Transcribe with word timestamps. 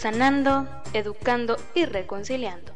sanando, 0.00 0.66
educando 0.94 1.58
y 1.74 1.84
reconciliando. 1.84 2.72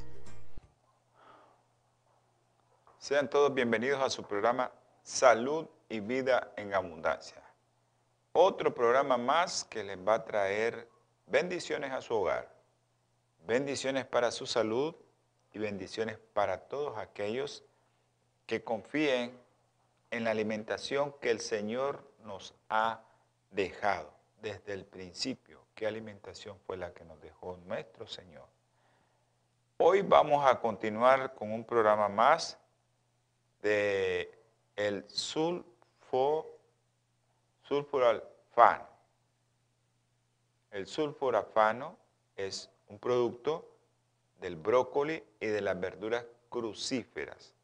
Sean 2.98 3.30
todos 3.30 3.55
bienvenidos 3.55 4.03
a 4.03 4.11
su 4.11 4.25
programa 4.25 4.70
Salud 5.03 5.67
y 5.89 6.00
Vida 6.00 6.52
en 6.58 6.75
Abundancia. 6.75 7.42
Otro 8.33 8.75
programa 8.75 9.17
más 9.17 9.64
que 9.64 9.83
les 9.83 9.97
va 9.97 10.17
a 10.17 10.25
traer 10.27 10.86
bendiciones 11.27 11.92
a 11.92 12.02
su 12.02 12.12
hogar, 12.12 12.55
bendiciones 13.47 14.05
para 14.05 14.30
su 14.30 14.45
salud 14.45 14.95
y 15.55 15.58
bendiciones 15.58 16.19
para 16.34 16.69
todos 16.69 16.98
aquellos 16.98 17.64
que 18.45 18.62
confíen 18.62 19.33
en 20.11 20.25
la 20.25 20.33
alimentación 20.33 21.14
que 21.22 21.30
el 21.30 21.41
Señor 21.41 22.06
nos 22.22 22.55
ha 22.69 23.00
dejado 23.50 24.14
desde 24.45 24.75
el 24.75 24.84
principio 24.84 25.64
qué 25.75 25.87
alimentación 25.87 26.59
fue 26.67 26.77
la 26.77 26.92
que 26.92 27.03
nos 27.03 27.19
dejó 27.23 27.56
nuestro 27.64 28.06
Señor. 28.06 28.47
Hoy 29.78 30.03
vamos 30.03 30.45
a 30.45 30.61
continuar 30.61 31.34
con 31.34 31.51
un 31.51 31.64
programa 31.64 32.11
más 32.11 32.59
de 33.62 34.39
el 34.77 35.09
sulfo, 35.09 36.59
sulfurafano. 37.62 38.86
El 40.70 40.86
sulfurafano 40.86 41.97
es 42.36 42.70
un 42.89 42.98
producto 42.98 43.67
del 44.42 44.56
brócoli 44.56 45.25
y 45.41 45.47
de 45.47 45.62
las 45.62 45.81
verduras 45.81 46.27
crucíferas. 46.51 47.55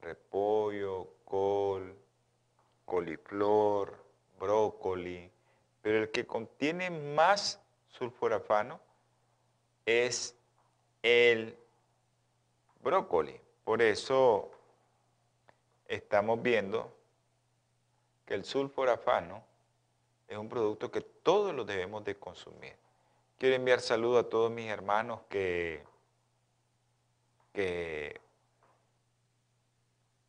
Repollo, 0.00 1.08
col, 1.26 1.94
coliflor, 2.86 4.02
brócoli, 4.38 5.30
pero 5.82 5.98
el 5.98 6.10
que 6.10 6.26
contiene 6.26 6.90
más 6.90 7.60
sulforafano 7.88 8.80
es 9.86 10.34
el 11.02 11.56
brócoli. 12.82 13.40
Por 13.64 13.82
eso 13.82 14.50
estamos 15.88 16.40
viendo 16.42 16.94
que 18.26 18.34
el 18.34 18.44
sulforafano 18.44 19.42
es 20.28 20.36
un 20.36 20.48
producto 20.48 20.90
que 20.90 21.00
todos 21.00 21.54
lo 21.54 21.64
debemos 21.64 22.04
de 22.04 22.16
consumir. 22.16 22.76
Quiero 23.38 23.56
enviar 23.56 23.80
saludos 23.80 24.26
a 24.26 24.28
todos 24.28 24.50
mis 24.50 24.70
hermanos 24.70 25.20
que, 25.28 25.82
que 27.52 28.20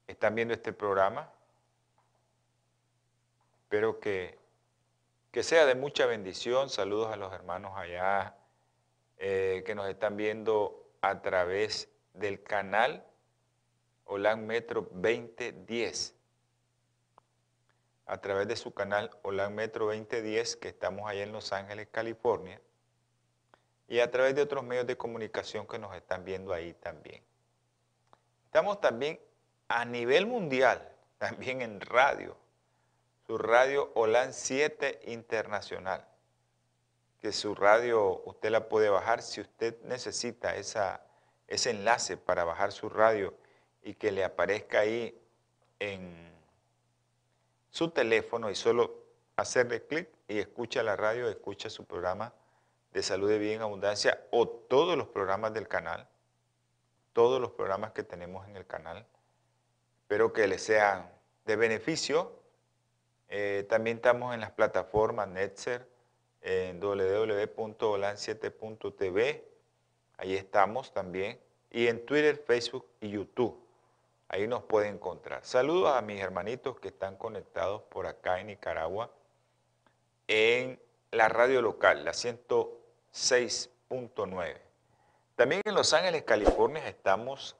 están 0.07 0.33
viendo 0.33 0.53
este 0.53 0.73
programa. 0.73 1.29
Espero 3.63 3.99
que 3.99 4.40
que 5.31 5.43
sea 5.43 5.65
de 5.65 5.75
mucha 5.75 6.05
bendición. 6.05 6.69
Saludos 6.69 7.11
a 7.11 7.15
los 7.15 7.31
hermanos 7.33 7.71
allá 7.75 8.35
eh, 9.17 9.63
que 9.65 9.75
nos 9.75 9.87
están 9.87 10.17
viendo 10.17 10.91
a 11.01 11.21
través 11.21 11.89
del 12.13 12.43
canal 12.43 13.05
Holan 14.05 14.45
Metro 14.45 14.89
2010. 14.91 16.15
A 18.07 18.17
través 18.19 18.47
de 18.47 18.57
su 18.57 18.73
canal 18.73 19.09
Holan 19.21 19.55
Metro 19.55 19.85
2010, 19.85 20.57
que 20.57 20.67
estamos 20.67 21.09
allá 21.09 21.23
en 21.23 21.31
Los 21.31 21.53
Ángeles, 21.53 21.87
California. 21.89 22.59
Y 23.87 23.99
a 23.99 24.11
través 24.11 24.35
de 24.35 24.41
otros 24.41 24.65
medios 24.65 24.85
de 24.85 24.97
comunicación 24.97 25.65
que 25.65 25.79
nos 25.79 25.95
están 25.95 26.25
viendo 26.25 26.51
ahí 26.51 26.73
también. 26.73 27.23
Estamos 28.45 28.81
también 28.81 29.17
a 29.69 29.85
nivel 29.85 30.25
mundial, 30.25 30.91
también 31.17 31.61
en 31.61 31.79
radio 31.79 32.40
su 33.31 33.37
radio 33.37 33.93
OLAN 33.95 34.33
7 34.33 35.03
Internacional, 35.05 36.05
que 37.21 37.31
su 37.31 37.55
radio 37.55 38.21
usted 38.25 38.49
la 38.49 38.67
puede 38.67 38.89
bajar 38.89 39.21
si 39.21 39.39
usted 39.39 39.81
necesita 39.83 40.57
esa, 40.57 41.05
ese 41.47 41.69
enlace 41.69 42.17
para 42.17 42.43
bajar 42.43 42.73
su 42.73 42.89
radio 42.89 43.33
y 43.83 43.93
que 43.93 44.11
le 44.11 44.25
aparezca 44.25 44.81
ahí 44.81 45.17
en 45.79 46.29
su 47.69 47.91
teléfono 47.91 48.49
y 48.49 48.55
solo 48.55 48.97
hacerle 49.37 49.81
clic 49.85 50.09
y 50.27 50.39
escucha 50.39 50.83
la 50.83 50.97
radio, 50.97 51.29
escucha 51.29 51.69
su 51.69 51.85
programa 51.85 52.33
de 52.91 53.01
salud 53.01 53.29
de 53.29 53.37
vida 53.37 53.53
en 53.53 53.61
abundancia 53.61 54.27
o 54.31 54.45
todos 54.45 54.97
los 54.97 55.07
programas 55.07 55.53
del 55.53 55.69
canal, 55.69 56.05
todos 57.13 57.39
los 57.39 57.51
programas 57.51 57.93
que 57.93 58.03
tenemos 58.03 58.45
en 58.49 58.57
el 58.57 58.67
canal. 58.67 59.05
Espero 60.01 60.33
que 60.33 60.47
les 60.47 60.61
sean 60.61 61.09
de 61.45 61.55
beneficio 61.55 62.40
eh, 63.33 63.65
también 63.69 63.95
estamos 63.97 64.33
en 64.33 64.41
las 64.41 64.51
plataformas 64.51 65.29
Netzer, 65.29 65.87
en 66.41 66.81
www.olan7.tv, 66.81 69.45
ahí 70.17 70.35
estamos 70.35 70.93
también, 70.93 71.39
y 71.69 71.87
en 71.87 72.05
Twitter, 72.05 72.43
Facebook 72.45 72.85
y 72.99 73.11
YouTube. 73.11 73.57
Ahí 74.27 74.47
nos 74.47 74.63
pueden 74.63 74.95
encontrar. 74.95 75.45
Saludos 75.45 75.95
a 75.95 76.01
mis 76.01 76.19
hermanitos 76.19 76.77
que 76.81 76.89
están 76.89 77.15
conectados 77.15 77.83
por 77.83 78.05
acá 78.05 78.41
en 78.41 78.47
Nicaragua, 78.47 79.09
en 80.27 80.77
la 81.11 81.29
radio 81.29 81.61
local, 81.61 82.03
la 82.03 82.11
106.9. 82.11 84.57
También 85.37 85.61
en 85.63 85.73
Los 85.73 85.93
Ángeles, 85.93 86.23
California, 86.23 86.85
estamos 86.85 87.55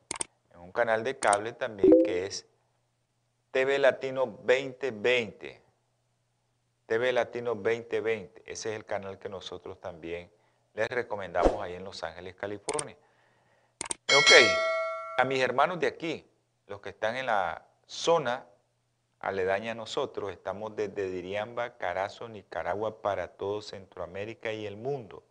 en 0.54 0.60
un 0.60 0.74
canal 0.74 1.06
de 1.06 1.18
cable 1.18 1.54
también 1.54 1.94
que 2.04 2.26
es 2.26 2.46
TV 3.52 3.80
Latino 3.80 4.26
2020. 4.26 5.61
TV 6.92 7.14
Latino 7.14 7.56
2020. 7.56 8.44
Ese 8.46 8.72
es 8.72 8.76
el 8.76 8.84
canal 8.84 9.18
que 9.18 9.30
nosotros 9.30 9.80
también 9.80 10.30
les 10.74 10.90
recomendamos 10.90 11.62
ahí 11.62 11.76
en 11.76 11.86
Los 11.86 12.04
Ángeles, 12.04 12.36
California. 12.36 12.98
Ok, 14.10 14.32
a 15.18 15.24
mis 15.24 15.40
hermanos 15.40 15.80
de 15.80 15.88
aquí, 15.88 16.30
los 16.68 16.82
que 16.82 16.90
están 16.90 17.16
en 17.16 17.28
la 17.28 17.66
zona 17.86 18.46
aledaña 19.22 19.72
a 19.72 19.76
nosotros, 19.76 20.34
estamos 20.34 20.76
desde 20.76 21.10
Diriamba, 21.10 21.78
Carazo, 21.78 22.28
Nicaragua, 22.28 23.02
para 23.02 23.30
todo 23.30 23.62
Centroamérica 23.62 24.52
y 24.52 24.66
el 24.66 24.76
mundo. 24.76 25.24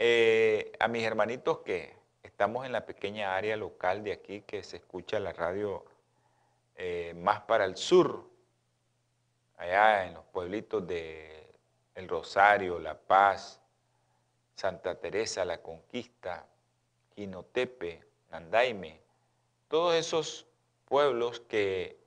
Eh, 0.00 0.72
a 0.80 0.88
mis 0.88 1.04
hermanitos 1.04 1.58
que 1.58 1.94
estamos 2.24 2.66
en 2.66 2.72
la 2.72 2.86
pequeña 2.86 3.36
área 3.36 3.56
local 3.56 4.02
de 4.02 4.14
aquí, 4.14 4.40
que 4.40 4.64
se 4.64 4.78
escucha 4.78 5.20
la 5.20 5.32
radio 5.32 5.84
eh, 6.74 7.14
más 7.16 7.42
para 7.42 7.64
el 7.64 7.76
sur, 7.76 8.27
allá 9.58 10.06
en 10.06 10.14
los 10.14 10.24
pueblitos 10.26 10.86
de 10.86 11.52
El 11.94 12.08
Rosario, 12.08 12.78
La 12.78 12.96
Paz, 12.96 13.60
Santa 14.54 14.94
Teresa, 14.94 15.44
La 15.44 15.58
Conquista, 15.58 16.46
Quinotepe, 17.14 18.02
Nandaime, 18.30 19.00
todos 19.68 19.94
esos 19.94 20.46
pueblos 20.86 21.40
que 21.40 21.98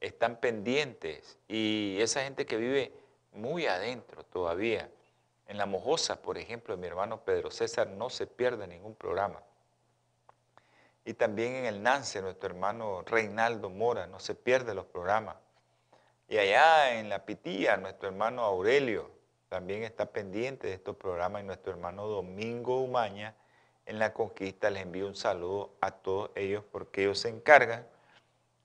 están 0.00 0.36
pendientes 0.36 1.38
y 1.48 1.96
esa 2.00 2.22
gente 2.22 2.46
que 2.46 2.56
vive 2.56 2.92
muy 3.32 3.66
adentro 3.66 4.22
todavía. 4.24 4.90
En 5.46 5.56
La 5.56 5.66
Mojosa, 5.66 6.20
por 6.20 6.36
ejemplo, 6.36 6.76
mi 6.76 6.86
hermano 6.86 7.24
Pedro 7.24 7.50
César 7.50 7.88
no 7.88 8.10
se 8.10 8.26
pierde 8.26 8.66
ningún 8.66 8.94
programa. 8.94 9.42
Y 11.06 11.14
también 11.14 11.54
en 11.54 11.64
el 11.64 11.82
Nance, 11.82 12.20
nuestro 12.20 12.50
hermano 12.50 13.02
Reinaldo 13.06 13.70
Mora, 13.70 14.06
no 14.06 14.20
se 14.20 14.34
pierde 14.34 14.74
los 14.74 14.84
programas. 14.84 15.36
Y 16.28 16.36
allá 16.36 16.98
en 16.98 17.08
La 17.08 17.24
Pitía, 17.24 17.78
nuestro 17.78 18.08
hermano 18.08 18.42
Aurelio 18.42 19.10
también 19.48 19.82
está 19.82 20.12
pendiente 20.12 20.66
de 20.66 20.74
estos 20.74 20.94
programas 20.94 21.42
y 21.42 21.46
nuestro 21.46 21.72
hermano 21.72 22.06
Domingo 22.06 22.80
Umaña 22.82 23.34
en 23.86 23.98
La 23.98 24.12
Conquista 24.12 24.68
les 24.68 24.82
envío 24.82 25.06
un 25.06 25.16
saludo 25.16 25.72
a 25.80 25.90
todos 25.90 26.30
ellos 26.34 26.62
porque 26.70 27.04
ellos 27.04 27.18
se 27.18 27.30
encargan 27.30 27.86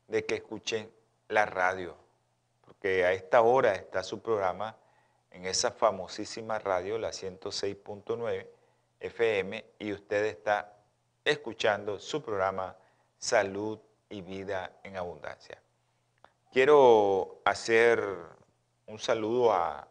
de 0.09 0.25
que 0.25 0.35
escuchen 0.35 0.91
la 1.29 1.45
radio, 1.45 1.95
porque 2.65 3.05
a 3.05 3.13
esta 3.13 3.41
hora 3.41 3.75
está 3.75 4.03
su 4.03 4.21
programa 4.21 4.75
en 5.31 5.45
esa 5.45 5.71
famosísima 5.71 6.59
radio, 6.59 6.97
la 6.97 7.11
106.9 7.11 8.45
FM, 8.99 9.65
y 9.79 9.93
usted 9.93 10.25
está 10.25 10.73
escuchando 11.23 11.97
su 11.97 12.21
programa 12.21 12.75
Salud 13.17 13.79
y 14.09 14.21
Vida 14.21 14.73
en 14.83 14.97
Abundancia. 14.97 15.62
Quiero 16.53 17.41
hacer 17.45 17.99
un 18.85 18.99
saludo 18.99 19.51
a, 19.51 19.87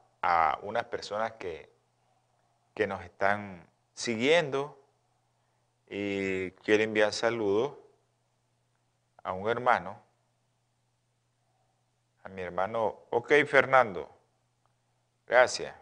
unas 0.62 0.85
personas 0.85 1.32
que, 1.32 1.69
que 2.73 2.87
nos 2.87 3.03
están 3.03 3.69
siguiendo 3.94 4.81
y 5.91 6.53
quiero 6.53 6.85
enviar 6.85 7.12
saludos 7.12 7.75
a 9.25 9.32
un 9.32 9.49
hermano, 9.49 10.00
a 12.23 12.29
mi 12.29 12.43
hermano, 12.43 13.00
ok 13.11 13.32
Fernando, 13.44 14.09
gracias. 15.26 15.75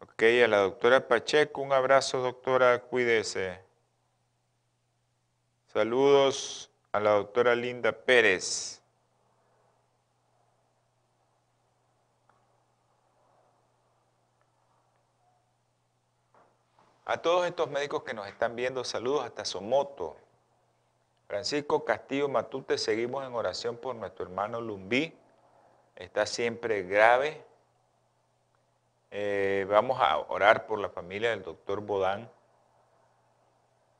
Ok, 0.00 0.24
a 0.44 0.48
la 0.48 0.58
doctora 0.58 1.06
Pacheco, 1.06 1.60
un 1.60 1.72
abrazo 1.72 2.18
doctora, 2.18 2.80
cuídese. 2.80 3.60
Saludos 5.68 6.71
a 6.92 7.00
la 7.00 7.12
doctora 7.12 7.54
Linda 7.54 7.92
Pérez. 7.92 8.82
A 17.06 17.16
todos 17.16 17.46
estos 17.46 17.70
médicos 17.70 18.02
que 18.04 18.14
nos 18.14 18.26
están 18.28 18.54
viendo, 18.54 18.84
saludos 18.84 19.24
hasta 19.24 19.44
Somoto. 19.44 20.16
Francisco 21.26 21.82
Castillo 21.84 22.28
Matute, 22.28 22.76
seguimos 22.76 23.26
en 23.26 23.34
oración 23.34 23.78
por 23.78 23.96
nuestro 23.96 24.26
hermano 24.26 24.60
Lumbí. 24.60 25.14
Está 25.96 26.26
siempre 26.26 26.82
grave. 26.82 27.42
Eh, 29.10 29.66
vamos 29.68 29.98
a 30.00 30.18
orar 30.18 30.66
por 30.66 30.78
la 30.78 30.90
familia 30.90 31.30
del 31.30 31.42
doctor 31.42 31.80
Bodán. 31.80 32.30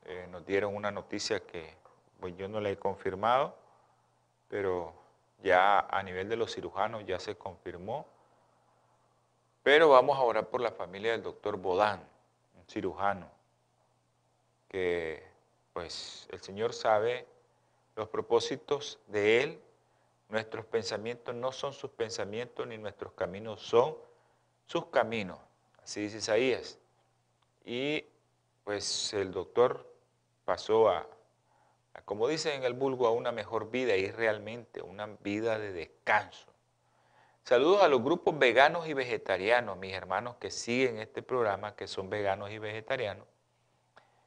Eh, 0.05 0.29
nos 0.31 0.45
dieron 0.45 0.77
una 0.77 0.91
noticia 0.91 1.41
que 1.41 1.82
pues 2.23 2.37
yo 2.37 2.49
no 2.49 2.61
la 2.61 2.71
he 2.71 2.79
confirmado, 2.79 3.55
pero 4.49 4.95
ya 5.43 5.81
a 5.81 6.03
nivel 6.05 6.29
de 6.29 6.37
los 6.37 6.55
cirujanos 6.55 7.05
ya 7.05 7.19
se 7.19 7.37
confirmó. 7.37 8.07
Pero 9.65 9.89
vamos 9.91 10.17
a 10.17 10.23
orar 10.23 10.49
por 10.49 10.61
la 10.61 10.71
familia 10.71 11.13
del 11.13 11.23
doctor 11.23 11.57
Bodán 11.57 12.01
cirujano, 12.69 13.29
que 14.69 15.23
pues 15.73 16.29
el 16.31 16.41
Señor 16.41 16.73
sabe 16.73 17.27
los 17.97 18.09
propósitos 18.09 19.01
de 19.09 19.43
Él, 19.43 19.63
nuestros 20.29 20.65
pensamientos 20.65 21.35
no 21.35 21.51
son 21.51 21.73
sus 21.73 21.91
pensamientos, 21.91 22.67
ni 22.67 22.79
nuestros 22.79 23.13
caminos 23.13 23.61
son 23.61 23.97
sus 24.65 24.87
caminos, 24.87 25.39
así 25.83 26.03
dice 26.03 26.19
Isaías. 26.19 26.79
Y 27.65 28.07
pues 28.65 29.13
el 29.13 29.33
doctor 29.33 29.87
pasó 30.45 30.89
a, 30.89 31.07
como 32.05 32.29
dicen 32.29 32.55
en 32.55 32.65
el 32.65 32.73
vulgo, 32.73 33.07
a 33.07 33.11
una 33.11 33.33
mejor 33.33 33.71
vida 33.71 33.97
y 33.97 34.11
realmente 34.11 34.83
una 34.83 35.07
vida 35.21 35.59
de 35.59 35.73
descanso. 35.73 36.47
Saludos 37.45 37.83
a 37.83 37.89
los 37.89 38.03
grupos 38.03 38.39
veganos 38.39 38.87
y 38.87 38.95
vegetarianos, 38.95 39.77
mis 39.77 39.95
hermanos 39.95 40.37
que 40.37 40.51
siguen 40.51 40.99
este 40.99 41.23
programa, 41.23 41.75
que 41.75 41.87
son 41.87 42.09
veganos 42.09 42.51
y 42.51 42.59
vegetarianos. 42.59 43.27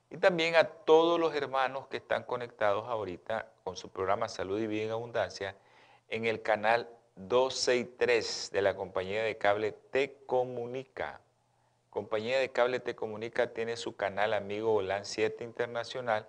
Y 0.10 0.18
también 0.18 0.56
a 0.56 0.66
todos 0.66 1.20
los 1.20 1.34
hermanos 1.34 1.88
que 1.88 1.98
están 1.98 2.24
conectados 2.24 2.88
ahorita 2.88 3.52
con 3.64 3.76
su 3.76 3.90
programa 3.90 4.28
Salud 4.28 4.60
y 4.60 4.68
Vida 4.68 4.84
en 4.84 4.92
Abundancia 4.92 5.56
en 6.10 6.26
el 6.26 6.42
canal 6.42 6.90
263 7.16 8.52
de 8.52 8.62
la 8.62 8.76
compañía 8.76 9.24
de 9.24 9.38
cable 9.38 9.72
Te 9.72 10.18
Comunica. 10.26 11.22
Compañía 11.90 12.38
de 12.38 12.50
cable 12.50 12.82
Te 12.82 12.96
Comunica 12.96 13.54
tiene 13.54 13.78
su 13.78 13.96
canal 13.96 14.34
amigo 14.34 14.76
Holan 14.76 15.06
7 15.06 15.44
Internacional 15.44 16.28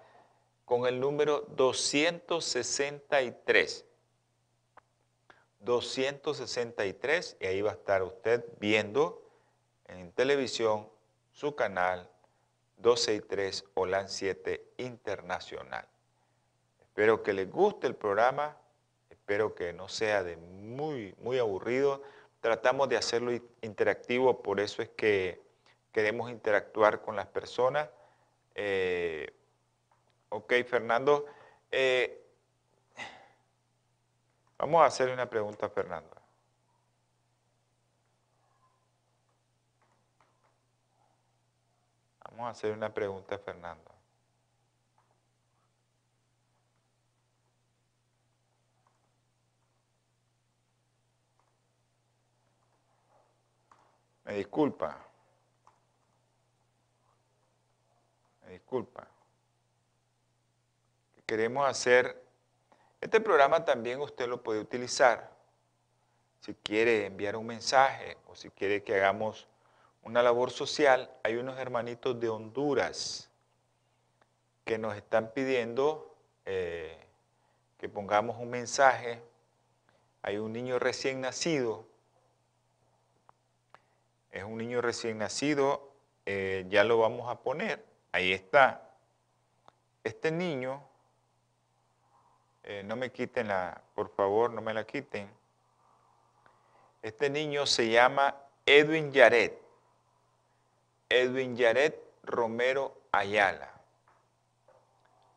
con 0.67 0.87
el 0.87 1.01
número 1.01 1.47
263. 1.57 3.87
263 5.61 7.37
y 7.41 7.47
ahí 7.47 7.63
va 7.63 7.71
a 7.71 7.75
estar 7.75 8.03
usted 8.03 8.45
viendo 8.61 9.23
en 9.87 10.13
televisión 10.13 10.89
su 11.33 11.55
canal 11.55 12.11
263 12.79 13.65
OLAN 13.75 14.09
7 14.09 14.73
Internacional. 14.79 15.87
Espero 16.81 17.23
que 17.23 17.33
les 17.33 17.51
guste 17.51 17.87
el 17.87 17.95
programa, 17.95 18.57
espero 19.09 19.55
que 19.55 19.73
no 19.73 19.89
sea 19.89 20.23
de 20.23 20.37
muy, 20.37 21.15
muy 21.19 21.39
aburrido. 21.39 22.03
Tratamos 22.41 22.89
de 22.89 22.97
hacerlo 22.97 23.33
interactivo, 23.63 24.43
por 24.43 24.61
eso 24.61 24.83
es 24.83 24.89
que 24.91 25.41
queremos 25.93 26.31
interactuar 26.31 27.03
con 27.03 27.17
las 27.17 27.27
personas. 27.27 27.89
Eh, 28.55 29.36
ok, 30.31 30.53
Fernando. 30.65 31.27
Eh, 31.71 32.27
Vamos 34.59 34.83
a 34.83 34.87
hacerle 34.87 35.13
una 35.15 35.29
pregunta 35.29 35.69
Fernando. 35.69 36.17
Vamos 42.25 42.47
a 42.49 42.51
hacer 42.51 42.73
una 42.73 42.93
pregunta 42.93 43.35
a 43.35 43.39
Fernando. 43.39 43.91
Me 54.25 54.35
disculpa. 54.35 54.99
Me 58.43 58.53
disculpa. 58.53 59.16
Queremos 61.27 61.69
hacer 61.69 62.27
este 63.01 63.21
programa 63.21 63.65
también 63.65 64.01
usted 64.01 64.27
lo 64.27 64.43
puede 64.43 64.61
utilizar 64.61 65.31
si 66.41 66.55
quiere 66.55 67.07
enviar 67.07 67.37
un 67.37 67.47
mensaje 67.47 68.17
o 68.27 68.35
si 68.35 68.51
quiere 68.51 68.83
que 68.83 68.95
hagamos 68.95 69.47
una 70.03 70.23
labor 70.23 70.51
social. 70.51 71.11
Hay 71.23 71.37
unos 71.37 71.59
hermanitos 71.59 72.19
de 72.19 72.29
Honduras 72.29 73.31
que 74.65 74.79
nos 74.79 74.97
están 74.97 75.33
pidiendo 75.33 76.15
eh, 76.47 76.97
que 77.79 77.89
pongamos 77.89 78.39
un 78.39 78.51
mensaje. 78.51 79.21
Hay 80.23 80.39
un 80.39 80.53
niño 80.53 80.79
recién 80.79 81.21
nacido. 81.21 81.87
Es 84.31 84.45
un 84.45 84.57
niño 84.59 84.81
recién 84.81 85.19
nacido. 85.19 85.93
Eh, 86.25 86.65
ya 86.69 86.85
lo 86.85 86.99
vamos 86.99 87.29
a 87.29 87.43
poner. 87.43 87.85
Ahí 88.13 88.33
está. 88.33 88.91
Este 90.03 90.31
niño 90.31 90.86
eh, 92.67 92.83
no 92.85 92.97
me 92.97 93.13
quiten 93.13 93.49
la, 93.49 93.81
por 93.95 94.11
favor, 94.11 94.51
no 94.51 94.61
me 94.61 94.75
la 94.75 94.85
quiten. 94.85 95.31
Este 97.01 97.31
niño 97.31 97.65
se 97.65 97.89
llama 97.89 98.35
Edwin 98.67 99.13
Yaret. 99.13 99.57
Edwin 101.09 101.57
Yaret 101.57 101.97
Romero 102.25 103.03
Ayala. 103.13 103.73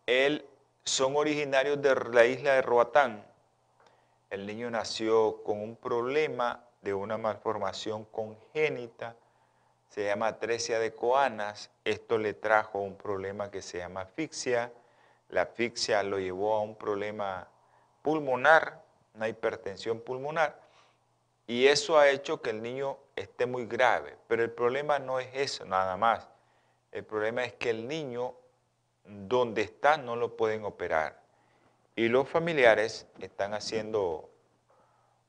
Él 0.08 0.44
son 0.84 1.16
originarios 1.16 1.80
de 1.80 1.94
la 1.96 2.26
isla 2.26 2.54
de 2.54 2.64
Roatán. 2.64 3.24
El 4.32 4.48
niño 4.48 4.72
nació 4.72 5.44
con 5.44 5.62
un 5.62 5.76
problema 5.76 6.66
de 6.82 6.96
una 6.96 7.20
malformación 7.20 8.06
congénita, 8.06 9.16
se 9.90 10.06
llama 10.06 10.28
atresia 10.28 10.80
de 10.80 10.96
coanas. 10.96 11.70
Esto 11.86 12.18
le 12.18 12.34
trajo 12.34 12.80
un 12.80 12.96
problema 12.96 13.52
que 13.52 13.62
se 13.62 13.78
llama 13.78 14.02
asfixia 14.02 14.72
la 15.30 15.44
asfixia 15.44 16.04
lo 16.04 16.20
llevó 16.20 16.56
a 16.56 16.62
un 16.62 16.76
problema 16.76 17.48
pulmonar, 18.02 18.82
una 19.16 19.28
hipertensión 19.28 20.02
pulmonar, 20.02 20.60
y 21.48 21.68
eso 21.68 21.98
ha 21.98 22.10
hecho 22.10 22.42
que 22.42 22.52
el 22.52 22.62
niño 22.62 22.98
esté 23.16 23.46
muy 23.46 23.66
grave. 23.66 24.18
Pero 24.28 24.44
el 24.44 24.52
problema 24.52 25.00
no 25.00 25.20
es 25.20 25.30
eso 25.34 25.66
nada 25.66 25.98
más. 25.98 26.28
El 26.92 27.04
problema 27.04 27.44
es 27.44 27.54
que 27.54 27.72
el 27.72 27.88
niño 27.88 28.36
donde 29.04 29.64
está 29.64 29.98
no 29.98 30.16
lo 30.16 30.38
pueden 30.38 30.64
operar. 30.64 31.20
Y 31.96 32.08
los 32.08 32.30
familiares 32.30 33.08
están 33.20 33.54
haciendo 33.54 34.30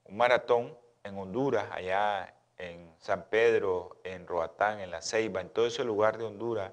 un 0.04 0.16
maratón 0.18 0.76
en 1.04 1.18
Honduras, 1.18 1.66
allá 1.72 2.34
en 2.58 2.94
San 2.98 3.24
Pedro, 3.30 3.96
en 4.04 4.26
Roatán, 4.26 4.80
en 4.80 4.90
La 4.90 5.00
Ceiba, 5.00 5.40
en 5.40 5.48
todo 5.48 5.66
ese 5.66 5.84
lugar 5.84 6.18
de 6.18 6.24
Honduras. 6.24 6.72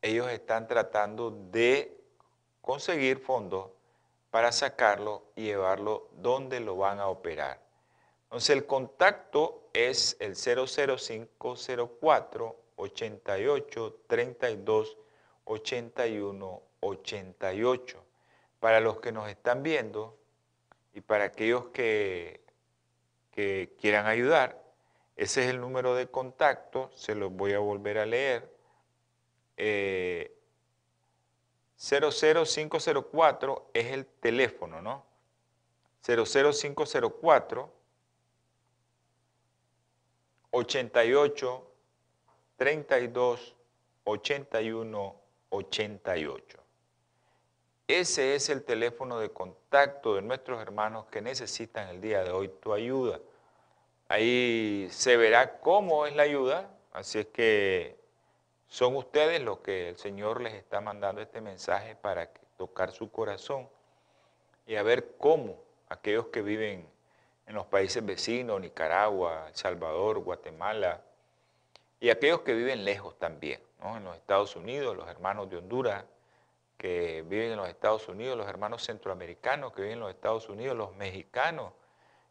Ellos 0.00 0.30
están 0.30 0.66
tratando 0.66 1.30
de 1.30 1.97
conseguir 2.68 3.18
fondos 3.18 3.70
para 4.30 4.52
sacarlo 4.52 5.22
y 5.34 5.44
llevarlo 5.44 6.10
donde 6.18 6.60
lo 6.60 6.76
van 6.76 7.00
a 7.00 7.08
operar. 7.08 7.58
Entonces 8.24 8.50
el 8.50 8.66
contacto 8.66 9.70
es 9.72 10.18
el 10.20 10.36
00504 10.36 12.56
88 12.76 14.00
32 14.06 14.98
81 15.46 16.62
88. 16.80 18.04
Para 18.60 18.80
los 18.80 19.00
que 19.00 19.12
nos 19.12 19.30
están 19.30 19.62
viendo 19.62 20.18
y 20.92 21.00
para 21.00 21.24
aquellos 21.24 21.68
que, 21.68 22.42
que 23.30 23.74
quieran 23.80 24.04
ayudar, 24.04 24.62
ese 25.16 25.44
es 25.44 25.48
el 25.48 25.58
número 25.58 25.94
de 25.94 26.08
contacto, 26.08 26.90
se 26.94 27.14
los 27.14 27.32
voy 27.32 27.54
a 27.54 27.60
volver 27.60 27.96
a 27.96 28.04
leer. 28.04 28.54
Eh, 29.56 30.37
00504 31.78 33.70
es 33.72 33.86
el 33.92 34.06
teléfono, 34.06 34.82
¿no? 34.82 35.04
00504 36.02 37.72
88 40.50 41.72
32 42.56 43.56
81 44.04 45.16
88. 45.50 46.58
Ese 47.86 48.34
es 48.34 48.48
el 48.48 48.64
teléfono 48.64 49.18
de 49.18 49.30
contacto 49.30 50.16
de 50.16 50.22
nuestros 50.22 50.60
hermanos 50.60 51.06
que 51.06 51.22
necesitan 51.22 51.88
el 51.88 52.00
día 52.00 52.22
de 52.22 52.30
hoy 52.30 52.48
tu 52.60 52.72
ayuda. 52.72 53.20
Ahí 54.08 54.88
se 54.90 55.16
verá 55.16 55.60
cómo 55.60 56.06
es 56.06 56.16
la 56.16 56.24
ayuda, 56.24 56.70
así 56.92 57.20
es 57.20 57.26
que 57.26 57.97
son 58.68 58.96
ustedes 58.96 59.40
los 59.40 59.58
que 59.60 59.88
el 59.88 59.96
Señor 59.96 60.40
les 60.40 60.54
está 60.54 60.80
mandando 60.80 61.20
este 61.20 61.40
mensaje 61.40 61.96
para 61.96 62.30
tocar 62.56 62.92
su 62.92 63.10
corazón 63.10 63.68
y 64.66 64.76
a 64.76 64.82
ver 64.82 65.16
cómo 65.16 65.56
aquellos 65.88 66.26
que 66.26 66.42
viven 66.42 66.86
en 67.46 67.54
los 67.54 67.66
países 67.66 68.04
vecinos, 68.04 68.60
Nicaragua, 68.60 69.46
El 69.48 69.54
Salvador, 69.54 70.18
Guatemala, 70.18 71.02
y 71.98 72.10
aquellos 72.10 72.42
que 72.42 72.52
viven 72.52 72.84
lejos 72.84 73.18
también, 73.18 73.60
en 73.82 74.04
los 74.04 74.16
Estados 74.16 74.54
Unidos, 74.54 74.94
los 74.96 75.08
hermanos 75.08 75.48
de 75.48 75.56
Honduras 75.56 76.04
que 76.76 77.24
viven 77.26 77.52
en 77.52 77.56
los 77.56 77.68
Estados 77.68 78.06
Unidos, 78.08 78.36
los 78.36 78.46
hermanos 78.46 78.84
centroamericanos 78.84 79.72
que 79.72 79.82
viven 79.82 79.94
en 79.94 80.00
los 80.00 80.10
Estados 80.10 80.48
Unidos, 80.48 80.76
los 80.76 80.94
mexicanos 80.94 81.72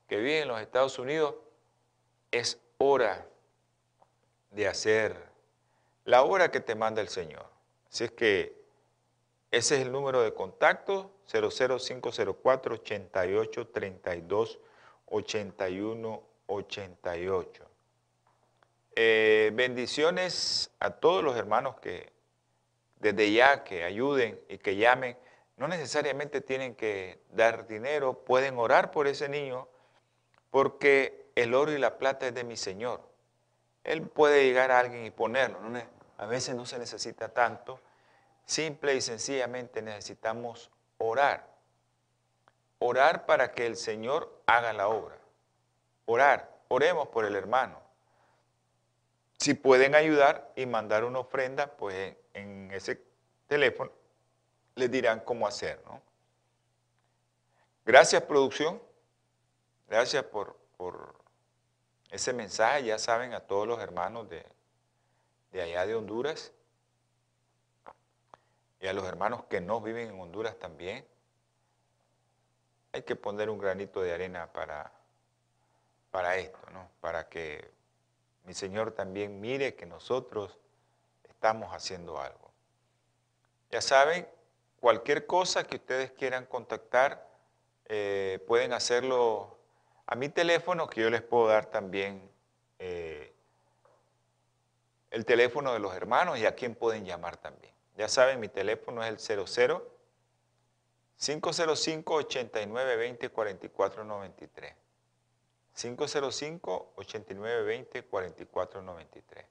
que 0.07 0.17
viven 0.17 0.43
en 0.43 0.47
los 0.49 0.61
Estados 0.61 0.99
Unidos, 0.99 1.35
es 2.31 2.61
hora 2.77 3.25
de 4.51 4.67
hacer 4.67 5.26
la 6.07 6.23
hora 6.23 6.51
que 6.51 6.61
te 6.61 6.73
manda 6.73 7.01
el 7.01 7.09
Señor. 7.09 7.45
Así 7.91 8.05
es 8.05 8.11
que 8.11 8.55
ese 9.51 9.75
es 9.75 9.81
el 9.81 9.91
número 9.91 10.21
de 10.21 10.33
contacto, 10.33 11.11
00504 11.27 12.75
88 12.75 13.67
32 13.67 14.59
81 15.05 16.23
88. 16.47 17.65
bendiciones 18.95 20.71
a 20.79 20.91
todos 20.91 21.23
los 21.25 21.35
hermanos 21.35 21.75
que 21.81 22.13
desde 22.99 23.33
ya 23.33 23.65
que 23.65 23.83
ayuden 23.83 24.39
y 24.47 24.59
que 24.59 24.77
llamen. 24.77 25.17
No 25.57 25.67
necesariamente 25.67 26.39
tienen 26.39 26.75
que 26.75 27.19
dar 27.31 27.67
dinero, 27.67 28.23
pueden 28.23 28.57
orar 28.57 28.91
por 28.91 29.07
ese 29.07 29.27
niño 29.27 29.67
porque 30.51 31.31
el 31.35 31.53
oro 31.53 31.73
y 31.73 31.79
la 31.79 31.97
plata 31.97 32.27
es 32.27 32.33
de 32.33 32.45
mi 32.45 32.55
Señor. 32.55 33.01
Él 33.83 34.03
puede 34.03 34.45
llegar 34.45 34.71
a 34.71 34.79
alguien 34.79 35.05
y 35.05 35.11
ponerlo. 35.11 35.59
A 36.17 36.25
veces 36.25 36.55
no 36.55 36.65
se 36.65 36.79
necesita 36.79 37.29
tanto. 37.29 37.79
Simple 38.45 38.95
y 38.95 39.01
sencillamente 39.01 39.81
necesitamos 39.81 40.71
orar. 40.97 41.47
Orar 42.79 43.25
para 43.25 43.51
que 43.51 43.65
el 43.65 43.75
Señor 43.75 44.41
haga 44.45 44.73
la 44.73 44.87
obra. 44.87 45.17
Orar. 46.05 46.57
Oremos 46.69 47.07
por 47.09 47.25
el 47.25 47.35
hermano. 47.35 47.79
Si 49.37 49.53
pueden 49.53 49.95
ayudar 49.95 50.51
y 50.55 50.65
mandar 50.65 51.03
una 51.03 51.19
ofrenda, 51.19 51.67
pues 51.77 52.15
en 52.33 52.71
ese 52.71 53.01
teléfono 53.47 53.91
les 54.75 54.89
dirán 54.89 55.19
cómo 55.21 55.47
hacer. 55.47 55.81
Gracias 57.85 58.23
producción. 58.23 58.81
Gracias 59.87 60.23
por, 60.23 60.57
por 60.75 61.15
ese 62.09 62.33
mensaje. 62.33 62.85
Ya 62.85 62.99
saben 62.99 63.33
a 63.33 63.41
todos 63.41 63.67
los 63.67 63.79
hermanos 63.79 64.27
de, 64.29 64.45
de 65.57 65.63
allá 65.63 65.87
de 65.87 65.95
Honduras 65.95 66.53
y 68.79 68.85
a 68.85 68.93
los 68.93 69.05
hermanos 69.05 69.45
que 69.45 69.59
no 69.59 69.81
viven 69.81 70.09
en 70.09 70.19
Honduras 70.19 70.59
también. 70.59 71.03
Hay 72.91 73.01
que 73.01 73.15
poner 73.15 73.49
un 73.49 73.57
granito 73.57 74.03
de 74.03 74.13
arena 74.13 74.53
para, 74.53 74.91
para 76.11 76.37
esto, 76.37 76.59
¿no? 76.71 76.91
para 77.01 77.27
que 77.27 77.71
mi 78.43 78.53
Señor 78.53 78.91
también 78.91 79.41
mire 79.41 79.73
que 79.73 79.87
nosotros 79.87 80.59
estamos 81.27 81.73
haciendo 81.73 82.21
algo. 82.21 82.51
Ya 83.71 83.81
saben, 83.81 84.27
cualquier 84.79 85.25
cosa 85.25 85.63
que 85.63 85.77
ustedes 85.77 86.11
quieran 86.11 86.45
contactar, 86.45 87.27
eh, 87.85 88.45
pueden 88.45 88.73
hacerlo 88.73 89.57
a 90.05 90.15
mi 90.15 90.29
teléfono, 90.29 90.87
que 90.87 91.01
yo 91.01 91.09
les 91.09 91.23
puedo 91.23 91.47
dar 91.47 91.65
también 91.65 92.29
eh, 92.77 93.33
el 95.11 95.25
teléfono 95.25 95.73
de 95.73 95.79
los 95.79 95.95
hermanos 95.95 96.37
y 96.37 96.45
a 96.45 96.55
quién 96.55 96.75
pueden 96.75 97.05
llamar 97.05 97.37
también. 97.37 97.73
Ya 97.95 98.07
saben, 98.07 98.39
mi 98.39 98.47
teléfono 98.47 99.03
es 99.03 99.29
el 99.29 99.47
00 99.47 99.97
505 101.17 102.13
8920 102.13 103.29
4493. 103.29 104.75
505 105.73 106.93
8920 106.95 108.03
4493. 108.03 109.45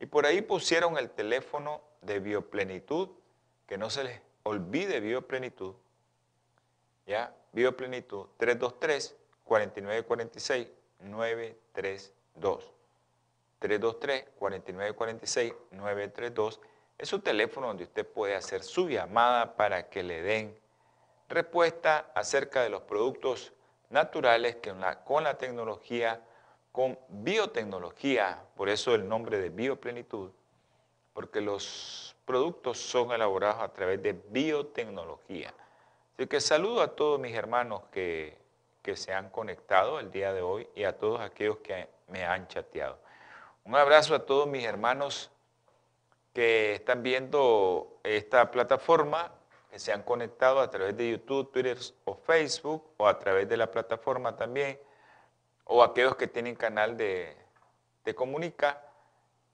Y 0.00 0.06
por 0.06 0.26
ahí 0.26 0.42
pusieron 0.42 0.98
el 0.98 1.10
teléfono 1.10 1.80
de 2.02 2.20
Bioplenitud, 2.20 3.08
que 3.66 3.78
no 3.78 3.90
se 3.90 4.04
les 4.04 4.20
olvide 4.42 5.00
Bioplenitud. 5.00 5.74
¿Ya? 7.06 7.34
Bioplenitud 7.52 8.26
323 8.36 9.16
4946 9.44 10.68
932. 11.00 12.81
323-4946-932 13.62 16.58
es 16.98 17.12
un 17.12 17.22
teléfono 17.22 17.68
donde 17.68 17.84
usted 17.84 18.06
puede 18.06 18.34
hacer 18.34 18.62
su 18.62 18.88
llamada 18.88 19.56
para 19.56 19.88
que 19.88 20.02
le 20.02 20.22
den 20.22 20.58
respuesta 21.28 22.10
acerca 22.14 22.62
de 22.62 22.70
los 22.70 22.82
productos 22.82 23.52
naturales 23.90 24.56
que 24.56 24.74
con 25.04 25.24
la 25.24 25.38
tecnología, 25.38 26.20
con 26.70 26.98
biotecnología, 27.08 28.44
por 28.56 28.68
eso 28.68 28.94
el 28.94 29.08
nombre 29.08 29.38
de 29.38 29.50
bioplenitud, 29.50 30.30
porque 31.12 31.40
los 31.40 32.16
productos 32.24 32.78
son 32.78 33.12
elaborados 33.12 33.62
a 33.62 33.72
través 33.72 34.02
de 34.02 34.12
biotecnología. 34.12 35.52
Así 36.14 36.26
que 36.26 36.40
saludo 36.40 36.82
a 36.82 36.94
todos 36.94 37.18
mis 37.18 37.34
hermanos 37.34 37.82
que, 37.90 38.38
que 38.82 38.96
se 38.96 39.12
han 39.12 39.30
conectado 39.30 39.98
el 39.98 40.10
día 40.10 40.32
de 40.32 40.42
hoy 40.42 40.68
y 40.74 40.84
a 40.84 40.96
todos 40.96 41.20
aquellos 41.20 41.58
que 41.58 41.88
me 42.08 42.24
han 42.24 42.46
chateado. 42.48 42.98
Un 43.64 43.76
abrazo 43.76 44.14
a 44.16 44.26
todos 44.26 44.48
mis 44.48 44.64
hermanos 44.64 45.30
que 46.32 46.74
están 46.74 47.02
viendo 47.02 48.00
esta 48.02 48.50
plataforma, 48.50 49.32
que 49.70 49.78
se 49.78 49.92
han 49.92 50.02
conectado 50.02 50.60
a 50.60 50.68
través 50.68 50.96
de 50.96 51.10
YouTube, 51.10 51.52
Twitter 51.52 51.78
o 52.04 52.14
Facebook, 52.16 52.84
o 52.96 53.06
a 53.06 53.18
través 53.18 53.48
de 53.48 53.56
la 53.56 53.70
plataforma 53.70 54.36
también, 54.36 54.80
o 55.64 55.82
aquellos 55.82 56.16
que 56.16 56.26
tienen 56.26 56.56
canal 56.56 56.96
de, 56.96 57.36
de 58.04 58.14
Comunica. 58.14 58.82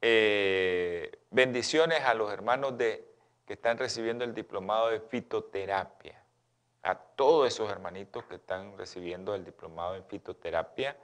Eh, 0.00 1.12
bendiciones 1.30 2.00
a 2.04 2.14
los 2.14 2.32
hermanos 2.32 2.78
de, 2.78 3.06
que 3.46 3.54
están 3.54 3.76
recibiendo 3.76 4.24
el 4.24 4.34
diplomado 4.34 4.88
de 4.88 5.00
fitoterapia. 5.00 6.22
A 6.82 6.94
todos 6.94 7.46
esos 7.46 7.70
hermanitos 7.70 8.24
que 8.24 8.36
están 8.36 8.78
recibiendo 8.78 9.34
el 9.34 9.44
diplomado 9.44 9.96
en 9.96 10.04
fitoterapia, 10.04 10.96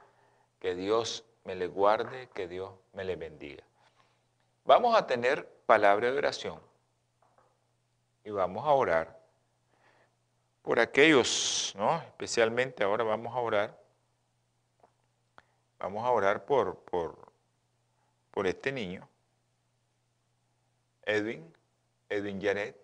que 0.58 0.74
Dios 0.74 1.24
me 1.44 1.54
le 1.54 1.66
guarde, 1.66 2.28
que 2.34 2.48
Dios 2.48 2.72
me 2.92 3.04
le 3.04 3.16
bendiga. 3.16 3.64
Vamos 4.64 4.96
a 4.96 5.06
tener 5.06 5.46
palabra 5.66 6.10
de 6.10 6.18
oración 6.18 6.60
y 8.24 8.30
vamos 8.30 8.64
a 8.64 8.70
orar 8.70 9.20
por 10.62 10.80
aquellos, 10.80 11.74
¿no? 11.76 12.00
Especialmente 12.00 12.82
ahora 12.82 13.04
vamos 13.04 13.34
a 13.34 13.38
orar, 13.38 13.78
vamos 15.78 16.04
a 16.04 16.10
orar 16.10 16.46
por, 16.46 16.78
por, 16.78 17.30
por 18.30 18.46
este 18.46 18.72
niño, 18.72 19.06
Edwin, 21.02 21.54
Edwin 22.08 22.40
Yaret, 22.40 22.74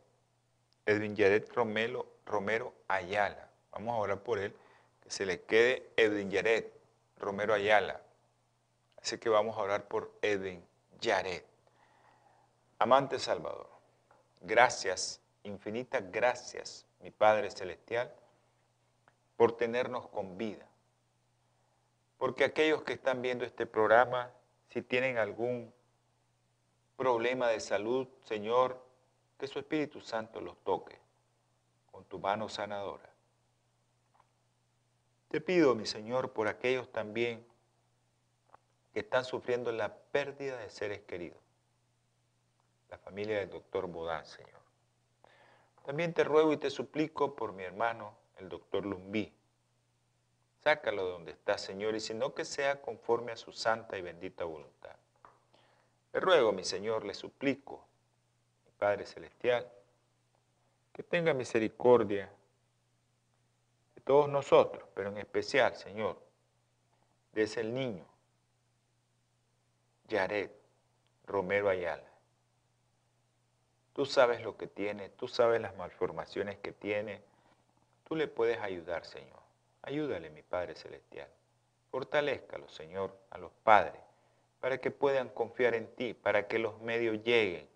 Edwin 0.85 1.17
Yaret 1.17 1.51
Romero, 1.55 2.07
Romero 2.27 2.75
Ayala. 2.89 3.49
Vamos 3.73 3.95
a 3.95 3.97
orar 3.97 4.23
por 4.23 4.39
él, 4.39 4.55
que 5.03 5.11
se 5.11 5.25
le 5.25 5.43
quede 5.45 5.91
Edwin 5.97 6.31
Yaret 6.31 6.71
Romero 7.19 7.55
Ayala. 7.55 8.03
Así 9.03 9.19
que 9.19 9.29
vamos 9.29 9.57
a 9.57 9.61
orar 9.61 9.89
por 9.89 10.13
Edwin 10.23 10.65
Yaret. 11.01 11.47
Amante 12.79 13.19
Salvador, 13.19 13.69
gracias, 14.41 15.21
infinitas 15.43 16.11
gracias, 16.11 16.87
mi 17.01 17.11
Padre 17.11 17.51
Celestial, 17.51 18.15
por 19.37 19.57
tenernos 19.57 20.09
con 20.09 20.39
vida. 20.39 20.67
Porque 22.19 22.45
aquellos 22.45 22.83
que 22.83 22.93
están 22.93 23.23
viendo 23.23 23.45
este 23.45 23.67
programa, 23.67 24.31
si 24.69 24.83
tienen 24.83 25.19
algún 25.19 25.73
problema 26.97 27.49
de 27.49 27.61
salud, 27.61 28.07
Señor, 28.25 28.83
que 29.39 29.47
su 29.47 29.59
Espíritu 29.59 30.01
Santo 30.03 30.41
los 30.41 30.57
toque 30.59 30.99
con 31.91 32.05
tu 32.05 32.19
mano 32.19 32.49
sanadora. 32.49 33.09
Te 35.29 35.41
pido, 35.41 35.75
mi 35.75 35.87
Señor, 35.87 36.33
por 36.33 36.49
aquellos 36.49 36.91
también 36.93 37.47
que 38.93 39.01
están 39.01 39.25
sufriendo 39.25 39.73
la 39.73 39.95
pérdida 39.95 40.57
de 40.59 40.71
seres 40.71 41.01
queridos. 41.03 41.39
La 42.91 42.99
familia 42.99 43.39
del 43.39 43.51
doctor 43.51 43.87
Bodán, 43.87 44.27
Señor. 44.27 44.61
También 45.85 46.13
te 46.13 46.25
ruego 46.25 46.53
y 46.53 46.57
te 46.57 46.71
suplico 46.71 47.35
por 47.35 47.53
mi 47.53 47.63
hermano, 47.65 48.15
el 48.39 48.49
doctor 48.49 48.85
Lumbí. 48.85 49.33
Sácalo 50.63 51.05
de 51.07 51.11
donde 51.13 51.33
está, 51.33 51.57
Señor, 51.57 51.95
y 51.95 52.01
sino 52.01 52.35
que 52.35 52.45
sea 52.45 52.83
conforme 52.83 53.33
a 53.33 53.37
su 53.37 53.53
santa 53.53 53.97
y 53.97 54.03
bendita 54.03 54.45
voluntad. 54.45 54.95
Le 56.13 56.21
ruego, 56.21 56.53
mi 56.53 56.65
Señor, 56.65 57.05
le 57.05 57.15
suplico, 57.15 57.87
mi 58.67 58.73
Padre 58.73 59.07
Celestial, 59.07 59.71
que 60.93 61.03
tenga 61.03 61.33
misericordia 61.33 62.31
de 63.95 64.01
todos 64.03 64.29
nosotros, 64.29 64.87
pero 64.95 65.11
en 65.11 65.19
especial, 65.19 65.77
Señor, 65.77 66.21
de 67.33 67.45
ese 67.45 67.65
niño, 67.65 68.10
Yaret 70.11 70.51
Romero 71.25 71.69
Ayala. 71.69 72.11
Tú 73.93 74.05
sabes 74.05 74.43
lo 74.43 74.57
que 74.57 74.67
tiene, 74.67 75.09
tú 75.09 75.29
sabes 75.29 75.61
las 75.61 75.77
malformaciones 75.77 76.59
que 76.59 76.73
tiene, 76.73 77.23
tú 78.05 78.17
le 78.17 78.27
puedes 78.27 78.59
ayudar, 78.59 79.05
Señor. 79.05 79.39
Ayúdale, 79.83 80.31
mi 80.31 80.43
Padre 80.43 80.75
Celestial. 80.75 81.29
Fortalezcalo, 81.93 82.69
Señor, 82.69 83.17
a 83.31 83.39
los 83.39 83.53
padres, 83.63 84.01
para 84.61 84.79
que 84.79 84.91
puedan 84.91 85.29
confiar 85.29 85.75
en 85.75 85.87
ti, 85.95 86.13
para 86.13 86.49
que 86.49 86.59
los 86.59 86.81
medios 86.81 87.23
lleguen, 87.23 87.69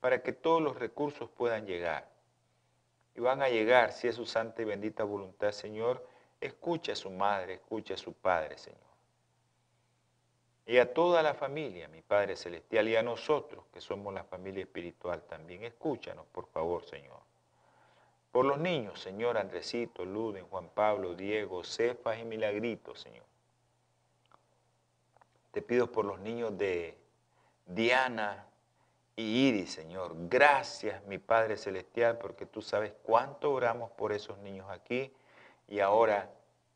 para 0.00 0.22
que 0.22 0.32
todos 0.32 0.62
los 0.62 0.78
recursos 0.78 1.28
puedan 1.28 1.66
llegar. 1.66 2.08
Y 3.14 3.20
van 3.20 3.42
a 3.42 3.50
llegar, 3.50 3.92
si 3.92 4.08
es 4.08 4.14
su 4.14 4.24
santa 4.24 4.62
y 4.62 4.64
bendita 4.64 5.04
voluntad, 5.04 5.52
Señor, 5.52 6.06
escucha 6.40 6.92
a 6.92 6.96
su 6.96 7.10
madre, 7.10 7.54
escucha 7.54 7.94
a 7.94 7.98
su 7.98 8.14
padre, 8.14 8.56
Señor. 8.56 8.89
Y 10.66 10.78
a 10.78 10.92
toda 10.92 11.22
la 11.22 11.34
familia, 11.34 11.88
mi 11.88 12.02
Padre 12.02 12.36
Celestial, 12.36 12.88
y 12.88 12.96
a 12.96 13.02
nosotros, 13.02 13.64
que 13.72 13.80
somos 13.80 14.14
la 14.14 14.24
familia 14.24 14.62
espiritual 14.62 15.22
también, 15.22 15.64
escúchanos, 15.64 16.26
por 16.26 16.46
favor, 16.46 16.84
Señor. 16.84 17.20
Por 18.30 18.44
los 18.44 18.58
niños, 18.58 19.00
Señor 19.00 19.36
Andresito, 19.36 20.04
Luden, 20.04 20.46
Juan 20.46 20.68
Pablo, 20.68 21.14
Diego, 21.14 21.64
Cefas 21.64 22.18
y 22.18 22.24
Milagrito, 22.24 22.94
Señor. 22.94 23.24
Te 25.50 25.62
pido 25.62 25.90
por 25.90 26.04
los 26.04 26.20
niños 26.20 26.56
de 26.56 26.96
Diana 27.66 28.46
y 29.16 29.48
Iris, 29.48 29.72
Señor. 29.72 30.14
Gracias, 30.28 31.04
mi 31.06 31.18
Padre 31.18 31.56
Celestial, 31.56 32.18
porque 32.18 32.46
tú 32.46 32.62
sabes 32.62 32.92
cuánto 33.02 33.52
oramos 33.52 33.90
por 33.92 34.12
esos 34.12 34.38
niños 34.38 34.70
aquí 34.70 35.12
y 35.66 35.80
ahora 35.80 36.30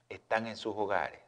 están 0.08 0.48
en 0.48 0.56
sus 0.56 0.74
hogares. 0.76 1.23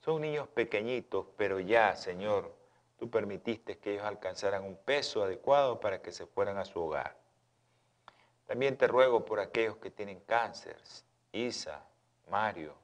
Son 0.00 0.20
niños 0.20 0.48
pequeñitos, 0.48 1.26
pero 1.36 1.60
ya, 1.60 1.96
Señor, 1.96 2.54
tú 2.98 3.10
permitiste 3.10 3.78
que 3.78 3.94
ellos 3.94 4.04
alcanzaran 4.04 4.64
un 4.64 4.76
peso 4.76 5.22
adecuado 5.22 5.80
para 5.80 6.00
que 6.00 6.12
se 6.12 6.26
fueran 6.26 6.58
a 6.58 6.64
su 6.64 6.80
hogar. 6.80 7.16
También 8.46 8.76
te 8.76 8.86
ruego 8.86 9.24
por 9.24 9.40
aquellos 9.40 9.76
que 9.76 9.90
tienen 9.90 10.20
cáncer, 10.20 10.76
Isa, 11.32 11.84
Mario, 12.30 12.74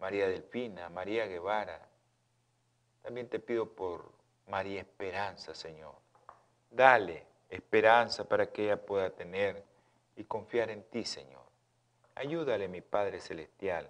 María 0.00 0.28
Delfina, 0.28 0.88
María 0.88 1.26
Guevara. 1.26 1.80
También 3.02 3.28
te 3.28 3.38
pido 3.38 3.70
por 3.70 4.10
María 4.48 4.80
Esperanza, 4.80 5.54
Señor. 5.54 5.94
Dale 6.70 7.26
esperanza 7.48 8.24
para 8.24 8.50
que 8.50 8.64
ella 8.64 8.84
pueda 8.84 9.10
tener 9.10 9.62
y 10.16 10.24
confiar 10.24 10.70
en 10.70 10.82
ti, 10.84 11.04
Señor. 11.04 11.44
Ayúdale, 12.16 12.68
mi 12.68 12.80
Padre 12.80 13.20
Celestial. 13.20 13.88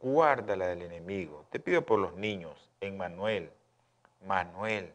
Guárdala 0.00 0.68
del 0.68 0.82
enemigo. 0.82 1.44
Te 1.50 1.58
pido 1.58 1.84
por 1.84 1.98
los 1.98 2.14
niños, 2.14 2.70
Emmanuel, 2.80 3.50
Manuel. 4.24 4.92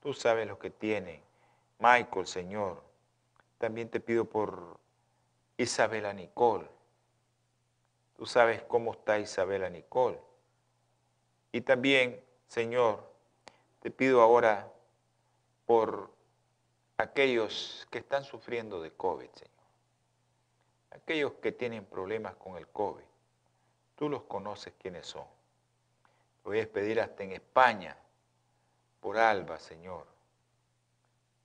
Tú 0.00 0.12
sabes 0.12 0.46
lo 0.46 0.58
que 0.58 0.70
tiene. 0.70 1.22
Michael, 1.78 2.26
Señor. 2.26 2.82
También 3.58 3.88
te 3.88 4.00
pido 4.00 4.24
por 4.24 4.78
Isabela 5.56 6.12
Nicole. 6.12 6.68
Tú 8.16 8.26
sabes 8.26 8.62
cómo 8.62 8.92
está 8.92 9.18
Isabela 9.18 9.70
Nicole. 9.70 10.20
Y 11.50 11.62
también, 11.62 12.22
Señor, 12.48 13.10
te 13.80 13.90
pido 13.90 14.20
ahora 14.20 14.70
por 15.66 16.10
aquellos 16.98 17.86
que 17.90 17.98
están 17.98 18.24
sufriendo 18.24 18.82
de 18.82 18.90
COVID, 18.90 19.30
Señor. 19.30 19.52
Aquellos 20.90 21.32
que 21.34 21.52
tienen 21.52 21.84
problemas 21.84 22.34
con 22.36 22.56
el 22.56 22.66
COVID. 22.68 23.11
Tú 23.96 24.08
los 24.08 24.22
conoces 24.24 24.72
quiénes 24.78 25.06
son. 25.06 25.26
voy 26.44 26.60
a 26.60 26.70
pedir 26.70 27.00
hasta 27.00 27.22
en 27.22 27.32
España 27.32 27.96
por 29.00 29.18
Alba, 29.18 29.58
Señor. 29.58 30.06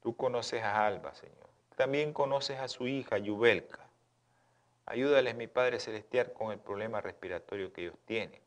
Tú 0.02 0.16
conoces 0.16 0.64
a 0.64 0.86
Alba, 0.86 1.14
Señor. 1.14 1.48
También 1.76 2.14
conoces 2.14 2.60
a 2.60 2.68
su 2.68 2.88
hija, 2.88 3.18
Yubelka. 3.18 3.88
Ayúdales, 4.86 5.36
mi 5.36 5.48
Padre 5.48 5.80
Celestial, 5.80 6.32
con 6.34 6.52
el 6.52 6.60
problema 6.60 7.02
respiratorio 7.02 7.74
que 7.74 7.82
ellos 7.82 7.98
tienen. 8.06 8.42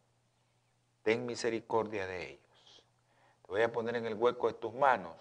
Ten 1.03 1.27
misericordia 1.27 2.07
de 2.07 2.31
ellos. 2.31 2.85
Te 3.43 3.49
voy 3.49 3.63
a 3.63 3.71
poner 3.71 3.97
en 3.97 4.07
el 4.07 4.15
hueco 4.15 4.49
de 4.49 4.55
tus 4.55 4.73
manos 4.73 5.15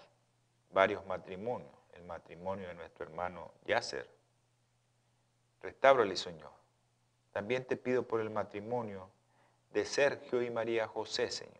varios 0.72 1.04
matrimonios. 1.06 1.70
El 1.92 2.04
matrimonio 2.04 2.68
de 2.68 2.74
nuestro 2.74 3.04
hermano 3.04 3.52
Yasser. 3.66 4.08
Restábrale, 5.62 6.16
Señor. 6.16 6.59
También 7.32 7.64
te 7.64 7.76
pido 7.76 8.02
por 8.02 8.20
el 8.20 8.30
matrimonio 8.30 9.08
de 9.72 9.84
Sergio 9.84 10.42
y 10.42 10.50
María 10.50 10.88
José, 10.88 11.30
Señor. 11.30 11.54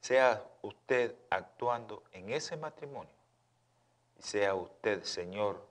Sea 0.00 0.44
usted 0.62 1.14
actuando 1.30 2.02
en 2.12 2.30
ese 2.30 2.56
matrimonio 2.56 3.12
y 4.18 4.22
sea 4.22 4.54
usted, 4.54 5.02
Señor, 5.02 5.66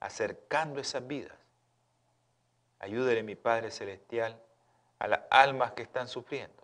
acercando 0.00 0.80
esas 0.80 1.06
vidas. 1.06 1.36
Ayúdele, 2.80 3.22
mi 3.22 3.36
Padre 3.36 3.70
Celestial, 3.70 4.40
a 4.98 5.08
las 5.08 5.20
almas 5.30 5.72
que 5.72 5.82
están 5.82 6.08
sufriendo 6.08 6.62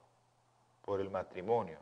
por 0.84 1.00
el 1.00 1.10
matrimonio. 1.10 1.78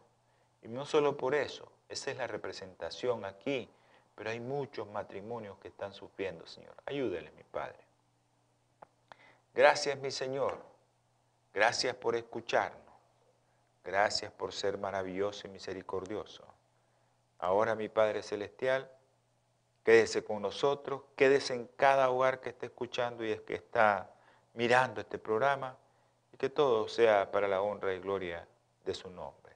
Y 0.63 0.69
no 0.69 0.85
solo 0.85 1.17
por 1.17 1.35
eso, 1.35 1.71
esa 1.89 2.11
es 2.11 2.17
la 2.17 2.27
representación 2.27 3.25
aquí, 3.25 3.69
pero 4.15 4.31
hay 4.31 4.41
muchos 4.41 4.89
matrimonios 4.89 5.59
que 5.59 5.69
están 5.69 5.93
sufriendo, 5.93 6.47
Señor. 6.47 6.75
Ayúdele, 6.87 7.31
mi 7.33 7.45
Padre. 7.45 7.84
Gracias, 9.55 9.99
mi 9.99 10.11
Señor. 10.11 10.59
Gracias 11.53 11.95
por 11.95 12.17
escucharnos. 12.17 12.81
Gracias 13.85 14.33
por 14.33 14.53
ser 14.53 14.79
maravilloso 14.79 15.47
y 15.47 15.51
misericordioso. 15.51 16.45
Ahora, 17.39 17.75
mi 17.75 17.89
Padre 17.89 18.23
Celestial, 18.23 18.91
Quédese 19.85 20.25
con 20.25 20.41
nosotros, 20.41 21.03
quédese 21.15 21.55
en 21.55 21.67
cada 21.77 22.09
hogar 22.09 22.41
que 22.41 22.49
esté 22.49 22.67
escuchando 22.67 23.23
y 23.23 23.31
es 23.31 23.43
que 23.43 23.55
está 23.55 24.11
mirando 24.55 25.03
este 25.03 25.19
programa 25.19 25.77
y 26.33 26.39
que 26.39 26.49
todo 26.49 26.89
sea 26.89 27.31
para 27.31 27.47
la 27.47 27.61
honra 27.61 27.93
y 27.93 27.99
gloria 27.99 28.49
de 28.83 28.95
su 28.95 29.11
nombre. 29.11 29.53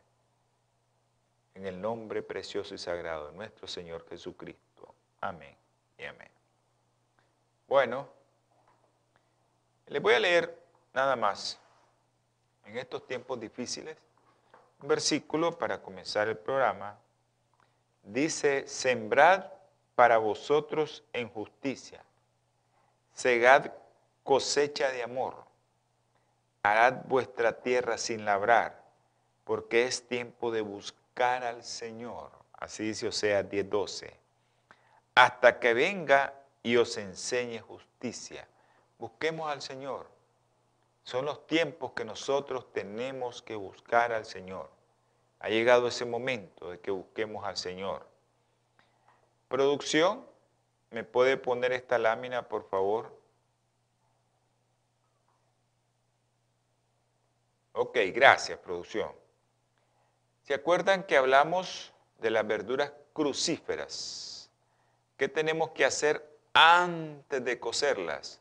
En 1.54 1.64
el 1.64 1.80
nombre 1.80 2.22
precioso 2.22 2.74
y 2.74 2.78
sagrado 2.78 3.28
de 3.28 3.32
nuestro 3.38 3.66
Señor 3.66 4.06
Jesucristo. 4.06 4.94
Amén 5.22 5.56
y 5.96 6.04
amén. 6.04 6.30
Bueno, 7.66 8.10
les 9.88 10.02
voy 10.02 10.14
a 10.14 10.20
leer 10.20 10.58
nada 10.94 11.16
más 11.16 11.58
en 12.66 12.76
estos 12.76 13.06
tiempos 13.06 13.40
difíciles 13.40 13.96
un 14.80 14.88
versículo 14.88 15.58
para 15.58 15.82
comenzar 15.82 16.28
el 16.28 16.36
programa. 16.36 16.98
Dice, 18.02 18.66
sembrad 18.68 19.46
para 19.94 20.18
vosotros 20.18 21.02
en 21.12 21.28
justicia. 21.28 22.02
Segad 23.12 23.72
cosecha 24.22 24.90
de 24.92 25.02
amor. 25.02 25.34
Harad 26.62 27.04
vuestra 27.06 27.60
tierra 27.60 27.98
sin 27.98 28.24
labrar, 28.24 28.80
porque 29.44 29.86
es 29.86 30.06
tiempo 30.06 30.52
de 30.52 30.60
buscar 30.60 31.42
al 31.42 31.64
Señor. 31.64 32.30
Así 32.52 32.84
dice 32.84 33.08
Osea 33.08 33.42
10:12. 33.42 34.12
Hasta 35.14 35.58
que 35.58 35.74
venga 35.74 36.34
y 36.62 36.76
os 36.76 36.96
enseñe 36.96 37.58
justicia. 37.60 38.46
Busquemos 38.98 39.50
al 39.50 39.62
Señor. 39.62 40.06
Son 41.04 41.24
los 41.24 41.46
tiempos 41.46 41.92
que 41.92 42.04
nosotros 42.04 42.72
tenemos 42.72 43.40
que 43.42 43.56
buscar 43.56 44.12
al 44.12 44.26
Señor. 44.26 44.68
Ha 45.40 45.48
llegado 45.48 45.88
ese 45.88 46.04
momento 46.04 46.70
de 46.70 46.80
que 46.80 46.90
busquemos 46.90 47.44
al 47.44 47.56
Señor. 47.56 48.06
Producción, 49.48 50.26
¿me 50.90 51.04
puede 51.04 51.36
poner 51.36 51.72
esta 51.72 51.96
lámina, 51.96 52.48
por 52.48 52.68
favor? 52.68 53.16
Ok, 57.72 57.96
gracias, 58.12 58.58
producción. 58.58 59.12
¿Se 60.42 60.54
acuerdan 60.54 61.04
que 61.04 61.16
hablamos 61.16 61.92
de 62.18 62.30
las 62.30 62.46
verduras 62.46 62.92
crucíferas? 63.12 64.50
¿Qué 65.16 65.28
tenemos 65.28 65.70
que 65.70 65.84
hacer 65.84 66.28
antes 66.52 67.44
de 67.44 67.60
cocerlas? 67.60 68.40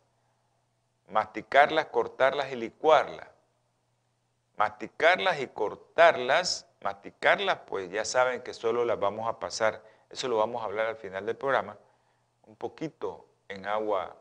Masticarlas, 1.08 1.88
cortarlas 1.88 2.52
y 2.52 2.56
licuarlas. 2.56 3.28
Masticarlas 4.58 5.40
y 5.40 5.48
cortarlas, 5.48 6.68
masticarlas, 6.82 7.60
pues 7.68 7.92
ya 7.92 8.06
saben 8.06 8.42
que 8.42 8.54
solo 8.54 8.86
las 8.86 9.00
vamos 9.00 9.28
a 9.28 9.40
pasar 9.40 9.82
eso 10.10 10.28
lo 10.28 10.38
vamos 10.38 10.62
a 10.62 10.66
hablar 10.66 10.88
al 10.88 10.96
final 10.96 11.26
del 11.26 11.36
programa, 11.36 11.78
un 12.44 12.56
poquito 12.56 13.26
en 13.48 13.66
agua 13.66 14.16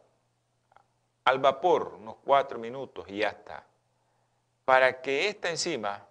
al 1.24 1.38
vapor, 1.38 1.94
unos 1.98 2.16
cuatro 2.24 2.58
minutos 2.58 3.06
y 3.08 3.18
ya 3.18 3.28
está. 3.28 3.64
para 4.64 5.00
que 5.00 5.28
esta 5.28 5.48
enzima, 5.48 6.04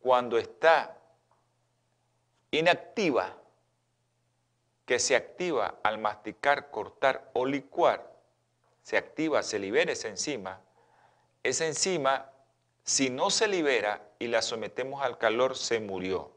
cuando 0.00 0.38
está 0.38 0.96
inactiva, 2.52 3.34
que 4.86 5.00
se 5.00 5.16
activa 5.16 5.74
al 5.82 5.98
masticar, 5.98 6.70
cortar 6.70 7.28
o 7.34 7.44
licuar, 7.44 8.07
se 8.88 8.96
activa, 8.96 9.42
se 9.42 9.58
libera 9.58 9.92
esa 9.92 10.08
enzima, 10.08 10.62
esa 11.42 11.66
enzima, 11.66 12.32
si 12.84 13.10
no 13.10 13.28
se 13.28 13.46
libera 13.46 14.00
y 14.18 14.28
la 14.28 14.40
sometemos 14.40 15.02
al 15.02 15.18
calor, 15.18 15.58
se 15.58 15.78
murió. 15.78 16.32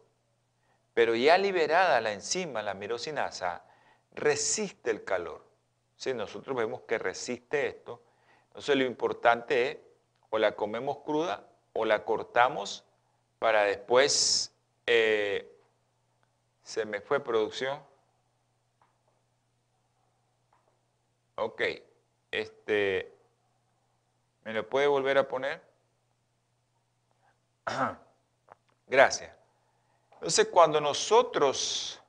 Pero 0.94 1.16
ya 1.16 1.38
liberada 1.38 2.02
la 2.02 2.12
enzima, 2.12 2.62
la 2.62 2.74
mirosinasa, 2.74 3.64
resiste 4.14 4.92
el 4.92 5.06
calor. 5.06 5.46
Si 5.96 6.14
nosotros 6.14 6.58
vemos 6.58 6.82
que 6.82 6.98
resiste 6.98 7.68
esto, 7.68 8.04
entonces 8.48 8.76
lo 8.76 8.84
importante 8.84 9.72
es 9.72 9.78
o 10.30 10.38
la 10.38 10.54
comemos 10.58 10.98
cruda 11.06 11.48
o 11.72 11.86
la 11.86 12.04
cortamos 12.04 12.84
para 13.40 13.64
después, 13.64 14.54
eh, 14.88 15.58
se 16.64 16.84
me 16.84 17.00
fue 17.00 17.24
producción. 17.24 17.82
Ok, 21.36 21.62
este, 22.32 23.14
¿me 24.44 24.54
lo 24.54 24.68
puede 24.68 24.88
volver 24.88 25.18
a 25.18 25.28
poner? 25.28 25.62
Gracias. 28.88 29.32
Entonces, 30.14 30.48
cuando 30.48 30.82
nosotros 30.82 32.02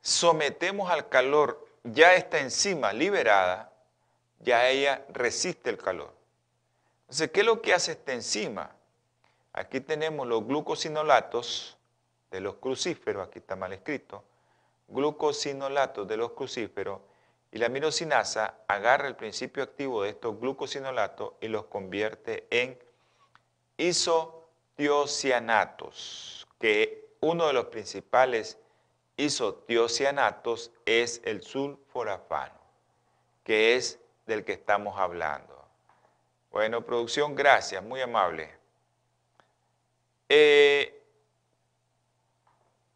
sometemos 0.00 0.90
al 0.90 1.08
calor 1.08 1.66
ya 1.84 2.14
esta 2.14 2.38
enzima 2.38 2.92
liberada, 2.92 3.72
ya 4.40 4.68
ella 4.68 5.04
resiste 5.10 5.70
el 5.70 5.78
calor. 5.78 6.12
Entonces, 7.02 7.30
¿qué 7.30 7.40
es 7.40 7.46
lo 7.46 7.62
que 7.62 7.74
hace 7.74 7.92
esta 7.92 8.12
enzima? 8.12 8.70
Aquí 9.52 9.80
tenemos 9.80 10.26
los 10.26 10.46
glucosinolatos 10.46 11.76
de 12.30 12.40
los 12.40 12.56
crucíferos, 12.56 13.28
aquí 13.28 13.38
está 13.38 13.54
mal 13.54 13.72
escrito, 13.72 14.24
glucosinolatos 14.88 16.08
de 16.08 16.16
los 16.16 16.32
crucíferos, 16.32 17.00
y 17.52 17.58
la 17.58 17.68
mirosinasa 17.68 18.58
agarra 18.66 19.06
el 19.06 19.14
principio 19.14 19.62
activo 19.62 20.02
de 20.02 20.10
estos 20.10 20.40
glucosinolatos 20.40 21.34
y 21.42 21.48
los 21.48 21.66
convierte 21.66 22.46
en 22.50 22.78
isotiocianatos, 23.76 26.48
que 26.58 27.14
uno 27.20 27.46
de 27.46 27.52
los 27.52 27.66
principales 27.66 28.56
isotiocianatos 29.18 30.72
es 30.86 31.20
el 31.24 31.42
sulforafano, 31.42 32.58
que 33.44 33.76
es 33.76 34.00
del 34.26 34.46
que 34.46 34.54
estamos 34.54 34.98
hablando. 34.98 35.68
Bueno, 36.50 36.86
producción, 36.86 37.34
gracias, 37.34 37.84
muy 37.84 38.00
amable. 38.00 38.50
Eh, 40.30 41.02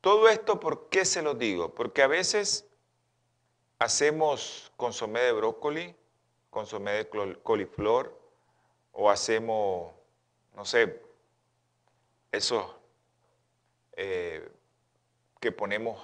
todo 0.01 0.31
esto, 0.31 0.59
¿por 0.59 0.88
qué 0.88 1.05
se 1.05 1.21
lo 1.21 1.35
digo? 1.35 1.75
Porque 1.75 2.03
a 2.03 2.07
veces 2.07 2.65
hacemos 3.78 4.72
consomé 4.76 5.20
de 5.20 5.32
brócoli, 5.32 5.94
consomé 6.50 6.92
de 6.92 7.38
coliflor, 7.42 8.18
o 8.92 9.10
hacemos, 9.10 9.92
no 10.54 10.64
sé, 10.64 11.02
esos 12.32 12.64
eh, 13.92 14.48
que 15.40 15.52
ponemos, 15.52 16.00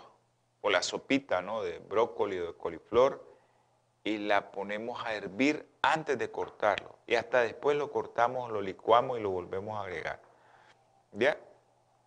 o 0.60 0.70
la 0.70 0.82
sopita 0.82 1.40
¿no? 1.42 1.62
de 1.62 1.78
brócoli 1.78 2.38
o 2.38 2.46
de 2.48 2.54
coliflor, 2.54 3.24
y 4.04 4.18
la 4.18 4.50
ponemos 4.50 5.04
a 5.04 5.14
hervir 5.14 5.66
antes 5.80 6.18
de 6.18 6.30
cortarlo. 6.30 6.98
Y 7.06 7.14
hasta 7.14 7.40
después 7.42 7.76
lo 7.76 7.90
cortamos, 7.90 8.50
lo 8.50 8.60
licuamos 8.60 9.18
y 9.18 9.22
lo 9.22 9.30
volvemos 9.30 9.78
a 9.78 9.82
agregar. 9.82 10.20
¿Ya? 11.12 11.38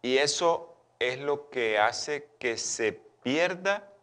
Y 0.02 0.18
eso 0.18 0.76
es 1.00 1.20
lo 1.20 1.50
que 1.50 1.80
hace 1.80 2.30
que 2.38 2.58
se 2.58 2.94
pierda 2.94 3.95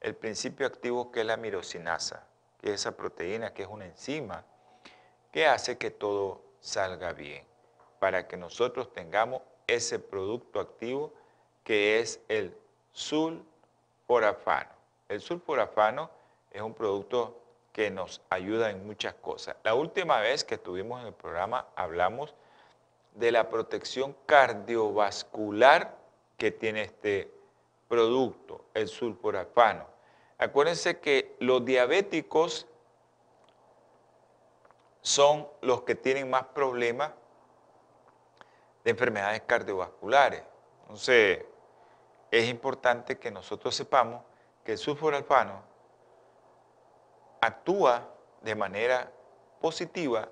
el 0.00 0.14
principio 0.14 0.66
activo 0.66 1.10
que 1.10 1.20
es 1.20 1.26
la 1.26 1.36
mirosinasa, 1.36 2.26
que 2.60 2.68
es 2.68 2.80
esa 2.80 2.96
proteína, 2.96 3.52
que 3.52 3.62
es 3.62 3.68
una 3.68 3.86
enzima, 3.86 4.44
que 5.32 5.46
hace 5.46 5.78
que 5.78 5.90
todo 5.90 6.42
salga 6.60 7.12
bien, 7.12 7.44
para 7.98 8.26
que 8.26 8.36
nosotros 8.36 8.92
tengamos 8.92 9.42
ese 9.66 9.98
producto 9.98 10.60
activo 10.60 11.12
que 11.64 12.00
es 12.00 12.20
el 12.28 12.56
sulforafano. 12.92 14.70
El 15.08 15.20
sulforafano 15.20 16.10
es 16.50 16.62
un 16.62 16.74
producto 16.74 17.36
que 17.72 17.90
nos 17.90 18.20
ayuda 18.30 18.70
en 18.70 18.86
muchas 18.86 19.14
cosas. 19.14 19.56
La 19.62 19.74
última 19.74 20.18
vez 20.20 20.44
que 20.44 20.56
estuvimos 20.56 21.00
en 21.00 21.08
el 21.08 21.14
programa 21.14 21.68
hablamos 21.76 22.34
de 23.14 23.30
la 23.32 23.48
protección 23.48 24.16
cardiovascular 24.26 25.96
que 26.36 26.50
tiene 26.50 26.82
este 26.82 27.30
producto, 27.88 28.64
el 28.74 28.88
sulforafano. 28.88 29.89
Acuérdense 30.40 31.00
que 31.00 31.36
los 31.38 31.62
diabéticos 31.66 32.66
son 35.02 35.46
los 35.60 35.82
que 35.82 35.94
tienen 35.94 36.30
más 36.30 36.44
problemas 36.44 37.12
de 38.82 38.90
enfermedades 38.90 39.42
cardiovasculares. 39.42 40.42
Entonces, 40.84 41.44
es 42.30 42.48
importante 42.48 43.18
que 43.18 43.30
nosotros 43.30 43.74
sepamos 43.74 44.22
que 44.64 44.72
el 44.72 44.78
sulforalfano 44.78 45.62
actúa 47.42 48.08
de 48.40 48.54
manera 48.54 49.12
positiva 49.60 50.26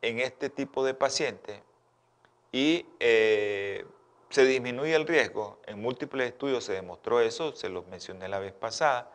en 0.00 0.20
este 0.20 0.48
tipo 0.48 0.82
de 0.82 0.94
pacientes 0.94 1.60
y 2.52 2.86
eh, 3.00 3.84
se 4.34 4.44
disminuye 4.44 4.96
el 4.96 5.06
riesgo. 5.06 5.60
En 5.64 5.80
múltiples 5.80 6.26
estudios 6.26 6.64
se 6.64 6.72
demostró 6.72 7.20
eso, 7.20 7.54
se 7.54 7.68
los 7.68 7.86
mencioné 7.86 8.26
la 8.26 8.40
vez 8.40 8.52
pasada. 8.52 9.08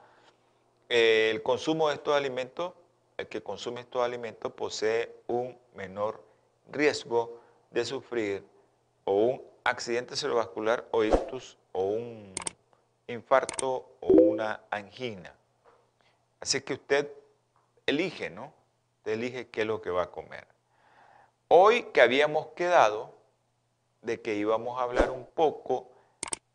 Eh, 0.88 1.30
el 1.30 1.44
consumo 1.44 1.90
de 1.90 1.96
estos 1.96 2.16
alimentos, 2.16 2.72
el 3.18 3.28
que 3.28 3.44
consume 3.44 3.82
estos 3.82 4.02
alimentos 4.02 4.54
posee 4.54 5.14
un 5.28 5.58
menor 5.76 6.24
riesgo 6.72 7.42
de 7.70 7.84
sufrir 7.84 8.46
o 9.04 9.14
un 9.14 9.42
accidente 9.66 10.16
cerebrovascular 10.16 10.88
o 10.92 11.04
ictus 11.04 11.58
o 11.74 11.84
un 11.84 12.34
infarto 13.08 13.90
o 14.00 14.14
una 14.14 14.62
angina. 14.70 15.36
Así 16.40 16.62
que 16.62 16.76
usted 16.76 17.12
elige, 17.86 18.30
¿no? 18.30 18.54
Usted 19.00 19.12
elige 19.12 19.50
qué 19.50 19.62
es 19.62 19.68
lo 19.68 19.82
que 19.82 19.90
va 19.90 20.04
a 20.04 20.12
comer. 20.12 20.48
Hoy 21.50 21.84
que 21.92 22.00
habíamos 22.00 22.48
quedado 22.56 23.19
de 24.02 24.22
que 24.22 24.36
íbamos 24.36 24.80
a 24.80 24.84
hablar 24.84 25.12
un 25.12 25.26
poco 25.26 25.90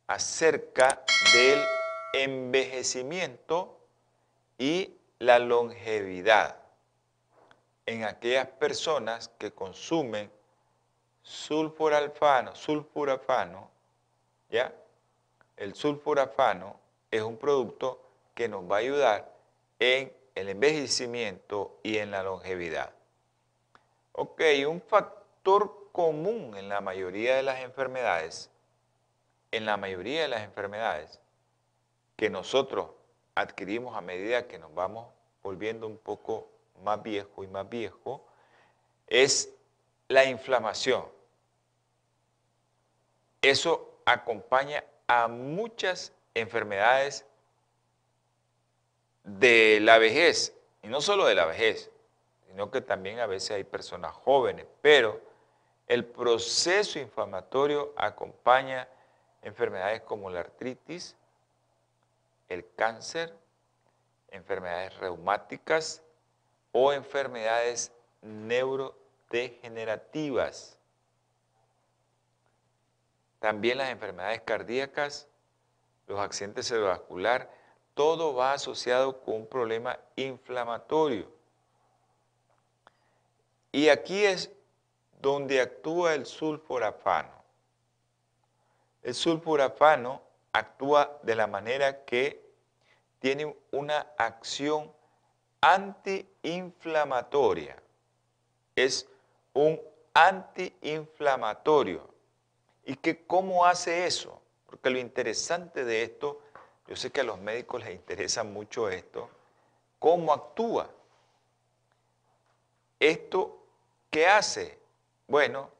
acerca 0.06 1.02
del 1.34 1.58
envejecimiento 2.12 3.78
y 4.58 4.94
la 5.18 5.38
longevidad 5.38 6.56
en 7.86 8.04
aquellas 8.04 8.46
personas 8.48 9.30
que 9.38 9.52
consumen 9.52 10.30
sulforalfano, 11.22 12.54
sulfurafano, 12.54 13.70
¿ya? 14.50 14.74
El 15.56 15.74
sulfurafano 15.74 16.78
es 17.10 17.22
un 17.22 17.36
producto 17.36 18.00
que 18.34 18.48
nos 18.48 18.70
va 18.70 18.76
a 18.76 18.80
ayudar 18.80 19.32
en 19.78 20.12
el 20.34 20.48
envejecimiento 20.48 21.78
y 21.82 21.98
en 21.98 22.10
la 22.10 22.22
longevidad. 22.22 22.92
Ok, 24.12 24.42
un 24.68 24.80
factor 24.80 25.83
común 25.94 26.56
en 26.56 26.68
la 26.68 26.80
mayoría 26.80 27.36
de 27.36 27.44
las 27.44 27.60
enfermedades, 27.60 28.50
en 29.52 29.64
la 29.64 29.76
mayoría 29.76 30.22
de 30.22 30.28
las 30.28 30.42
enfermedades 30.42 31.20
que 32.16 32.28
nosotros 32.30 32.90
adquirimos 33.36 33.96
a 33.96 34.00
medida 34.00 34.48
que 34.48 34.58
nos 34.58 34.74
vamos 34.74 35.06
volviendo 35.40 35.86
un 35.86 35.96
poco 35.96 36.48
más 36.82 37.00
viejo 37.00 37.44
y 37.44 37.46
más 37.46 37.68
viejo, 37.68 38.26
es 39.06 39.54
la 40.08 40.24
inflamación. 40.24 41.04
Eso 43.40 44.00
acompaña 44.04 44.82
a 45.06 45.28
muchas 45.28 46.12
enfermedades 46.34 47.24
de 49.22 49.78
la 49.80 49.98
vejez, 49.98 50.56
y 50.82 50.88
no 50.88 51.00
solo 51.00 51.24
de 51.24 51.36
la 51.36 51.46
vejez, 51.46 51.88
sino 52.48 52.72
que 52.72 52.80
también 52.80 53.20
a 53.20 53.26
veces 53.26 53.52
hay 53.52 53.62
personas 53.62 54.12
jóvenes, 54.12 54.66
pero 54.82 55.33
el 55.86 56.04
proceso 56.04 56.98
inflamatorio 56.98 57.94
acompaña 57.96 58.88
enfermedades 59.42 60.02
como 60.02 60.28
la 60.30 60.40
artritis, 60.40 61.16
el 62.48 62.66
cáncer, 62.74 63.32
enfermedades 64.30 64.96
reumáticas 64.98 66.02
o 66.72 66.92
enfermedades 66.92 67.92
neurodegenerativas. 68.22 70.76
También 73.38 73.78
las 73.78 73.90
enfermedades 73.90 74.40
cardíacas, 74.40 75.28
los 76.06 76.18
accidentes 76.18 76.66
cerebrovasculares, 76.66 77.46
todo 77.92 78.34
va 78.34 78.54
asociado 78.54 79.20
con 79.20 79.34
un 79.34 79.46
problema 79.46 80.00
inflamatorio. 80.16 81.30
Y 83.70 83.88
aquí 83.88 84.24
es 84.24 84.50
donde 85.20 85.60
actúa 85.60 86.14
el 86.14 86.24
sulforafano. 86.26 87.32
El 89.02 89.14
sulforafano 89.14 90.22
actúa 90.52 91.18
de 91.22 91.34
la 91.34 91.46
manera 91.46 92.04
que 92.04 92.44
tiene 93.18 93.56
una 93.70 94.06
acción 94.18 94.92
antiinflamatoria. 95.60 97.80
Es 98.76 99.08
un 99.52 99.80
antiinflamatorio. 100.12 102.08
¿Y 102.84 102.96
que 102.96 103.24
cómo 103.26 103.64
hace 103.64 104.06
eso? 104.06 104.42
Porque 104.66 104.90
lo 104.90 104.98
interesante 104.98 105.84
de 105.84 106.02
esto, 106.02 106.40
yo 106.86 106.96
sé 106.96 107.10
que 107.10 107.22
a 107.22 107.24
los 107.24 107.38
médicos 107.38 107.82
les 107.82 107.94
interesa 107.94 108.44
mucho 108.44 108.90
esto, 108.90 109.30
cómo 109.98 110.32
actúa. 110.32 110.90
¿Esto 113.00 113.58
qué 114.10 114.26
hace? 114.26 114.83
Bueno, 115.26 115.70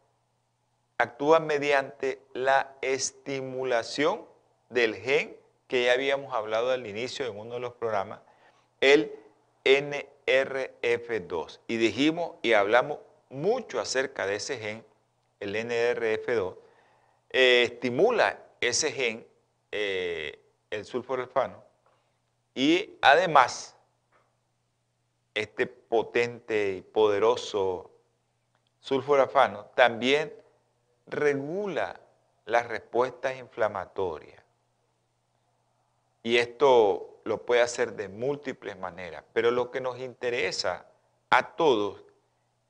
actúa 0.98 1.38
mediante 1.40 2.20
la 2.32 2.76
estimulación 2.80 4.24
del 4.70 4.94
gen 4.96 5.36
que 5.68 5.84
ya 5.84 5.92
habíamos 5.92 6.32
hablado 6.34 6.70
al 6.70 6.86
inicio 6.86 7.26
en 7.26 7.38
uno 7.38 7.54
de 7.54 7.60
los 7.60 7.74
programas, 7.74 8.20
el 8.80 9.12
NRF2. 9.64 11.60
Y 11.66 11.76
dijimos 11.76 12.36
y 12.42 12.52
hablamos 12.52 12.98
mucho 13.28 13.80
acerca 13.80 14.26
de 14.26 14.36
ese 14.36 14.58
gen, 14.58 14.84
el 15.40 15.54
NRF2, 15.56 16.56
eh, 17.30 17.62
estimula 17.64 18.38
ese 18.60 18.92
gen, 18.92 19.26
eh, 19.72 20.38
el 20.70 20.84
sulforafano, 20.84 21.64
y 22.54 22.96
además, 23.02 23.76
este 25.34 25.66
potente 25.66 26.74
y 26.76 26.82
poderoso 26.82 27.90
sulforafano 28.84 29.64
también 29.74 30.30
regula 31.06 31.98
las 32.44 32.68
respuestas 32.68 33.34
inflamatorias. 33.38 34.42
Y 36.22 36.36
esto 36.36 37.20
lo 37.24 37.46
puede 37.46 37.62
hacer 37.62 37.94
de 37.94 38.08
múltiples 38.08 38.78
maneras, 38.78 39.24
pero 39.32 39.50
lo 39.50 39.70
que 39.70 39.80
nos 39.80 39.98
interesa 39.98 40.84
a 41.30 41.56
todos 41.56 42.04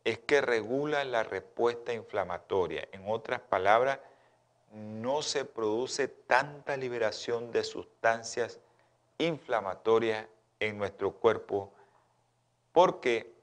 es 0.04 0.20
que 0.20 0.40
regula 0.40 1.02
la 1.02 1.24
respuesta 1.24 1.92
inflamatoria. 1.92 2.86
En 2.92 3.10
otras 3.10 3.40
palabras, 3.40 3.98
no 4.70 5.20
se 5.20 5.44
produce 5.44 6.06
tanta 6.06 6.76
liberación 6.76 7.50
de 7.50 7.64
sustancias 7.64 8.60
inflamatorias 9.18 10.28
en 10.60 10.78
nuestro 10.78 11.10
cuerpo 11.10 11.72
porque 12.70 13.34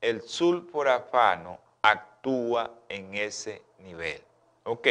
el 0.00 0.22
sulforafano 0.22 1.67
actúa 1.82 2.74
en 2.88 3.14
ese 3.14 3.62
nivel. 3.78 4.22
Ok, 4.64 4.88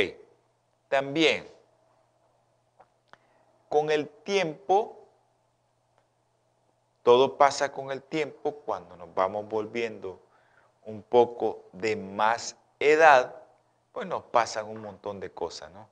también 0.87 1.47
con 3.69 3.91
el 3.91 4.07
tiempo, 4.07 4.97
todo 7.03 7.37
pasa 7.37 7.71
con 7.71 7.91
el 7.91 8.01
tiempo 8.01 8.55
cuando 8.65 8.95
nos 8.95 9.13
vamos 9.13 9.47
volviendo 9.47 10.19
un 10.85 11.03
poco 11.03 11.65
de 11.73 11.95
más 11.95 12.55
edad, 12.79 13.35
pues 13.91 14.07
nos 14.07 14.23
pasan 14.23 14.67
un 14.67 14.81
montón 14.81 15.19
de 15.19 15.31
cosas, 15.31 15.71
¿no? 15.71 15.89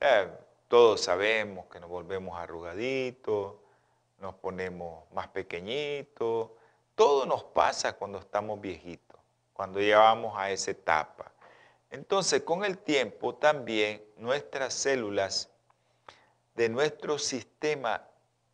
Eh, 0.00 0.28
todos 0.68 1.02
sabemos 1.02 1.66
que 1.66 1.80
nos 1.80 1.90
volvemos 1.90 2.38
arrugaditos, 2.38 3.54
nos 4.18 4.34
ponemos 4.36 5.04
más 5.12 5.28
pequeñitos, 5.28 6.50
todo 6.94 7.26
nos 7.26 7.44
pasa 7.44 7.94
cuando 7.94 8.18
estamos 8.18 8.60
viejitos, 8.60 9.11
cuando 9.62 9.78
llegamos 9.78 10.36
a 10.36 10.50
esa 10.50 10.72
etapa. 10.72 11.30
Entonces, 11.88 12.42
con 12.42 12.64
el 12.64 12.78
tiempo 12.78 13.36
también 13.36 14.04
nuestras 14.16 14.74
células 14.74 15.50
de 16.56 16.68
nuestro 16.68 17.16
sistema 17.16 18.04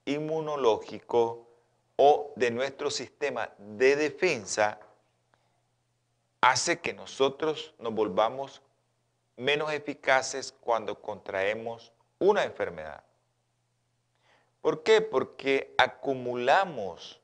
inmunológico 0.04 1.48
o 1.96 2.34
de 2.36 2.50
nuestro 2.50 2.90
sistema 2.90 3.48
de 3.56 3.96
defensa 3.96 4.80
hace 6.42 6.78
que 6.78 6.92
nosotros 6.92 7.74
nos 7.78 7.94
volvamos 7.94 8.60
menos 9.38 9.72
eficaces 9.72 10.52
cuando 10.60 11.00
contraemos 11.00 11.90
una 12.18 12.44
enfermedad. 12.44 13.02
¿Por 14.60 14.82
qué? 14.82 15.00
Porque 15.00 15.74
acumulamos 15.78 17.18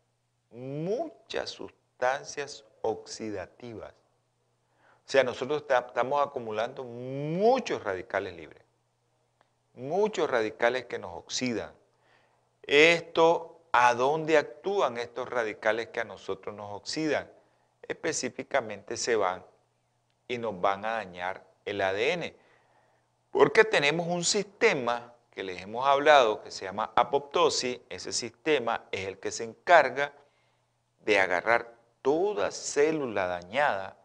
muchas 0.51 1.51
sustancias 1.51 2.65
oxidativas. 2.85 3.93
O 3.93 5.11
sea, 5.11 5.25
nosotros 5.25 5.65
estamos 5.69 6.27
acumulando 6.27 6.85
muchos 6.85 7.83
radicales 7.83 8.35
libres 8.37 8.65
muchos 9.75 10.31
radicales 10.31 10.87
que 10.87 10.99
nos 10.99 11.17
oxidan. 11.17 11.73
Esto, 12.63 13.61
¿a 13.73 13.95
dónde 13.95 14.39
actúan 14.39 14.99
estos 14.99 15.29
radicales 15.29 15.89
que 15.89 16.01
a 16.01 16.05
nosotros 16.05 16.55
nos 16.55 16.73
oxidan? 16.73 17.31
Específicamente 17.83 18.97
se 18.97 19.17
van 19.17 19.45
y 20.29 20.39
nos 20.39 20.59
van 20.61 20.85
a 20.85 20.93
dañar 20.93 21.45
el 21.65 21.81
ADN. 21.81 22.35
Porque 23.31 23.65
tenemos 23.65 24.07
un 24.07 24.25
sistema 24.25 25.13
que 25.31 25.43
les 25.43 25.61
hemos 25.61 25.87
hablado 25.87 26.43
que 26.43 26.51
se 26.51 26.65
llama 26.65 26.93
apoptosis. 26.95 27.81
Ese 27.91 28.13
sistema 28.13 28.87
es 28.93 29.07
el 29.07 29.19
que 29.19 29.33
se 29.33 29.45
encarga 29.45 30.13
de 31.01 31.19
agarrar 31.19 31.74
toda 32.05 32.51
célula 32.51 33.27
dañada 33.27 33.97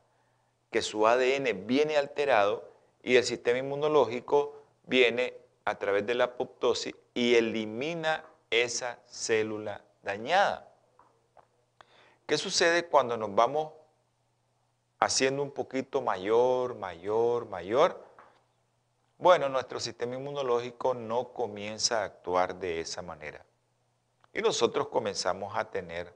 que 0.72 0.82
su 0.82 1.06
ADN 1.06 1.68
viene 1.68 1.98
alterado 1.98 2.64
y 3.04 3.18
el 3.18 3.26
sistema 3.26 3.58
inmunológico 3.60 4.56
viene 4.86 5.34
a 5.66 5.76
través 5.76 6.08
de 6.08 6.16
la 6.16 6.24
apoptosis 6.24 6.96
y 7.14 7.36
elimina 7.36 8.24
esa 8.50 9.00
célula 9.06 9.82
dañada. 10.02 10.72
¿Qué 12.26 12.38
sucede 12.38 12.86
cuando 12.86 13.18
nos 13.18 13.36
vamos 13.36 13.74
haciendo 15.02 15.44
un 15.44 15.52
poquito 15.52 16.02
mayor, 16.02 16.76
mayor, 16.76 17.50
mayor? 17.50 18.02
Bueno, 19.18 19.50
nuestro 19.50 19.78
sistema 19.82 20.16
inmunológico 20.16 20.94
no 20.94 21.34
comienza 21.34 22.02
a 22.02 22.06
actuar 22.06 22.56
de 22.56 22.80
esa 22.80 23.02
manera. 23.02 23.44
Y 24.34 24.42
nosotros 24.42 24.88
comenzamos 24.88 25.58
a 25.58 25.70
tener 25.70 26.14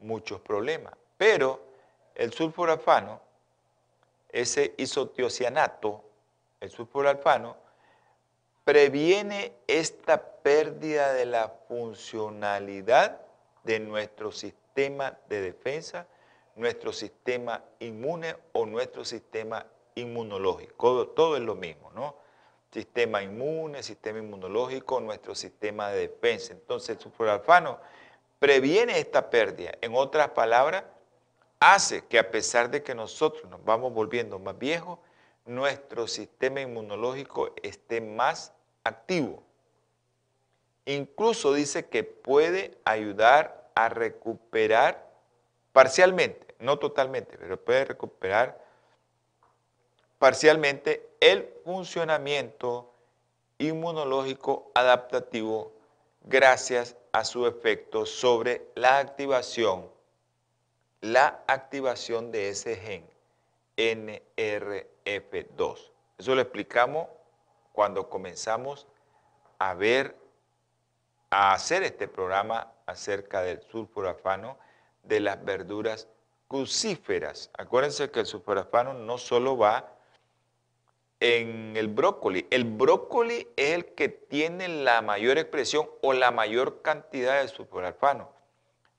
muchos 0.00 0.40
problemas. 0.40 0.94
Pero 1.20 1.60
el 2.14 2.32
sulforafano, 2.32 3.20
ese 4.30 4.72
isotiocianato, 4.78 6.02
el 6.60 6.70
sulforafano, 6.70 7.58
previene 8.64 9.52
esta 9.66 10.22
pérdida 10.22 11.12
de 11.12 11.26
la 11.26 11.50
funcionalidad 11.68 13.20
de 13.64 13.80
nuestro 13.80 14.32
sistema 14.32 15.18
de 15.28 15.42
defensa, 15.42 16.06
nuestro 16.56 16.90
sistema 16.90 17.62
inmune 17.80 18.34
o 18.52 18.64
nuestro 18.64 19.04
sistema 19.04 19.66
inmunológico. 19.96 21.08
Todo, 21.08 21.36
es 21.36 21.42
lo 21.42 21.54
mismo, 21.54 21.90
¿no? 21.94 22.16
Sistema 22.72 23.22
inmune, 23.22 23.82
sistema 23.82 24.20
inmunológico, 24.20 25.00
nuestro 25.00 25.34
sistema 25.34 25.90
de 25.90 26.08
defensa. 26.08 26.54
Entonces 26.54 26.96
el 26.96 27.02
sulforalfano 27.02 27.78
previene 28.38 28.98
esta 28.98 29.28
pérdida. 29.28 29.72
En 29.82 29.94
otras 29.94 30.30
palabras, 30.30 30.84
hace 31.60 32.06
que 32.06 32.18
a 32.18 32.30
pesar 32.30 32.70
de 32.70 32.82
que 32.82 32.94
nosotros 32.94 33.48
nos 33.50 33.62
vamos 33.64 33.92
volviendo 33.92 34.38
más 34.38 34.58
viejos, 34.58 34.98
nuestro 35.44 36.08
sistema 36.08 36.60
inmunológico 36.60 37.54
esté 37.62 38.00
más 38.00 38.52
activo. 38.82 39.42
Incluso 40.86 41.52
dice 41.52 41.86
que 41.86 42.02
puede 42.02 42.78
ayudar 42.84 43.70
a 43.74 43.88
recuperar 43.88 45.08
parcialmente, 45.72 46.54
no 46.58 46.78
totalmente, 46.78 47.36
pero 47.38 47.62
puede 47.62 47.84
recuperar 47.84 48.58
parcialmente 50.18 51.08
el 51.20 51.48
funcionamiento 51.64 52.92
inmunológico 53.58 54.70
adaptativo 54.74 55.72
gracias 56.22 56.96
a 57.12 57.24
su 57.24 57.46
efecto 57.46 58.06
sobre 58.06 58.66
la 58.74 58.98
activación, 58.98 59.88
la 61.00 61.42
activación 61.46 62.30
de 62.30 62.50
ese 62.50 62.76
gen 62.76 63.08
NRF2. 63.76 65.90
Eso 66.18 66.34
lo 66.34 66.40
explicamos 66.40 67.08
cuando 67.72 68.10
comenzamos 68.10 68.86
a 69.58 69.74
ver, 69.74 70.16
a 71.30 71.52
hacer 71.52 71.82
este 71.82 72.08
programa 72.08 72.72
acerca 72.86 73.42
del 73.42 73.62
sulforafano 73.70 74.58
de 75.04 75.20
las 75.20 75.42
verduras 75.44 76.08
crucíferas. 76.48 77.50
Acuérdense 77.56 78.10
que 78.10 78.20
el 78.20 78.26
sulforafano 78.26 78.92
no 78.92 79.18
solo 79.18 79.56
va 79.56 79.94
en 81.20 81.76
el 81.76 81.88
brócoli. 81.88 82.46
El 82.50 82.64
brócoli 82.64 83.48
es 83.56 83.74
el 83.74 83.86
que 83.94 84.08
tiene 84.08 84.68
la 84.68 85.02
mayor 85.02 85.38
expresión 85.38 85.88
o 86.02 86.12
la 86.12 86.30
mayor 86.30 86.82
cantidad 86.82 87.40
de 87.40 87.48
sulforafano 87.48 88.32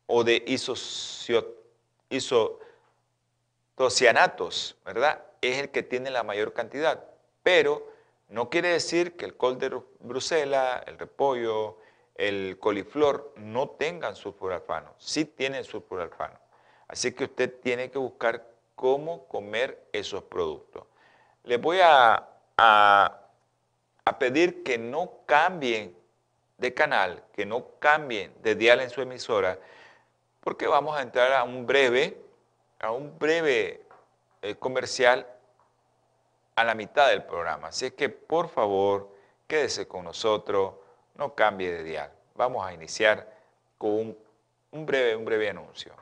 o 0.08 0.24
de 0.24 0.44
iso, 0.48 0.76
iso 2.12 2.60
tocianatos, 3.76 4.78
¿verdad? 4.86 5.24
Es 5.41 5.58
el 5.58 5.71
que 5.71 5.82
tiene 5.82 6.12
la 6.12 6.24
mayor 6.24 6.54
cantidad, 6.54 7.04
pero 7.41 7.89
no 8.30 8.50
quiere 8.50 8.69
decir 8.69 9.17
que 9.17 9.26
el 9.26 9.36
col 9.36 9.58
de 9.58 9.82
Bruselas, 10.00 10.84
el 10.86 11.00
repollo, 11.00 11.78
el 12.15 12.60
coliflor 12.60 13.34
no 13.38 13.69
tengan 13.69 14.15
sulfuralfano, 14.15 14.93
sí 14.97 15.26
tienen 15.26 15.63
sulfuralfano. 15.63 16.39
Así 16.88 17.13
que 17.13 17.24
usted 17.24 17.60
tiene 17.62 17.89
que 17.89 17.97
buscar 17.97 18.45
cómo 18.76 19.28
comer 19.28 19.88
esos 19.91 20.24
productos. 20.24 20.84
Les 21.43 21.60
voy 21.60 21.80
a, 21.82 22.28
a, 22.58 23.17
pedir 24.19 24.62
que 24.62 24.78
no 24.78 25.24
cambien 25.26 25.95
de 26.58 26.74
canal, 26.74 27.24
que 27.34 27.45
no 27.45 27.80
cambien 27.80 28.34
de 28.43 28.56
dial 28.56 28.82
en 28.82 28.89
su 28.89 29.02
emisora, 29.02 29.58
porque 30.41 30.67
vamos 30.67 30.97
a 30.97 31.01
entrar 31.01 31.32
a 31.34 31.43
un 31.43 31.65
breve, 31.65 32.19
a 32.80 32.91
un 32.91 33.17
breve 33.17 33.82
eh, 34.41 34.56
comercial 34.56 35.27
a 36.56 36.63
la 36.63 36.75
mitad 36.75 37.10
del 37.10 37.23
programa. 37.23 37.69
Así 37.69 37.86
es 37.86 37.93
que 37.93 38.10
por 38.10 38.49
favor, 38.49 39.15
quédese 39.47 39.88
con 39.88 40.04
nosotros, 40.04 40.73
no 41.15 41.34
cambie 41.36 41.71
de 41.71 41.84
dial. 41.84 42.12
Vamos 42.36 42.65
a 42.65 42.73
iniciar 42.73 43.32
con 43.77 44.15
un, 44.71 44.86
breve, 44.86 45.15
un 45.15 45.25
breve 45.25 45.49
anuncio. 45.49 45.93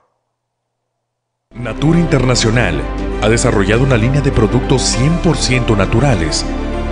Natura 1.52 1.99
Internacional 1.99 2.82
ha 3.23 3.30
desarrollado 3.30 3.84
una 3.84 3.97
línea 3.97 4.21
de 4.21 4.32
productos 4.32 4.95
100% 4.97 5.75
naturales 5.75 6.45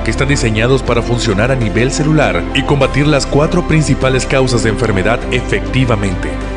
que 0.03 0.11
están 0.11 0.27
diseñados 0.27 0.81
para 0.81 1.01
funcionar 1.01 1.51
a 1.51 1.55
nivel 1.55 1.91
celular 1.91 2.41
y 2.55 2.63
combatir 2.63 3.05
las 3.05 3.27
cuatro 3.27 3.67
principales 3.67 4.25
causas 4.25 4.63
de 4.63 4.69
enfermedad 4.69 5.19
efectivamente. 5.31 6.56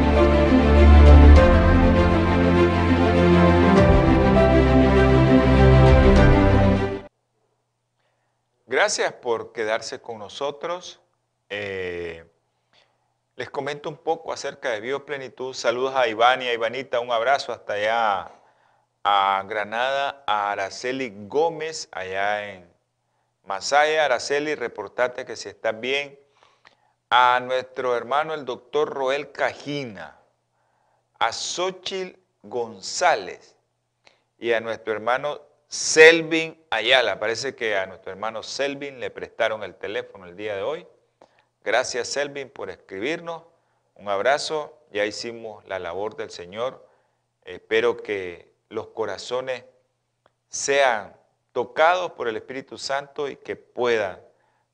Gracias 8.81 9.13
por 9.13 9.51
quedarse 9.51 10.01
con 10.01 10.17
nosotros. 10.17 10.99
Eh, 11.49 12.25
les 13.35 13.47
comento 13.51 13.89
un 13.89 13.97
poco 13.97 14.33
acerca 14.33 14.71
de 14.71 14.79
Bioplenitud. 14.79 15.53
Saludos 15.53 15.93
a 15.95 16.07
Iván 16.07 16.41
y 16.41 16.47
a 16.47 16.53
Ivanita. 16.53 16.99
Un 16.99 17.11
abrazo 17.11 17.53
hasta 17.53 17.73
allá 17.73 18.31
a 19.03 19.43
Granada, 19.47 20.23
a 20.25 20.51
Araceli 20.51 21.13
Gómez, 21.27 21.89
allá 21.91 22.53
en 22.53 22.73
Masaya, 23.45 24.05
Araceli, 24.05 24.55
reportate 24.55 25.25
que 25.25 25.35
si 25.35 25.49
estás 25.49 25.79
bien. 25.79 26.19
A 27.11 27.39
nuestro 27.39 27.95
hermano 27.95 28.33
el 28.33 28.45
doctor 28.45 28.89
Roel 28.89 29.31
Cajina, 29.31 30.17
a 31.19 31.31
Xochil 31.31 32.17
González 32.41 33.55
y 34.39 34.53
a 34.53 34.59
nuestro 34.59 34.91
hermano 34.91 35.50
Selvin 35.71 36.61
Ayala. 36.69 37.17
Parece 37.17 37.55
que 37.55 37.77
a 37.77 37.85
nuestro 37.85 38.11
hermano 38.11 38.43
Selvin 38.43 38.99
le 38.99 39.09
prestaron 39.09 39.63
el 39.63 39.75
teléfono 39.75 40.25
el 40.25 40.35
día 40.35 40.53
de 40.53 40.63
hoy. 40.63 40.85
Gracias 41.63 42.09
Selvin 42.09 42.49
por 42.49 42.69
escribirnos. 42.69 43.43
Un 43.95 44.09
abrazo. 44.09 44.77
Ya 44.91 45.05
hicimos 45.05 45.65
la 45.69 45.79
labor 45.79 46.17
del 46.17 46.29
Señor. 46.29 46.85
Espero 47.45 47.95
que 47.95 48.51
los 48.67 48.87
corazones 48.87 49.63
sean 50.49 51.15
tocados 51.53 52.11
por 52.11 52.27
el 52.27 52.35
Espíritu 52.35 52.77
Santo 52.77 53.29
y 53.29 53.37
que 53.37 53.55
puedan 53.55 54.19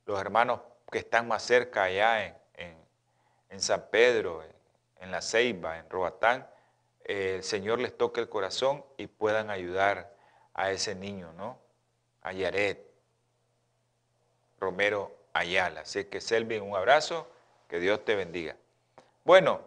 los 0.08 0.20
hermanos 0.20 0.62
que 0.92 0.98
están 0.98 1.28
más 1.28 1.44
cerca 1.44 1.84
allá 1.84 2.26
en, 2.26 3.62
San 3.62 3.86
Pedro, 3.92 4.44
en, 5.00 5.12
La 5.12 5.22
Ceiba, 5.22 5.78
en 5.78 5.88
Robatán, 5.92 6.48
el 7.04 7.44
Señor 7.44 7.80
les 7.80 7.96
toque 7.96 8.20
el 8.20 8.30
corazón 8.30 8.84
y 8.98 9.06
puedan 9.06 9.52
ayudar 9.52 10.17
a 10.58 10.72
ese 10.72 10.96
niño, 10.96 11.32
¿no? 11.34 11.58
A 12.22 12.34
Yaret, 12.34 12.86
Romero 14.60 15.16
Ayala. 15.32 15.82
Así 15.82 16.06
que 16.06 16.20
Selvin, 16.20 16.64
un 16.64 16.76
abrazo, 16.76 17.28
que 17.70 17.80
Dios 17.80 18.04
te 18.04 18.16
bendiga. 18.16 18.58
Bueno, 19.24 19.62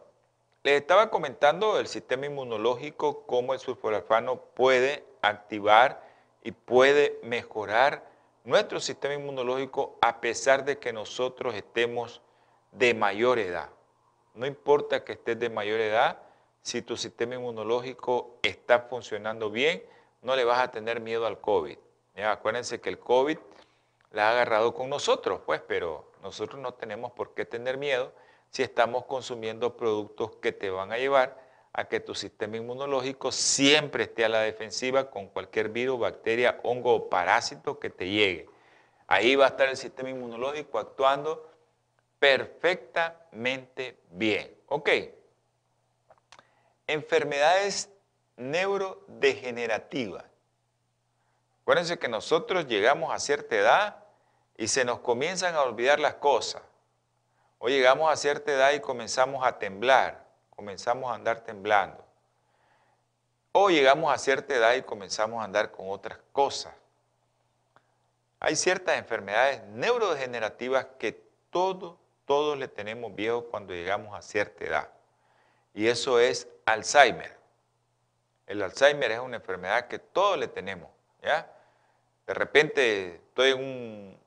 les 0.62 0.80
estaba 0.80 1.10
comentando 1.10 1.78
el 1.78 1.86
sistema 1.86 2.26
inmunológico, 2.26 3.24
cómo 3.26 3.54
el 3.54 3.60
sulforafano 3.60 4.40
puede 4.40 5.04
activar 5.22 6.02
y 6.42 6.52
puede 6.52 7.18
mejorar 7.22 8.04
nuestro 8.44 8.80
sistema 8.80 9.14
inmunológico 9.14 9.96
a 10.00 10.20
pesar 10.20 10.64
de 10.64 10.78
que 10.78 10.92
nosotros 10.92 11.54
estemos 11.54 12.20
de 12.72 12.94
mayor 12.94 13.38
edad. 13.38 13.70
No 14.34 14.46
importa 14.46 15.04
que 15.04 15.12
estés 15.12 15.38
de 15.38 15.50
mayor 15.50 15.80
edad, 15.80 16.18
si 16.62 16.82
tu 16.82 16.96
sistema 16.96 17.36
inmunológico 17.36 18.38
está 18.42 18.80
funcionando 18.80 19.50
bien, 19.50 19.82
no 20.22 20.36
le 20.36 20.44
vas 20.44 20.60
a 20.60 20.70
tener 20.70 21.00
miedo 21.00 21.26
al 21.26 21.40
COVID. 21.40 21.78
Acuérdense 22.16 22.80
que 22.80 22.90
el 22.90 22.98
COVID 22.98 23.38
la 24.10 24.28
ha 24.28 24.32
agarrado 24.32 24.74
con 24.74 24.90
nosotros, 24.90 25.40
pues, 25.46 25.62
pero 25.66 26.12
nosotros 26.22 26.60
no 26.60 26.74
tenemos 26.74 27.12
por 27.12 27.34
qué 27.34 27.44
tener 27.44 27.78
miedo 27.78 28.12
si 28.50 28.62
estamos 28.62 29.04
consumiendo 29.04 29.76
productos 29.76 30.36
que 30.36 30.52
te 30.52 30.70
van 30.70 30.92
a 30.92 30.98
llevar 30.98 31.40
a 31.72 31.84
que 31.84 32.00
tu 32.00 32.14
sistema 32.14 32.56
inmunológico 32.56 33.30
siempre 33.30 34.04
esté 34.04 34.24
a 34.24 34.28
la 34.28 34.40
defensiva 34.40 35.08
con 35.08 35.28
cualquier 35.28 35.68
virus, 35.68 36.00
bacteria, 36.00 36.58
hongo 36.64 36.94
o 36.94 37.08
parásito 37.08 37.78
que 37.78 37.90
te 37.90 38.08
llegue. 38.08 38.48
Ahí 39.06 39.36
va 39.36 39.46
a 39.46 39.48
estar 39.48 39.68
el 39.68 39.76
sistema 39.76 40.10
inmunológico 40.10 40.78
actuando 40.78 41.48
perfectamente 42.18 43.98
bien. 44.10 44.52
Ok. 44.66 44.90
Enfermedades 46.86 47.88
neurodegenerativas. 48.40 50.24
Acuérdense 51.62 51.98
que 51.98 52.08
nosotros 52.08 52.66
llegamos 52.66 53.14
a 53.14 53.18
cierta 53.18 53.54
edad 53.54 54.04
y 54.56 54.66
se 54.68 54.84
nos 54.84 54.98
comienzan 55.00 55.54
a 55.54 55.62
olvidar 55.62 56.00
las 56.00 56.14
cosas. 56.14 56.62
O 57.58 57.68
llegamos 57.68 58.10
a 58.12 58.16
cierta 58.16 58.50
edad 58.52 58.72
y 58.72 58.80
comenzamos 58.80 59.46
a 59.46 59.58
temblar 59.58 60.30
comenzamos 60.60 61.10
a 61.10 61.14
andar 61.14 61.40
temblando. 61.40 62.04
O 63.52 63.70
llegamos 63.70 64.12
a 64.12 64.18
cierta 64.18 64.54
edad 64.54 64.74
y 64.74 64.82
comenzamos 64.82 65.40
a 65.40 65.44
andar 65.44 65.70
con 65.70 65.88
otras 65.88 66.18
cosas. 66.32 66.74
Hay 68.38 68.54
ciertas 68.56 68.98
enfermedades 68.98 69.62
neurodegenerativas 69.68 70.84
que 70.98 71.18
todos, 71.48 71.96
todos 72.26 72.58
le 72.58 72.68
tenemos 72.68 73.14
viejo 73.14 73.46
cuando 73.46 73.72
llegamos 73.72 74.14
a 74.14 74.20
cierta 74.20 74.64
edad. 74.64 74.88
Y 75.72 75.86
eso 75.86 76.20
es 76.20 76.46
Alzheimer. 76.66 77.39
El 78.50 78.62
Alzheimer 78.62 79.12
es 79.12 79.20
una 79.20 79.36
enfermedad 79.36 79.86
que 79.86 80.00
todos 80.00 80.36
le 80.36 80.48
tenemos. 80.48 80.90
¿ya? 81.22 81.48
De 82.26 82.34
repente 82.34 83.14
estoy 83.28 83.50
en 83.50 83.58
un 83.60 84.20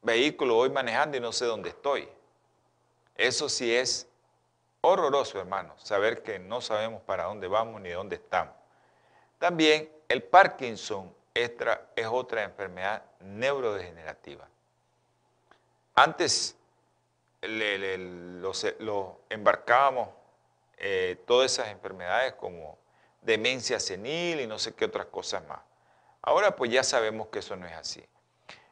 vehículo, 0.00 0.54
voy 0.54 0.70
manejando 0.70 1.18
y 1.18 1.20
no 1.20 1.30
sé 1.30 1.44
dónde 1.44 1.68
estoy. 1.68 2.08
Eso 3.14 3.50
sí 3.50 3.76
es 3.76 4.08
horroroso, 4.80 5.38
hermano, 5.38 5.74
saber 5.76 6.22
que 6.22 6.38
no 6.38 6.62
sabemos 6.62 7.02
para 7.02 7.24
dónde 7.24 7.48
vamos 7.48 7.82
ni 7.82 7.90
dónde 7.90 8.16
estamos. 8.16 8.54
También 9.38 9.92
el 10.08 10.22
Parkinson 10.22 11.14
es 11.34 11.52
otra 12.10 12.44
enfermedad 12.44 13.02
neurodegenerativa. 13.20 14.48
Antes 15.94 16.56
lo, 17.42 19.20
embarcábamos 19.28 20.08
eh, 20.78 21.22
todas 21.26 21.52
esas 21.52 21.68
enfermedades 21.68 22.32
como 22.32 22.78
demencia 23.26 23.80
senil 23.80 24.40
y 24.40 24.46
no 24.46 24.58
sé 24.58 24.74
qué 24.74 24.86
otras 24.86 25.06
cosas 25.06 25.46
más. 25.46 25.60
Ahora 26.22 26.56
pues 26.56 26.70
ya 26.70 26.82
sabemos 26.82 27.26
que 27.28 27.40
eso 27.40 27.56
no 27.56 27.66
es 27.66 27.74
así. 27.74 28.02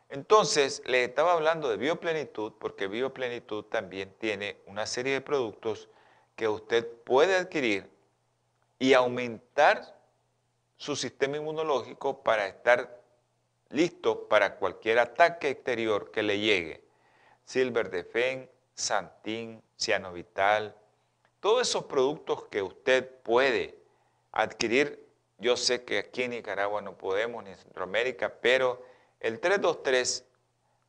Entonces, 0.09 0.81
le 0.87 1.05
estaba 1.05 1.33
hablando 1.33 1.69
de 1.69 1.77
bioplenitud 1.77 2.53
porque 2.61 2.87
bioplenitud 2.87 3.65
también 3.65 4.15
tiene 4.19 4.59
una 4.67 4.87
serie 4.87 5.15
de 5.15 5.21
productos 5.21 5.89
que 6.37 6.47
usted 6.47 6.89
puede 7.05 7.35
adquirir 7.37 7.91
y 8.79 8.93
aumentar 8.93 9.99
su 10.77 10.95
sistema 10.95 11.37
inmunológico 11.37 12.23
para 12.23 12.47
estar 12.47 13.03
listo 13.71 14.29
para 14.29 14.57
cualquier 14.57 15.01
ataque 15.01 15.49
exterior 15.51 16.13
que 16.13 16.23
le 16.23 16.39
llegue. 16.39 16.85
Silver 17.45 17.91
Defen, 17.91 18.49
Santín, 18.75 19.63
Cianovital, 19.77 20.77
todos 21.41 21.69
esos 21.69 21.85
productos 21.85 22.45
que 22.45 22.63
usted 22.63 23.11
puede 23.23 23.84
adquirir. 24.43 25.03
Yo 25.39 25.57
sé 25.57 25.85
que 25.85 25.99
aquí 25.99 26.23
en 26.25 26.33
Nicaragua 26.33 26.83
no 26.83 26.97
podemos, 26.97 27.43
ni 27.43 27.51
en 27.51 27.57
Centroamérica, 27.57 28.35
pero 28.41 28.85
el 29.21 29.41
323 29.41 30.25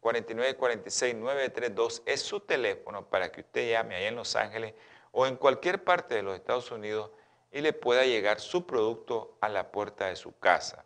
4946-932 0.05 2.03
es 2.05 2.21
su 2.21 2.39
teléfono 2.39 3.09
para 3.09 3.31
que 3.31 3.41
usted 3.41 3.71
llame 3.71 3.95
ahí 3.95 4.05
en 4.05 4.15
Los 4.15 4.35
Ángeles 4.35 4.75
o 5.11 5.25
en 5.25 5.35
cualquier 5.35 5.83
parte 5.83 6.13
de 6.13 6.21
los 6.21 6.35
Estados 6.35 6.69
Unidos 6.69 7.09
y 7.51 7.61
le 7.61 7.73
pueda 7.73 8.05
llegar 8.05 8.39
su 8.39 8.67
producto 8.67 9.35
a 9.41 9.49
la 9.49 9.71
puerta 9.71 10.05
de 10.07 10.15
su 10.15 10.37
casa. 10.37 10.85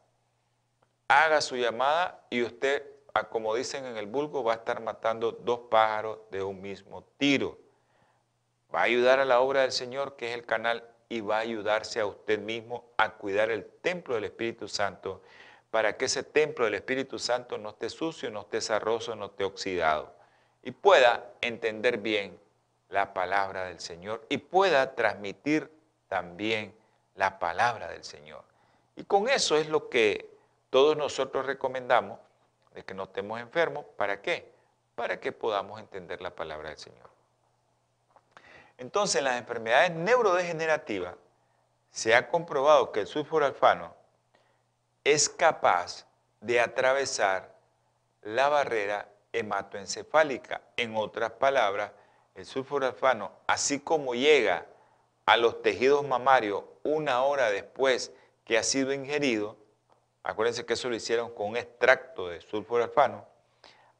Haga 1.10 1.41
su 1.41 1.57
llamada 1.57 2.26
y 2.30 2.43
usted, 2.43 2.86
como 3.30 3.55
dicen 3.55 3.86
en 3.86 3.97
el 3.97 4.05
vulgo, 4.05 4.43
va 4.43 4.53
a 4.53 4.57
estar 4.57 4.82
matando 4.82 5.34
dos 5.34 5.62
pájaros 5.70 6.20
de 6.32 6.41
un 6.41 6.62
mismo 6.62 7.03
tiro. 7.18 7.57
Va 8.74 8.82
a 8.82 8.84
ayudar 8.84 9.20
a 9.20 9.26
la 9.26 9.41
obra 9.41 9.62
del 9.62 9.72
Señor, 9.72 10.16
que 10.16 10.30
es 10.30 10.36
el 10.36 10.45
canal, 10.45 10.88
y 11.10 11.22
va 11.22 11.38
a 11.38 11.41
ayudarse 11.41 11.99
a 11.99 12.05
usted 12.05 12.39
mismo 12.39 12.86
a 12.97 13.16
cuidar 13.16 13.51
el 13.51 13.66
templo 13.66 14.16
del 14.16 14.26
Espíritu 14.26 14.68
Santo 14.68 15.22
para 15.72 15.97
que 15.97 16.05
ese 16.05 16.24
templo 16.24 16.66
del 16.66 16.76
Espíritu 16.76 17.20
Santo 17.20 17.57
no 17.57 17.70
esté 17.70 17.89
sucio, 17.89 18.30
no 18.32 18.41
esté 18.41 18.62
zarroso, 18.62 19.16
no 19.16 19.26
esté 19.26 19.43
oxidado 19.43 20.14
y 20.64 20.72
pueda 20.72 21.32
entender 21.41 21.97
bien 21.97 22.39
la 22.89 23.14
palabra 23.14 23.66
del 23.66 23.80
Señor 23.80 24.26
y 24.30 24.38
pueda 24.38 24.95
transmitir 24.95 25.72
también 26.07 26.76
la 27.16 27.39
palabra 27.39 27.88
del 27.88 28.03
Señor. 28.03 28.43
Y 28.95 29.03
con 29.03 29.30
eso 29.30 29.57
es 29.57 29.70
lo 29.70 29.89
que 29.89 30.30
todos 30.70 30.97
nosotros 30.97 31.45
recomendamos, 31.45 32.20
de 32.74 32.84
que 32.84 32.93
no 32.93 33.03
estemos 33.03 33.39
enfermos. 33.39 33.86
¿Para 33.97 34.22
qué? 34.22 34.51
Para 34.95 35.20
que 35.20 35.32
podamos 35.32 35.80
entender 35.80 36.22
la 36.22 36.36
palabra 36.36 36.70
del 36.70 36.78
Señor. 36.78 37.10
Entonces, 38.80 39.18
en 39.18 39.26
las 39.26 39.38
enfermedades 39.38 39.92
neurodegenerativas 39.92 41.16
se 41.92 42.16
ha 42.16 42.30
comprobado 42.30 42.94
que 42.94 43.02
el 43.02 43.08
sulforalfano 43.08 43.94
es 45.04 45.28
capaz 45.28 46.06
de 46.40 46.62
atravesar 46.62 47.54
la 48.22 48.48
barrera 48.48 49.10
hematoencefálica. 49.34 50.62
En 50.78 50.96
otras 50.96 51.32
palabras, 51.32 51.92
el 52.36 52.46
sulforalfano, 52.46 53.34
así 53.48 53.82
como 53.82 54.16
llega 54.16 54.66
a 55.26 55.36
los 55.36 55.62
tejidos 55.62 56.08
mamarios 56.08 56.64
una 56.84 57.24
hora 57.24 57.52
después 57.52 58.14
que 58.46 58.58
ha 58.58 58.64
sido 58.64 58.94
ingerido, 58.94 59.58
acuérdense 60.24 60.66
que 60.66 60.74
eso 60.74 60.90
lo 60.90 60.96
hicieron 60.96 61.34
con 61.34 61.50
un 61.50 61.58
extracto 61.58 62.30
de 62.30 62.40
sulforalfano, 62.40 63.26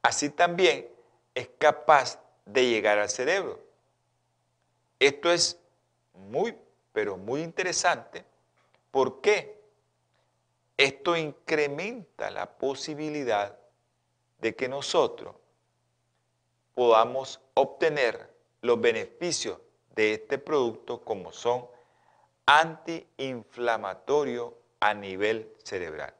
así 0.02 0.30
también 0.30 0.88
es 1.36 1.50
capaz 1.58 2.20
de 2.46 2.66
llegar 2.66 2.98
al 2.98 3.10
cerebro. 3.10 3.69
Esto 5.00 5.32
es 5.32 5.58
muy, 6.14 6.56
pero 6.92 7.16
muy 7.16 7.42
interesante. 7.42 8.26
¿Por 8.92 9.22
qué? 9.22 9.58
Esto 10.76 11.16
incrementa 11.16 12.30
la 12.30 12.58
posibilidad 12.58 13.58
de 14.40 14.56
que 14.56 14.68
nosotros 14.68 15.36
podamos 16.74 17.40
obtener 17.54 18.36
los 18.62 18.78
beneficios 18.80 19.60
de 19.96 20.16
este 20.16 20.38
producto 20.38 21.02
como 21.02 21.32
son 21.32 21.66
antiinflamatorio 22.46 24.58
a 24.80 24.94
nivel 24.94 25.52
cerebral. 25.64 26.14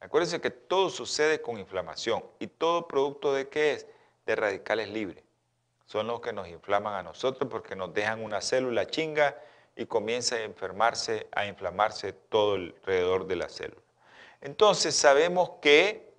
Acuérdense 0.00 0.40
que 0.40 0.50
todo 0.50 0.90
sucede 0.90 1.42
con 1.42 1.58
inflamación 1.58 2.24
y 2.38 2.46
todo 2.46 2.88
producto 2.88 3.34
de 3.34 3.48
qué 3.48 3.74
es? 3.74 3.86
De 4.24 4.36
radicales 4.36 4.88
libres 4.88 5.24
son 5.90 6.06
los 6.06 6.20
que 6.20 6.32
nos 6.32 6.46
inflaman 6.46 6.94
a 6.94 7.02
nosotros 7.02 7.50
porque 7.50 7.74
nos 7.74 7.92
dejan 7.92 8.22
una 8.22 8.40
célula 8.40 8.86
chinga 8.86 9.36
y 9.74 9.86
comienza 9.86 10.36
a 10.36 10.42
enfermarse, 10.42 11.26
a 11.32 11.46
inflamarse 11.46 12.12
todo 12.12 12.54
alrededor 12.54 13.26
de 13.26 13.34
la 13.34 13.48
célula. 13.48 13.82
Entonces 14.40 14.94
sabemos 14.94 15.50
que 15.60 16.14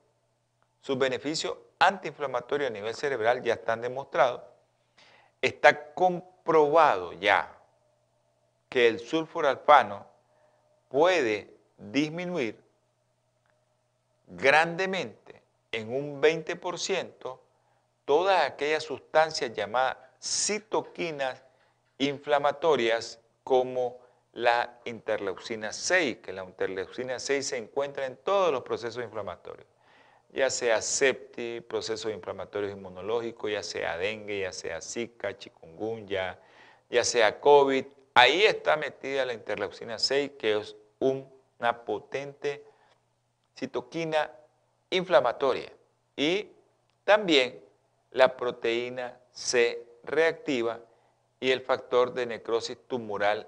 sus 0.82 0.98
beneficios 0.98 1.56
antiinflamatorios 1.80 2.70
a 2.70 2.74
nivel 2.74 2.94
cerebral 2.94 3.42
ya 3.44 3.54
están 3.54 3.80
demostrados. 3.80 4.42
Está 5.42 5.94
comprobado 5.94 7.14
ya 7.14 7.58
que 8.68 8.90
el 8.90 9.00
sulforalfano 9.00 10.06
puede 10.90 11.56
disminuir 11.78 12.62
grandemente 14.28 15.42
en 15.72 15.94
un 15.94 16.22
20% 16.22 17.41
todas 18.12 18.46
aquellas 18.46 18.84
sustancias 18.84 19.54
llamadas 19.54 19.96
citoquinas 20.22 21.42
inflamatorias 21.98 23.22
como 23.42 24.02
la 24.34 24.82
interleucina 24.84 25.72
6, 25.72 26.18
que 26.18 26.34
la 26.34 26.44
interleucina 26.44 27.20
6 27.20 27.48
se 27.48 27.56
encuentra 27.56 28.06
en 28.06 28.18
todos 28.18 28.52
los 28.52 28.64
procesos 28.64 29.02
inflamatorios, 29.02 29.66
ya 30.34 30.50
sea 30.50 30.82
septi, 30.82 31.62
procesos 31.62 32.12
inflamatorios 32.12 32.74
inmunológicos, 32.74 33.50
ya 33.50 33.64
sea 33.64 33.98
dengue, 33.98 34.42
ya 34.42 34.52
sea 34.52 34.82
zika, 34.82 35.38
chikungunya, 35.38 36.38
ya 36.90 37.06
sea 37.06 37.40
COVID, 37.40 37.86
ahí 38.14 38.44
está 38.44 38.76
metida 38.76 39.24
la 39.24 39.32
interleucina 39.32 39.98
6, 39.98 40.32
que 40.38 40.58
es 40.58 40.76
una 41.00 41.86
potente 41.86 42.66
citoquina 43.56 44.30
inflamatoria. 44.90 45.72
Y 46.18 46.50
también 47.06 47.71
la 48.12 48.36
proteína 48.36 49.18
C 49.32 49.86
reactiva 50.04 50.80
y 51.40 51.52
el 51.52 51.62
factor 51.62 52.14
de 52.14 52.26
necrosis 52.26 52.78
tumoral 52.88 53.48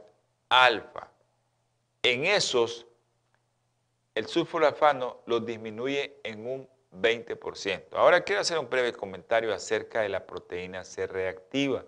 alfa. 0.50 1.10
En 2.02 2.26
esos, 2.26 2.86
el 4.16 4.28
sulforafano 4.28 5.22
lo 5.26 5.40
disminuye 5.40 6.18
en 6.24 6.46
un 6.46 6.70
20%. 6.92 7.86
Ahora 7.94 8.24
quiero 8.24 8.42
hacer 8.42 8.60
un 8.60 8.70
breve 8.70 8.94
comentario 8.94 9.54
acerca 9.54 10.02
de 10.02 10.10
la 10.10 10.26
proteína 10.26 10.84
C 10.84 11.08
reactiva. 11.08 11.84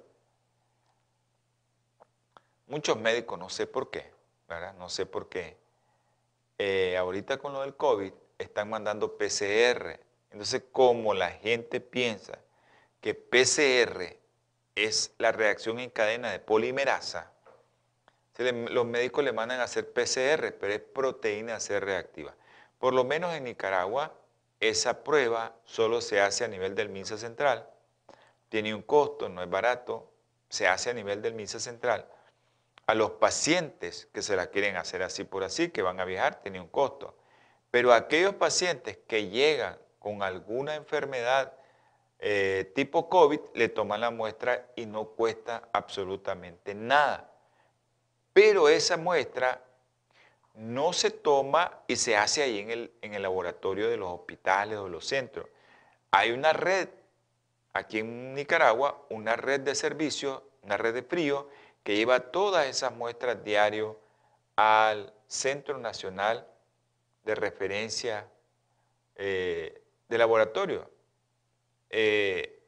Muchos 2.67 2.97
médicos, 2.97 3.37
no 3.37 3.49
sé 3.49 3.67
por 3.67 3.91
qué, 3.91 4.11
¿verdad? 4.47 4.73
No 4.75 4.89
sé 4.89 5.05
por 5.05 5.29
qué. 5.29 5.57
Eh, 6.57 6.97
ahorita 6.97 7.37
con 7.37 7.53
lo 7.53 7.61
del 7.61 7.75
COVID 7.75 8.11
están 8.39 8.69
mandando 8.69 9.17
PCR. 9.17 9.99
Entonces, 10.31 10.63
como 10.71 11.13
la 11.13 11.29
gente 11.31 11.79
piensa 11.79 12.39
que 13.05 13.13
PCR 13.13 14.17
es 14.73 15.13
la 15.19 15.31
reacción 15.31 15.79
en 15.79 15.91
cadena 15.91 16.31
de 16.31 16.39
polimerasa, 16.39 17.31
los 18.39 18.87
médicos 18.87 19.23
le 19.23 19.31
mandan 19.31 19.59
a 19.59 19.65
hacer 19.65 19.93
PCR, 19.93 20.57
pero 20.59 20.73
es 20.73 20.79
proteína 20.79 21.59
C 21.59 21.79
reactiva. 21.79 22.33
Por 22.79 22.95
lo 22.95 23.03
menos 23.03 23.35
en 23.35 23.43
Nicaragua, 23.43 24.11
esa 24.59 25.03
prueba 25.03 25.55
solo 25.65 26.01
se 26.01 26.19
hace 26.19 26.45
a 26.45 26.47
nivel 26.47 26.73
del 26.73 26.89
MINSA 26.89 27.19
central. 27.19 27.69
Tiene 28.49 28.73
un 28.73 28.81
costo, 28.81 29.29
no 29.29 29.43
es 29.43 29.49
barato, 29.51 30.11
se 30.49 30.67
hace 30.67 30.89
a 30.89 30.93
nivel 30.93 31.21
del 31.21 31.35
MINSA 31.35 31.59
central. 31.59 32.07
A 32.87 32.95
los 32.95 33.11
pacientes 33.11 34.07
que 34.15 34.23
se 34.23 34.35
la 34.35 34.47
quieren 34.47 34.77
hacer 34.77 35.03
así 35.03 35.25
por 35.25 35.43
así, 35.43 35.69
que 35.69 35.83
van 35.83 35.99
a 35.99 36.05
viajar, 36.05 36.41
tiene 36.41 36.59
un 36.59 36.69
costo. 36.69 37.15
Pero 37.69 37.93
aquellos 37.93 38.33
pacientes 38.33 38.97
que 39.07 39.29
llegan 39.29 39.77
con 39.99 40.23
alguna 40.23 40.73
enfermedad 40.73 41.53
eh, 42.19 42.71
tipo 42.75 43.09
COVID, 43.09 43.39
le 43.53 43.69
toman 43.69 44.01
la 44.01 44.11
muestra 44.11 44.71
y 44.75 44.85
no 44.85 45.09
cuesta 45.09 45.69
absolutamente 45.73 46.73
nada. 46.73 47.31
Pero 48.33 48.69
esa 48.69 48.97
muestra 48.97 49.61
no 50.55 50.93
se 50.93 51.11
toma 51.11 51.83
y 51.87 51.95
se 51.97 52.15
hace 52.15 52.43
ahí 52.43 52.59
en 52.59 52.71
el, 52.71 52.93
en 53.01 53.13
el 53.13 53.21
laboratorio 53.21 53.89
de 53.89 53.97
los 53.97 54.09
hospitales 54.09 54.77
o 54.77 54.87
los 54.87 55.05
centros. 55.05 55.47
Hay 56.11 56.31
una 56.31 56.53
red 56.53 56.89
aquí 57.73 57.99
en 57.99 58.33
Nicaragua, 58.33 59.05
una 59.09 59.35
red 59.35 59.59
de 59.61 59.75
servicios, 59.75 60.41
una 60.61 60.77
red 60.77 60.93
de 60.93 61.03
frío, 61.03 61.49
que 61.83 61.95
lleva 61.95 62.31
todas 62.31 62.67
esas 62.67 62.93
muestras 62.93 63.43
diario 63.43 63.99
al 64.55 65.13
Centro 65.27 65.77
Nacional 65.77 66.47
de 67.25 67.35
Referencia 67.35 68.27
eh, 69.15 69.83
de 70.07 70.17
Laboratorio. 70.17 70.89
Eh, 71.97 72.59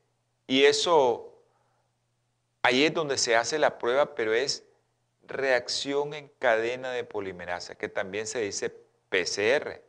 y 0.48 0.64
eso, 0.64 1.38
ahí 2.62 2.86
es 2.86 2.94
donde 2.94 3.18
se 3.18 3.36
hace 3.36 3.60
la 3.60 3.78
prueba, 3.78 4.16
pero 4.16 4.34
es 4.34 4.64
reacción 5.24 6.14
en 6.14 6.30
cadena 6.40 6.92
de 6.92 7.04
polimerasa, 7.04 7.76
que 7.76 7.90
también 7.90 8.26
se 8.26 8.40
dice 8.40 8.70
PCR. 9.10 9.82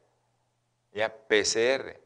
Ya, 0.92 1.14
PCR. 1.14 2.00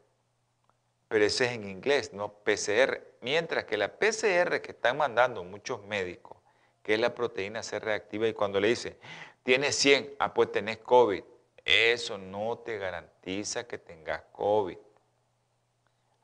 Pero 1.07 1.25
ese 1.25 1.45
es 1.45 1.51
en 1.53 1.67
inglés, 1.67 2.13
no 2.13 2.31
PCR. 2.31 3.01
Mientras 3.21 3.65
que 3.65 3.77
la 3.77 3.97
PCR 3.97 4.61
que 4.61 4.73
están 4.73 4.97
mandando 4.97 5.43
muchos 5.43 5.81
médicos, 5.85 6.37
que 6.83 6.93
es 6.93 6.99
la 6.99 7.15
proteína 7.15 7.63
C 7.63 7.79
reactiva, 7.79 8.27
y 8.27 8.33
cuando 8.33 8.59
le 8.59 8.67
dice, 8.67 8.97
tienes 9.41 9.75
100, 9.77 10.17
ah, 10.19 10.35
pues 10.35 10.51
tenés 10.51 10.77
COVID. 10.77 11.23
Eso 11.65 12.19
no 12.19 12.59
te 12.59 12.77
garantiza 12.77 13.65
que 13.65 13.79
tengas 13.79 14.21
COVID. 14.33 14.77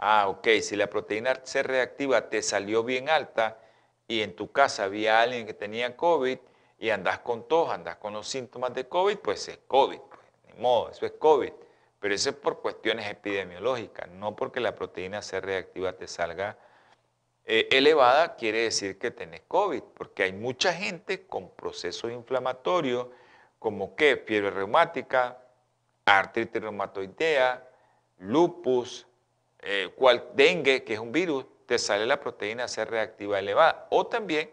Ah, 0.01 0.29
ok, 0.29 0.47
si 0.61 0.77
la 0.77 0.87
proteína 0.89 1.41
C 1.43 1.61
reactiva 1.61 2.29
te 2.29 2.41
salió 2.41 2.85
bien 2.85 3.09
alta 3.09 3.59
y 4.07 4.21
en 4.21 4.33
tu 4.33 4.49
casa 4.49 4.85
había 4.85 5.21
alguien 5.21 5.45
que 5.45 5.53
tenía 5.53 5.97
COVID 5.97 6.39
y 6.79 6.89
andas 6.89 7.19
con 7.19 7.45
tos, 7.49 7.69
andas 7.69 7.97
con 7.97 8.13
los 8.13 8.25
síntomas 8.25 8.73
de 8.73 8.87
COVID, 8.87 9.17
pues 9.17 9.49
es 9.49 9.59
COVID, 9.67 9.99
pues, 9.99 10.21
ni 10.47 10.61
modo, 10.61 10.89
eso 10.89 11.05
es 11.05 11.11
COVID. 11.19 11.51
Pero 11.99 12.15
eso 12.15 12.29
es 12.29 12.35
por 12.37 12.61
cuestiones 12.61 13.09
epidemiológicas, 13.09 14.07
no 14.09 14.37
porque 14.37 14.61
la 14.61 14.73
proteína 14.73 15.21
C 15.21 15.41
reactiva 15.41 15.91
te 15.91 16.07
salga 16.07 16.57
eh, 17.43 17.67
elevada, 17.69 18.37
quiere 18.37 18.59
decir 18.59 18.97
que 18.97 19.11
tenés 19.11 19.41
COVID, 19.49 19.83
porque 19.97 20.23
hay 20.23 20.31
mucha 20.31 20.71
gente 20.73 21.27
con 21.27 21.49
procesos 21.49 22.09
inflamatorios, 22.09 23.07
como 23.59 23.97
que 23.97 24.15
fiebre 24.25 24.51
reumática, 24.51 25.43
artritis 26.05 26.61
reumatoidea, 26.61 27.67
lupus, 28.19 29.08
eh, 29.61 29.91
cual, 29.95 30.29
dengue, 30.33 30.83
que 30.83 30.93
es 30.93 30.99
un 30.99 31.11
virus, 31.11 31.45
te 31.65 31.77
sale 31.77 32.05
la 32.05 32.19
proteína 32.19 32.67
C 32.67 32.85
reactiva 32.85 33.39
elevada. 33.39 33.87
O 33.89 34.07
también 34.07 34.49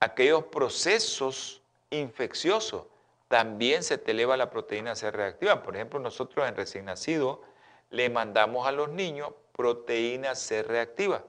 aquellos 0.00 0.44
procesos 0.44 1.62
infecciosos, 1.90 2.86
también 3.28 3.82
se 3.82 3.96
te 3.98 4.10
eleva 4.10 4.36
la 4.36 4.50
proteína 4.50 4.94
C 4.94 5.10
reactiva. 5.10 5.62
Por 5.62 5.76
ejemplo, 5.76 5.98
nosotros 6.00 6.46
en 6.48 6.56
recién 6.56 6.86
nacido 6.86 7.42
le 7.90 8.10
mandamos 8.10 8.66
a 8.66 8.72
los 8.72 8.88
niños 8.88 9.30
proteína 9.52 10.34
C 10.34 10.62
reactiva. 10.62 11.24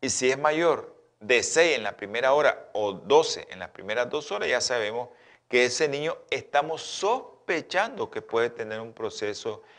Y 0.00 0.10
si 0.10 0.30
es 0.30 0.38
mayor 0.38 0.94
de 1.20 1.42
6 1.42 1.76
en 1.76 1.82
la 1.82 1.96
primera 1.96 2.32
hora 2.34 2.68
o 2.72 2.92
12 2.92 3.48
en 3.50 3.58
las 3.58 3.70
primeras 3.70 4.08
dos 4.08 4.30
horas, 4.30 4.48
ya 4.48 4.60
sabemos 4.60 5.08
que 5.48 5.64
ese 5.64 5.88
niño 5.88 6.16
estamos 6.30 6.82
sospechando 6.82 8.10
que 8.10 8.22
puede 8.22 8.50
tener 8.50 8.80
un 8.80 8.92
proceso 8.92 9.62
infeccioso 9.62 9.77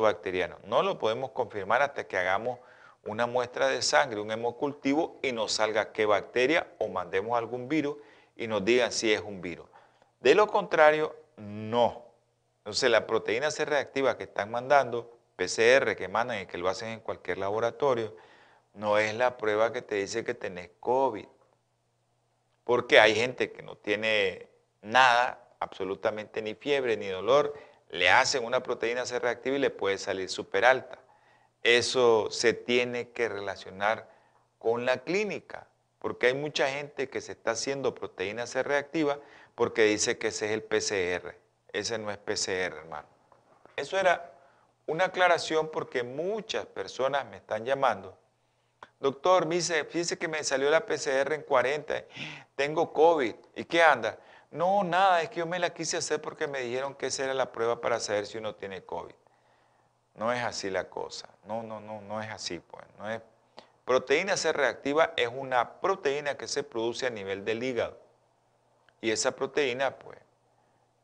bacteriano. 0.00 0.58
No 0.64 0.82
lo 0.82 0.98
podemos 0.98 1.30
confirmar 1.32 1.82
hasta 1.82 2.06
que 2.06 2.16
hagamos 2.16 2.58
una 3.04 3.26
muestra 3.26 3.68
de 3.68 3.82
sangre, 3.82 4.20
un 4.20 4.30
hemocultivo 4.30 5.18
y 5.22 5.32
nos 5.32 5.52
salga 5.52 5.92
qué 5.92 6.06
bacteria 6.06 6.66
o 6.78 6.88
mandemos 6.88 7.36
algún 7.36 7.68
virus 7.68 7.96
y 8.36 8.46
nos 8.46 8.64
digan 8.64 8.92
si 8.92 9.12
es 9.12 9.20
un 9.20 9.40
virus. 9.40 9.66
De 10.20 10.34
lo 10.34 10.46
contrario, 10.46 11.14
no. 11.36 12.04
Entonces 12.58 12.90
la 12.90 13.06
proteína 13.06 13.50
C 13.50 13.64
reactiva 13.64 14.16
que 14.16 14.24
están 14.24 14.50
mandando, 14.50 15.18
PCR 15.36 15.96
que 15.96 16.08
mandan 16.08 16.42
y 16.42 16.46
que 16.46 16.58
lo 16.58 16.68
hacen 16.68 16.90
en 16.90 17.00
cualquier 17.00 17.38
laboratorio, 17.38 18.14
no 18.74 18.98
es 18.98 19.14
la 19.14 19.36
prueba 19.36 19.72
que 19.72 19.82
te 19.82 19.96
dice 19.96 20.24
que 20.24 20.34
tenés 20.34 20.70
COVID. 20.80 21.26
Porque 22.64 23.00
hay 23.00 23.14
gente 23.14 23.50
que 23.50 23.62
no 23.62 23.76
tiene 23.76 24.48
nada, 24.82 25.42
absolutamente 25.58 26.42
ni 26.42 26.54
fiebre 26.54 26.96
ni 26.96 27.08
dolor, 27.08 27.54
le 27.90 28.10
hacen 28.10 28.44
una 28.44 28.62
proteína 28.62 29.06
C 29.06 29.18
reactiva 29.18 29.56
y 29.56 29.60
le 29.60 29.70
puede 29.70 29.98
salir 29.98 30.28
súper 30.28 30.64
alta. 30.64 30.98
Eso 31.62 32.30
se 32.30 32.52
tiene 32.52 33.10
que 33.10 33.28
relacionar 33.28 34.08
con 34.58 34.86
la 34.86 34.98
clínica, 34.98 35.66
porque 35.98 36.28
hay 36.28 36.34
mucha 36.34 36.68
gente 36.68 37.08
que 37.08 37.20
se 37.20 37.32
está 37.32 37.52
haciendo 37.52 37.94
proteína 37.94 38.46
C 38.46 38.62
reactiva 38.62 39.18
porque 39.54 39.84
dice 39.84 40.18
que 40.18 40.28
ese 40.28 40.46
es 40.46 40.52
el 40.52 40.62
PCR. 40.62 41.34
Ese 41.72 41.98
no 41.98 42.10
es 42.10 42.18
PCR, 42.18 42.76
hermano. 42.76 43.06
Eso 43.76 43.98
era 43.98 44.32
una 44.86 45.06
aclaración 45.06 45.70
porque 45.70 46.02
muchas 46.02 46.66
personas 46.66 47.26
me 47.26 47.36
están 47.36 47.64
llamando. 47.64 48.16
Doctor, 48.98 49.46
me 49.46 49.56
dice, 49.56 49.84
fíjese 49.84 50.18
que 50.18 50.28
me 50.28 50.42
salió 50.44 50.68
la 50.70 50.84
PCR 50.84 51.32
en 51.32 51.42
40, 51.42 52.04
tengo 52.56 52.92
COVID. 52.92 53.34
¿Y 53.56 53.64
qué 53.64 53.82
anda? 53.82 54.18
No, 54.50 54.82
nada, 54.82 55.22
es 55.22 55.30
que 55.30 55.36
yo 55.36 55.46
me 55.46 55.60
la 55.60 55.70
quise 55.70 55.96
hacer 55.96 56.20
porque 56.20 56.48
me 56.48 56.60
dijeron 56.60 56.94
que 56.94 57.06
esa 57.06 57.24
era 57.24 57.34
la 57.34 57.52
prueba 57.52 57.80
para 57.80 58.00
saber 58.00 58.26
si 58.26 58.36
uno 58.36 58.56
tiene 58.56 58.82
COVID. 58.82 59.14
No 60.14 60.32
es 60.32 60.42
así 60.42 60.70
la 60.70 60.88
cosa. 60.88 61.28
No, 61.44 61.62
no, 61.62 61.80
no, 61.80 62.00
no 62.00 62.20
es 62.20 62.28
así, 62.30 62.58
pues. 62.58 62.84
No 62.98 63.08
es. 63.08 63.22
Proteína 63.84 64.36
C 64.36 64.52
reactiva 64.52 65.12
es 65.16 65.28
una 65.28 65.80
proteína 65.80 66.36
que 66.36 66.48
se 66.48 66.64
produce 66.64 67.06
a 67.06 67.10
nivel 67.10 67.44
del 67.44 67.62
hígado. 67.62 67.96
Y 69.00 69.12
esa 69.12 69.36
proteína, 69.36 69.96
pues, 69.98 70.18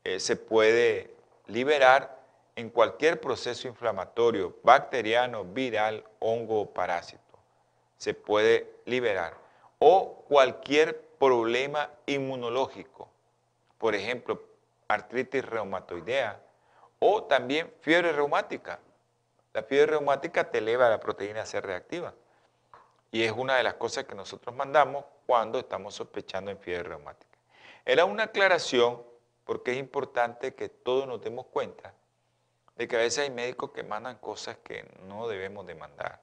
eh, 0.02 0.18
se 0.18 0.34
puede 0.34 1.14
liberar 1.46 2.18
en 2.56 2.68
cualquier 2.68 3.20
proceso 3.20 3.68
inflamatorio, 3.68 4.56
bacteriano, 4.64 5.44
viral, 5.44 6.04
hongo 6.18 6.62
o 6.62 6.70
parásito. 6.74 7.22
Se 7.96 8.12
puede 8.12 8.80
liberar. 8.86 9.34
O 9.78 10.24
cualquier 10.28 11.00
problema 11.18 11.90
inmunológico 12.06 13.08
por 13.78 13.94
ejemplo, 13.94 14.42
artritis 14.88 15.44
reumatoidea 15.44 16.40
o 16.98 17.24
también 17.24 17.72
fiebre 17.80 18.12
reumática. 18.12 18.80
La 19.52 19.62
fiebre 19.62 19.92
reumática 19.92 20.50
te 20.50 20.58
eleva 20.58 20.88
la 20.88 21.00
proteína 21.00 21.46
C 21.46 21.60
reactiva 21.60 22.14
y 23.10 23.22
es 23.22 23.32
una 23.32 23.56
de 23.56 23.62
las 23.62 23.74
cosas 23.74 24.04
que 24.04 24.14
nosotros 24.14 24.54
mandamos 24.54 25.04
cuando 25.26 25.58
estamos 25.58 25.94
sospechando 25.94 26.50
en 26.50 26.58
fiebre 26.58 26.90
reumática. 26.90 27.38
Era 27.84 28.04
una 28.04 28.24
aclaración 28.24 29.02
porque 29.44 29.72
es 29.72 29.78
importante 29.78 30.54
que 30.54 30.68
todos 30.68 31.06
nos 31.06 31.22
demos 31.22 31.46
cuenta 31.46 31.94
de 32.76 32.86
que 32.86 32.96
a 32.96 32.98
veces 32.98 33.24
hay 33.24 33.30
médicos 33.30 33.70
que 33.70 33.82
mandan 33.82 34.18
cosas 34.18 34.58
que 34.58 34.84
no 35.04 35.28
debemos 35.28 35.66
de 35.66 35.74
mandar. 35.74 36.20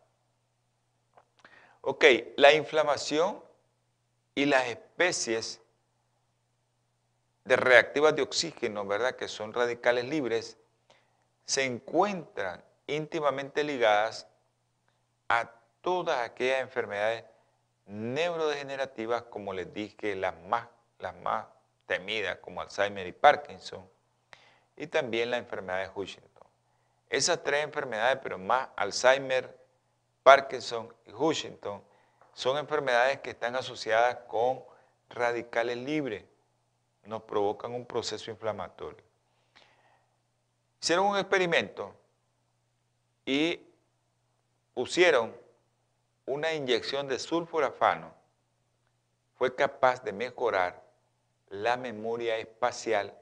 Ok, 1.82 2.06
la 2.38 2.54
inflamación 2.54 3.44
y 4.36 4.46
las 4.46 4.68
especies 4.68 5.63
de 7.46 7.56
reactivas 7.56 8.16
de 8.16 8.22
oxígeno, 8.22 8.86
¿verdad? 8.86 9.16
Que 9.16 9.28
son 9.28 9.54
radicales 9.54 10.06
libres, 10.06 10.58
se 11.46 11.66
encuentran 11.66 12.64
íntimamente 12.88 13.64
ligadas 13.64 14.28
a 15.28 15.52
todas 15.82 16.20
aquellas 16.20 16.62
enfermedades 16.62 17.26
neurodegenerativas, 17.86 19.24
como 19.24 19.54
les 19.54 19.74
dije, 19.74 20.16
las 20.16 20.36
más, 20.44 20.68
las 21.00 21.16
más 21.18 21.46
temidas, 21.86 22.38
como 22.38 22.62
Alzheimer 22.62 23.08
y 23.08 23.12
Parkinson, 23.12 23.88
y 24.78 24.88
también 24.88 25.30
la 25.30 25.38
enfermedad 25.38 25.82
de 25.82 25.92
Huntington. 25.94 26.48
Esas 27.10 27.44
tres 27.44 27.64
enfermedades, 27.64 28.20
pero 28.24 28.38
más 28.38 28.70
Alzheimer, 28.76 29.60
Parkinson 30.24 30.94
y 31.06 31.12
Huntington, 31.12 31.84
son 32.34 32.58
enfermedades 32.58 33.20
que 33.20 33.32
están 33.32 33.56
asociadas 33.56 34.16
con 34.28 34.64
radicales 35.10 35.78
libres 35.78 36.24
nos 37.06 37.24
provocan 37.24 37.74
un 37.74 37.86
proceso 37.86 38.32
inflamatorio. 38.32 39.04
Hicieron 40.82 41.08
un 41.08 41.18
experimento 41.18 41.96
y 43.26 43.60
pusieron 44.74 45.36
una 46.26 46.54
inyección 46.54 47.08
de 47.08 47.20
sulforafano, 47.20 48.14
fue 49.36 49.56
capaz 49.56 50.04
de 50.04 50.14
mejorar 50.14 50.84
la 51.50 51.78
memoria 51.78 52.38
espacial 52.38 53.18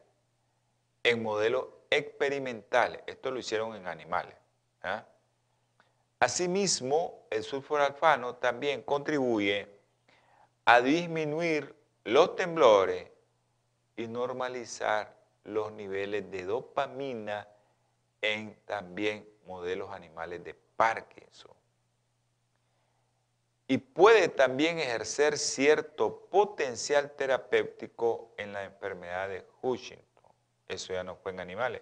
en 1.04 1.24
modelos 1.24 1.68
experimentales. 1.90 3.02
Esto 3.06 3.32
lo 3.32 3.40
hicieron 3.40 3.76
en 3.76 3.88
animales. 3.88 4.36
¿ah? 4.84 5.06
Asimismo, 6.20 7.26
el 7.30 7.44
sulforafano 7.44 8.36
también 8.36 8.84
contribuye 8.84 9.68
a 10.66 10.80
disminuir 10.82 11.76
los 12.04 12.36
temblores 12.36 13.11
y 14.02 14.08
normalizar 14.08 15.16
los 15.44 15.72
niveles 15.72 16.30
de 16.30 16.46
dopamina 16.46 17.48
en 18.22 18.56
también 18.66 19.28
modelos 19.46 19.92
animales 19.92 20.44
de 20.44 20.54
Parkinson. 20.76 21.52
Y 23.68 23.78
puede 23.78 24.28
también 24.28 24.80
ejercer 24.80 25.38
cierto 25.38 26.28
potencial 26.30 27.12
terapéutico 27.12 28.34
en 28.38 28.54
la 28.54 28.64
enfermedad 28.64 29.30
de 29.30 29.46
Huntington. 29.62 30.32
Eso 30.68 30.94
ya 30.94 31.04
no 31.04 31.16
fue 31.16 31.32
en 31.32 31.40
animales. 31.40 31.82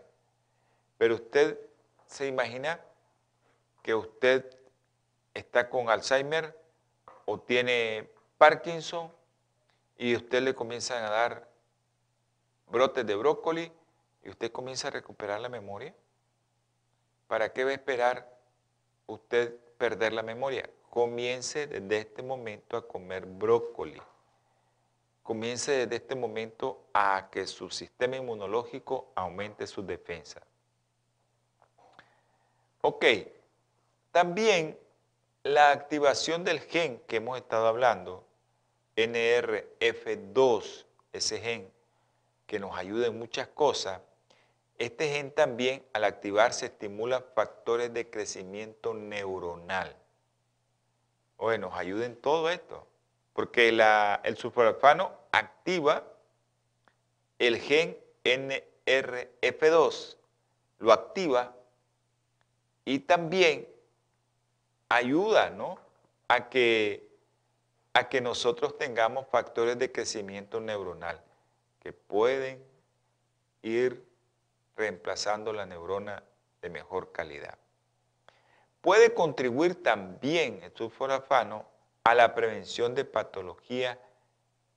Pero 0.97 1.15
usted 1.15 1.59
se 2.05 2.27
imagina 2.27 2.79
que 3.81 3.95
usted 3.95 4.45
está 5.33 5.69
con 5.69 5.89
Alzheimer 5.89 6.55
o 7.25 7.39
tiene 7.39 8.09
Parkinson 8.37 9.11
y 9.97 10.15
usted 10.15 10.41
le 10.41 10.53
comienzan 10.53 11.03
a 11.03 11.09
dar 11.09 11.48
brotes 12.69 13.05
de 13.05 13.15
brócoli 13.15 13.71
y 14.23 14.29
usted 14.29 14.51
comienza 14.51 14.87
a 14.87 14.91
recuperar 14.91 15.39
la 15.39 15.49
memoria. 15.49 15.93
¿Para 17.27 17.51
qué 17.53 17.63
va 17.63 17.71
a 17.71 17.73
esperar 17.73 18.37
usted 19.07 19.55
perder 19.77 20.13
la 20.13 20.23
memoria? 20.23 20.69
Comience 20.89 21.67
desde 21.67 21.97
este 21.97 22.23
momento 22.23 22.77
a 22.77 22.87
comer 22.87 23.25
brócoli. 23.25 24.01
Comience 25.23 25.71
desde 25.71 25.95
este 25.97 26.15
momento 26.15 26.85
a 26.93 27.29
que 27.31 27.45
su 27.45 27.69
sistema 27.69 28.17
inmunológico 28.17 29.11
aumente 29.15 29.67
su 29.67 29.85
defensa. 29.85 30.41
Ok, 32.81 33.05
también 34.11 34.79
la 35.43 35.71
activación 35.71 36.43
del 36.43 36.59
gen 36.61 36.99
que 37.07 37.17
hemos 37.17 37.37
estado 37.37 37.67
hablando, 37.67 38.25
NRF2, 38.95 40.85
ese 41.13 41.39
gen, 41.39 41.71
que 42.49 42.59
nos 42.59 42.75
ayuda 42.75 43.05
en 43.05 43.19
muchas 43.19 43.47
cosas, 43.47 44.01
este 44.79 45.07
gen 45.07 45.29
también 45.31 45.85
al 45.93 46.03
activarse 46.03 46.65
estimula 46.65 47.21
factores 47.35 47.93
de 47.93 48.09
crecimiento 48.09 48.95
neuronal. 48.95 49.95
Oye, 51.37 51.59
nos 51.59 51.75
ayuda 51.75 52.07
en 52.07 52.15
todo 52.15 52.49
esto, 52.49 52.87
porque 53.33 53.69
el 53.69 54.35
sulforafano 54.35 55.13
activa 55.31 56.03
el 57.37 57.59
gen 57.59 57.95
NRF2 58.23 60.17
lo 60.79 60.91
activa 60.91 61.55
y 62.83 62.97
también 62.97 63.69
ayuda 64.89 65.51
¿no? 65.51 65.77
a, 66.27 66.49
que, 66.49 67.07
a 67.93 68.09
que 68.09 68.21
nosotros 68.21 68.75
tengamos 68.79 69.27
factores 69.27 69.77
de 69.77 69.91
crecimiento 69.91 70.59
neuronal 70.59 71.21
pueden 71.93 72.63
ir 73.61 74.05
reemplazando 74.75 75.53
la 75.53 75.65
neurona 75.65 76.23
de 76.61 76.69
mejor 76.69 77.11
calidad. 77.11 77.57
Puede 78.81 79.13
contribuir 79.13 79.83
también 79.83 80.61
el 80.63 80.71
sulforafano 80.73 81.65
a 82.03 82.15
la 82.15 82.33
prevención 82.33 82.95
de 82.95 83.05
patología 83.05 83.99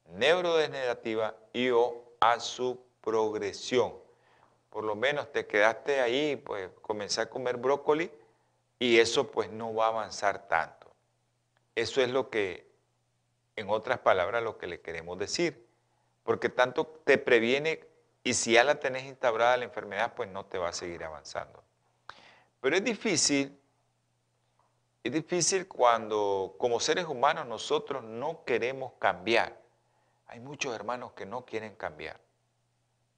neurodegenerativa 0.09 1.37
y 1.53 1.71
o 1.71 2.15
a 2.21 2.41
su 2.41 2.85
progresión. 3.01 3.95
Por 4.71 4.85
lo 4.85 4.97
menos 4.97 5.31
te 5.31 5.47
quedaste 5.47 6.01
ahí, 6.01 6.37
pues 6.37 6.71
comencé 6.81 7.21
a 7.21 7.31
comer 7.31 7.57
brócoli 7.57 8.11
y 8.79 8.99
eso 8.99 9.31
pues 9.31 9.51
no 9.51 9.75
va 9.75 9.87
a 9.87 9.89
avanzar 9.89 10.49
tanto. 10.49 10.91
Eso 11.75 12.01
es 12.01 12.11
lo 12.11 12.29
que, 12.29 12.67
en 13.57 13.71
otras 13.71 13.99
palabras, 14.01 14.43
lo 14.43 14.59
que 14.59 14.67
le 14.67 14.81
queremos 14.81 15.19
decir. 15.19 15.67
Porque 16.23 16.49
tanto 16.49 16.87
te 17.05 17.19
previene 17.19 17.87
y 18.25 18.35
si 18.35 18.53
ya 18.53 18.65
la 18.65 18.79
tenés 18.79 19.05
instaurada 19.05 19.57
la 19.57 19.65
enfermedad, 19.65 20.15
pues 20.15 20.29
no 20.29 20.47
te 20.47 20.59
va 20.59 20.69
a 20.69 20.73
seguir 20.73 21.03
avanzando. 21.03 21.63
Pero 22.61 22.77
es 22.77 22.85
difícil, 22.85 23.59
es 25.03 25.13
difícil 25.13 25.67
cuando 25.67 26.55
como 26.59 26.79
seres 26.79 27.07
humanos 27.07 27.47
nosotros 27.47 28.05
no 28.05 28.45
queremos 28.45 28.93
cambiar. 29.01 29.61
Hay 30.27 30.39
muchos 30.39 30.75
hermanos 30.75 31.13
que 31.13 31.27
no 31.27 31.45
quieren 31.45 31.75
cambiar. 31.75 32.21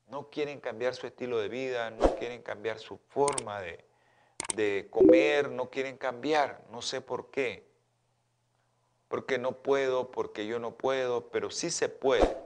No 0.08 0.30
quieren 0.30 0.60
cambiar 0.60 0.94
su 0.94 1.06
estilo 1.06 1.38
de 1.38 1.48
vida, 1.48 1.90
no 1.90 2.14
quieren 2.16 2.42
cambiar 2.42 2.78
su 2.78 2.96
forma 2.96 3.60
de, 3.60 3.84
de 4.54 4.88
comer, 4.90 5.50
no 5.50 5.68
quieren 5.70 5.98
cambiar, 5.98 6.62
no 6.70 6.80
sé 6.80 7.00
por 7.00 7.30
qué. 7.30 7.66
Porque 9.08 9.38
no 9.38 9.52
puedo, 9.62 10.10
porque 10.10 10.46
yo 10.46 10.58
no 10.58 10.76
puedo, 10.76 11.28
pero 11.28 11.50
sí 11.50 11.70
se 11.70 11.88
puede. 11.88 12.43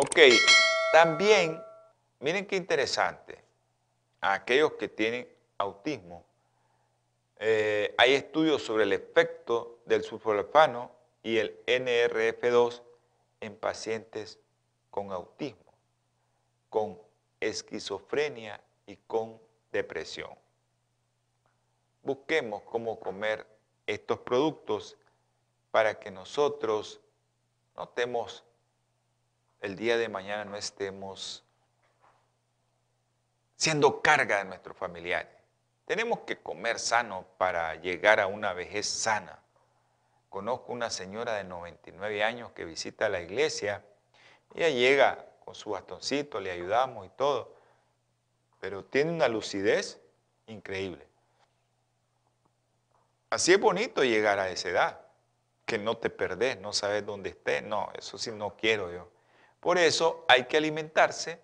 Ok, 0.00 0.16
también, 0.92 1.60
miren 2.20 2.46
qué 2.46 2.54
interesante, 2.54 3.42
a 4.20 4.34
aquellos 4.34 4.74
que 4.74 4.86
tienen 4.86 5.28
autismo, 5.58 6.24
eh, 7.40 7.96
hay 7.98 8.14
estudios 8.14 8.62
sobre 8.62 8.84
el 8.84 8.92
efecto 8.92 9.80
del 9.86 10.04
sulforafano 10.04 10.92
y 11.24 11.38
el 11.38 11.64
NRF2 11.66 12.80
en 13.40 13.56
pacientes 13.56 14.38
con 14.92 15.10
autismo, 15.10 15.74
con 16.70 16.96
esquizofrenia 17.40 18.62
y 18.86 18.98
con 18.98 19.40
depresión. 19.72 20.30
Busquemos 22.04 22.62
cómo 22.62 23.00
comer 23.00 23.44
estos 23.84 24.20
productos 24.20 24.96
para 25.72 25.98
que 25.98 26.12
nosotros 26.12 27.00
notemos 27.74 28.44
el 29.60 29.76
día 29.76 29.96
de 29.96 30.08
mañana 30.08 30.44
no 30.44 30.56
estemos 30.56 31.44
siendo 33.56 34.00
carga 34.00 34.38
de 34.38 34.44
nuestros 34.44 34.76
familiares. 34.76 35.32
Tenemos 35.84 36.20
que 36.20 36.36
comer 36.38 36.78
sano 36.78 37.26
para 37.38 37.74
llegar 37.76 38.20
a 38.20 38.26
una 38.26 38.52
vejez 38.52 38.86
sana. 38.86 39.40
Conozco 40.28 40.72
una 40.72 40.90
señora 40.90 41.34
de 41.34 41.44
99 41.44 42.22
años 42.22 42.52
que 42.52 42.64
visita 42.64 43.08
la 43.08 43.20
iglesia. 43.20 43.84
Ella 44.54 44.68
llega 44.68 45.26
con 45.44 45.54
su 45.54 45.70
bastoncito, 45.70 46.40
le 46.40 46.50
ayudamos 46.50 47.06
y 47.06 47.10
todo, 47.10 47.54
pero 48.60 48.84
tiene 48.84 49.10
una 49.12 49.28
lucidez 49.28 49.98
increíble. 50.46 51.06
Así 53.30 53.52
es 53.52 53.60
bonito 53.60 54.04
llegar 54.04 54.38
a 54.38 54.50
esa 54.50 54.68
edad, 54.68 55.00
que 55.66 55.78
no 55.78 55.96
te 55.96 56.10
perdés, 56.10 56.58
no 56.60 56.72
sabes 56.72 57.04
dónde 57.04 57.30
estés. 57.30 57.62
No, 57.62 57.90
eso 57.96 58.18
sí 58.18 58.30
no 58.30 58.56
quiero 58.56 58.92
yo. 58.92 59.10
Por 59.60 59.78
eso 59.78 60.24
hay 60.28 60.44
que 60.44 60.56
alimentarse 60.56 61.40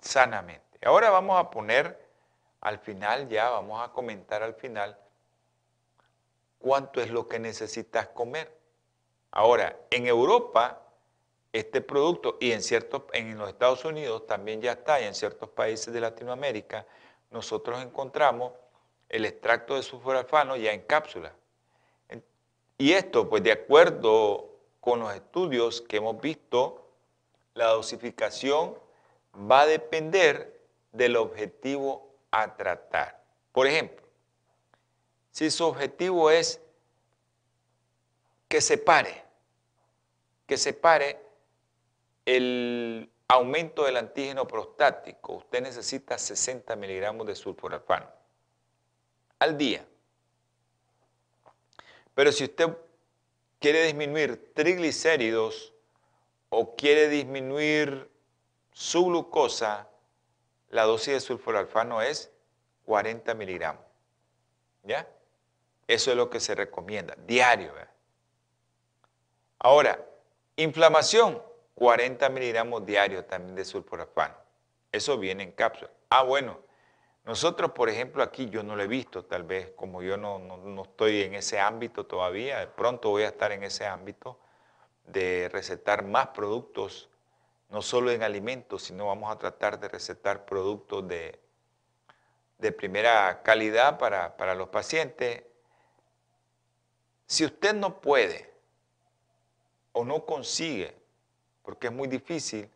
sanamente. 0.00 0.78
Ahora 0.84 1.10
vamos 1.10 1.38
a 1.38 1.50
poner 1.50 2.08
al 2.60 2.78
final, 2.78 3.28
ya 3.28 3.50
vamos 3.50 3.82
a 3.82 3.92
comentar 3.92 4.42
al 4.42 4.54
final 4.54 4.98
cuánto 6.58 7.00
es 7.00 7.10
lo 7.10 7.26
que 7.26 7.38
necesitas 7.38 8.08
comer. 8.08 8.54
Ahora, 9.30 9.76
en 9.90 10.06
Europa, 10.06 10.82
este 11.52 11.80
producto, 11.80 12.36
y 12.40 12.52
en, 12.52 12.62
ciertos, 12.62 13.02
en 13.12 13.36
los 13.38 13.48
Estados 13.48 13.84
Unidos 13.84 14.26
también 14.26 14.60
ya 14.60 14.72
está, 14.72 15.00
y 15.00 15.04
en 15.04 15.14
ciertos 15.14 15.48
países 15.50 15.92
de 15.92 16.00
Latinoamérica, 16.00 16.86
nosotros 17.30 17.82
encontramos 17.82 18.52
el 19.08 19.24
extracto 19.24 19.74
de 19.74 19.82
sulforafano 19.82 20.56
ya 20.56 20.72
en 20.72 20.82
cápsula. 20.82 21.32
Y 22.78 22.92
esto, 22.92 23.28
pues 23.28 23.42
de 23.42 23.52
acuerdo 23.52 24.56
con 24.80 25.00
los 25.00 25.14
estudios 25.14 25.82
que 25.82 25.98
hemos 25.98 26.20
visto, 26.20 26.89
la 27.54 27.66
dosificación 27.68 28.78
va 29.34 29.62
a 29.62 29.66
depender 29.66 30.60
del 30.92 31.16
objetivo 31.16 32.14
a 32.30 32.56
tratar. 32.56 33.22
Por 33.52 33.66
ejemplo, 33.66 34.06
si 35.30 35.50
su 35.50 35.64
objetivo 35.64 36.30
es 36.30 36.60
que 38.48 38.60
se 38.60 38.78
pare, 38.78 39.24
que 40.46 40.56
se 40.56 40.72
pare 40.72 41.20
el 42.24 43.10
aumento 43.28 43.84
del 43.84 43.96
antígeno 43.96 44.46
prostático, 44.46 45.34
usted 45.34 45.62
necesita 45.62 46.18
60 46.18 46.74
miligramos 46.76 47.26
de 47.26 47.36
sulforafano 47.36 48.10
al 49.38 49.56
día. 49.56 49.86
Pero 52.14 52.32
si 52.32 52.44
usted 52.44 52.76
quiere 53.60 53.84
disminuir 53.84 54.52
triglicéridos 54.52 55.72
o 56.50 56.76
quiere 56.76 57.08
disminuir 57.08 58.10
su 58.72 59.06
glucosa, 59.06 59.88
la 60.68 60.84
dosis 60.84 61.14
de 61.14 61.20
sulforalfano 61.20 62.02
es 62.02 62.30
40 62.84 63.34
miligramos. 63.34 63.84
¿Ya? 64.82 65.08
Eso 65.86 66.10
es 66.10 66.16
lo 66.16 66.30
que 66.30 66.40
se 66.40 66.54
recomienda, 66.54 67.16
diario. 67.26 67.72
Ahora, 69.58 70.04
inflamación, 70.56 71.42
40 71.74 72.28
miligramos 72.30 72.84
diarios 72.84 73.26
también 73.26 73.56
de 73.56 73.64
sulforafano. 73.64 74.36
Eso 74.92 75.18
viene 75.18 75.42
en 75.42 75.52
cápsula. 75.52 75.90
Ah, 76.08 76.22
bueno, 76.22 76.60
nosotros, 77.24 77.72
por 77.72 77.88
ejemplo, 77.88 78.22
aquí 78.22 78.48
yo 78.48 78.62
no 78.62 78.74
lo 78.74 78.82
he 78.82 78.86
visto, 78.86 79.24
tal 79.24 79.44
vez 79.44 79.72
como 79.76 80.02
yo 80.02 80.16
no, 80.16 80.38
no 80.38 80.82
estoy 80.82 81.22
en 81.22 81.34
ese 81.34 81.60
ámbito 81.60 82.06
todavía, 82.06 82.74
pronto 82.74 83.10
voy 83.10 83.24
a 83.24 83.28
estar 83.28 83.52
en 83.52 83.62
ese 83.62 83.86
ámbito 83.86 84.38
de 85.12 85.48
recetar 85.52 86.04
más 86.04 86.28
productos, 86.28 87.08
no 87.68 87.82
solo 87.82 88.10
en 88.10 88.22
alimentos, 88.22 88.84
sino 88.84 89.06
vamos 89.06 89.30
a 89.30 89.38
tratar 89.38 89.78
de 89.78 89.88
recetar 89.88 90.44
productos 90.44 91.06
de, 91.06 91.38
de 92.58 92.72
primera 92.72 93.42
calidad 93.42 93.98
para, 93.98 94.36
para 94.36 94.54
los 94.54 94.68
pacientes. 94.68 95.44
Si 97.26 97.44
usted 97.44 97.74
no 97.74 98.00
puede 98.00 98.52
o 99.92 100.04
no 100.04 100.24
consigue, 100.24 100.96
porque 101.62 101.86
es 101.86 101.92
muy 101.92 102.08
difícil, 102.08 102.68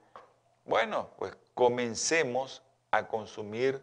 bueno, 0.65 1.11
pues 1.19 1.37
comencemos 1.55 2.63
a 2.91 3.07
consumir 3.07 3.83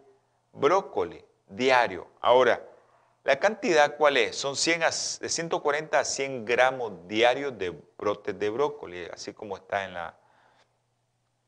brócoli 0.53 1.23
diario. 1.47 2.07
Ahora, 2.21 2.65
¿La 3.23 3.39
cantidad 3.39 3.97
cuál 3.97 4.17
es? 4.17 4.35
Son 4.35 4.55
100 4.55 4.81
de 5.21 5.29
140 5.29 5.99
a 5.99 6.03
100 6.03 6.43
gramos 6.43 7.07
diarios 7.07 7.55
de 7.55 7.69
brotes 7.95 8.37
de 8.37 8.49
brócoli, 8.49 9.05
así 9.13 9.31
como 9.31 9.57
está 9.57 9.85
en 9.85 9.93
la, 9.93 10.17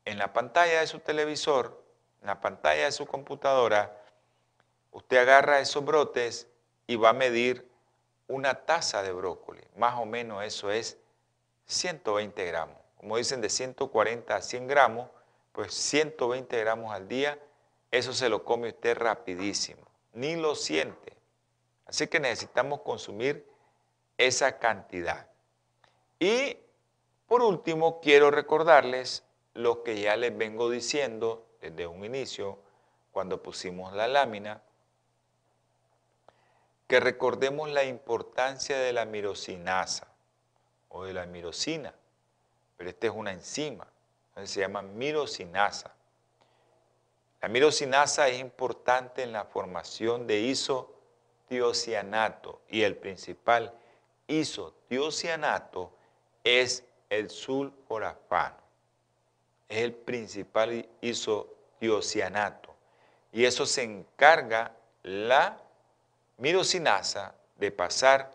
en 0.04 0.18
la 0.18 0.32
pantalla 0.32 0.80
de 0.80 0.86
su 0.86 1.00
televisor, 1.00 1.82
en 2.20 2.28
la 2.28 2.40
pantalla 2.40 2.84
de 2.84 2.92
su 2.92 3.06
computadora. 3.06 4.00
Usted 4.92 5.16
agarra 5.16 5.58
esos 5.58 5.84
brotes 5.84 6.46
y 6.86 6.94
va 6.94 7.10
a 7.10 7.12
medir 7.12 7.68
una 8.28 8.54
taza 8.54 9.02
de 9.02 9.10
brócoli. 9.10 9.62
Más 9.76 9.98
o 9.98 10.06
menos 10.06 10.44
eso 10.44 10.70
es 10.70 10.96
120 11.66 12.44
gramos. 12.46 12.76
Como 12.96 13.16
dicen, 13.16 13.40
de 13.40 13.50
140 13.50 14.36
a 14.36 14.40
100 14.40 14.68
gramos, 14.68 15.10
pues 15.50 15.74
120 15.74 16.56
gramos 16.60 16.94
al 16.94 17.08
día, 17.08 17.36
eso 17.90 18.12
se 18.12 18.28
lo 18.28 18.44
come 18.44 18.68
usted 18.68 18.96
rapidísimo. 18.96 19.82
Ni 20.12 20.36
lo 20.36 20.54
siente. 20.54 21.13
Así 21.86 22.06
que 22.06 22.20
necesitamos 22.20 22.80
consumir 22.80 23.46
esa 24.16 24.58
cantidad. 24.58 25.26
Y 26.18 26.56
por 27.26 27.42
último, 27.42 28.00
quiero 28.00 28.30
recordarles 28.30 29.24
lo 29.54 29.82
que 29.82 30.00
ya 30.00 30.16
les 30.16 30.36
vengo 30.36 30.70
diciendo 30.70 31.46
desde 31.60 31.86
un 31.86 32.04
inicio, 32.04 32.58
cuando 33.12 33.42
pusimos 33.42 33.92
la 33.92 34.08
lámina, 34.08 34.60
que 36.86 37.00
recordemos 37.00 37.70
la 37.70 37.84
importancia 37.84 38.76
de 38.76 38.92
la 38.92 39.04
mirosinasa 39.04 40.08
o 40.88 41.04
de 41.04 41.14
la 41.14 41.24
mirosina, 41.24 41.94
pero 42.76 42.90
esta 42.90 43.06
es 43.06 43.12
una 43.14 43.32
enzima, 43.32 43.86
se 44.44 44.60
llama 44.60 44.82
mirosinasa. 44.82 45.94
La 47.40 47.48
mirosinasa 47.48 48.28
es 48.28 48.40
importante 48.40 49.22
en 49.22 49.32
la 49.32 49.44
formación 49.44 50.26
de 50.26 50.40
isotiocianato 51.44 52.62
y 52.68 52.82
el 52.82 52.96
principal 52.96 53.72
isotiocianato 54.26 55.92
es 56.42 56.84
el 57.10 57.30
sulforafano. 57.30 58.56
Es 59.68 59.78
el 59.78 59.92
principal 59.92 60.86
isotiocianato. 61.00 62.74
Y 63.32 63.44
eso 63.44 63.66
se 63.66 63.82
encarga 63.82 64.74
la 65.02 65.58
mirosinasa 66.38 67.34
de 67.56 67.70
pasar 67.70 68.30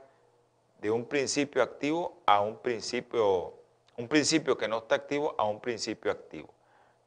de 0.81 0.91
un 0.91 1.05
principio 1.05 1.61
activo 1.61 2.21
a 2.25 2.41
un 2.41 2.57
principio, 2.57 3.53
un 3.97 4.07
principio 4.07 4.57
que 4.57 4.67
no 4.67 4.79
está 4.79 4.95
activo 4.95 5.35
a 5.37 5.43
un 5.43 5.59
principio 5.59 6.11
activo, 6.11 6.49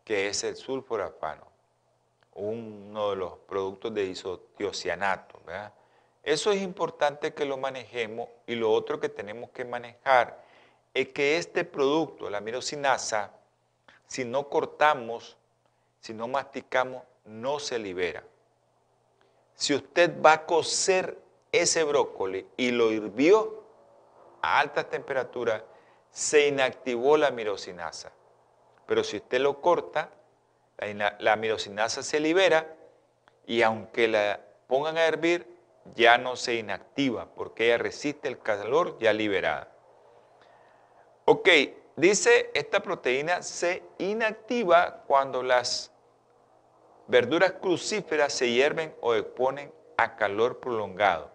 que 0.04 0.28
es 0.28 0.44
el 0.44 0.56
sulforafano, 0.56 1.46
uno 2.34 3.10
de 3.10 3.16
los 3.16 3.38
productos 3.48 3.94
de 3.94 4.04
isotiocianato. 4.04 5.40
Eso 6.22 6.52
es 6.52 6.62
importante 6.62 7.34
que 7.34 7.44
lo 7.44 7.56
manejemos 7.56 8.28
y 8.46 8.54
lo 8.54 8.72
otro 8.72 9.00
que 9.00 9.08
tenemos 9.08 9.50
que 9.50 9.64
manejar 9.64 10.42
es 10.94 11.08
que 11.08 11.36
este 11.36 11.64
producto, 11.64 12.30
la 12.30 12.40
mirosinasa, 12.40 13.32
si 14.06 14.24
no 14.24 14.48
cortamos, 14.48 15.36
si 16.00 16.14
no 16.14 16.28
masticamos, 16.28 17.02
no 17.24 17.58
se 17.58 17.78
libera. 17.78 18.22
Si 19.54 19.74
usted 19.74 20.20
va 20.20 20.32
a 20.32 20.46
cocer 20.46 21.18
ese 21.50 21.84
brócoli 21.84 22.46
y 22.56 22.70
lo 22.70 22.92
hirvió 22.92 23.64
a 24.42 24.60
altas 24.60 24.90
temperaturas, 24.90 25.62
se 26.10 26.48
inactivó 26.48 27.16
la 27.16 27.30
mirosinasa. 27.30 28.12
Pero 28.86 29.02
si 29.02 29.16
usted 29.16 29.40
lo 29.40 29.60
corta, 29.60 30.10
la, 30.78 31.16
la 31.18 31.36
mirosinasa 31.36 32.02
se 32.02 32.20
libera 32.20 32.76
y 33.46 33.62
aunque 33.62 34.08
la 34.08 34.40
pongan 34.66 34.98
a 34.98 35.04
hervir, 35.04 35.51
ya 35.94 36.18
no 36.18 36.36
se 36.36 36.54
inactiva 36.54 37.26
porque 37.34 37.66
ella 37.66 37.78
resiste 37.78 38.28
el 38.28 38.38
calor 38.38 38.98
ya 38.98 39.12
liberada. 39.12 39.68
Ok, 41.24 41.48
dice 41.96 42.50
esta 42.54 42.80
proteína 42.80 43.42
se 43.42 43.82
inactiva 43.98 45.02
cuando 45.06 45.42
las 45.42 45.90
verduras 47.06 47.52
crucíferas 47.52 48.32
se 48.32 48.50
hierven 48.50 48.94
o 49.00 49.14
exponen 49.14 49.72
a 49.96 50.16
calor 50.16 50.60
prolongado. 50.60 51.30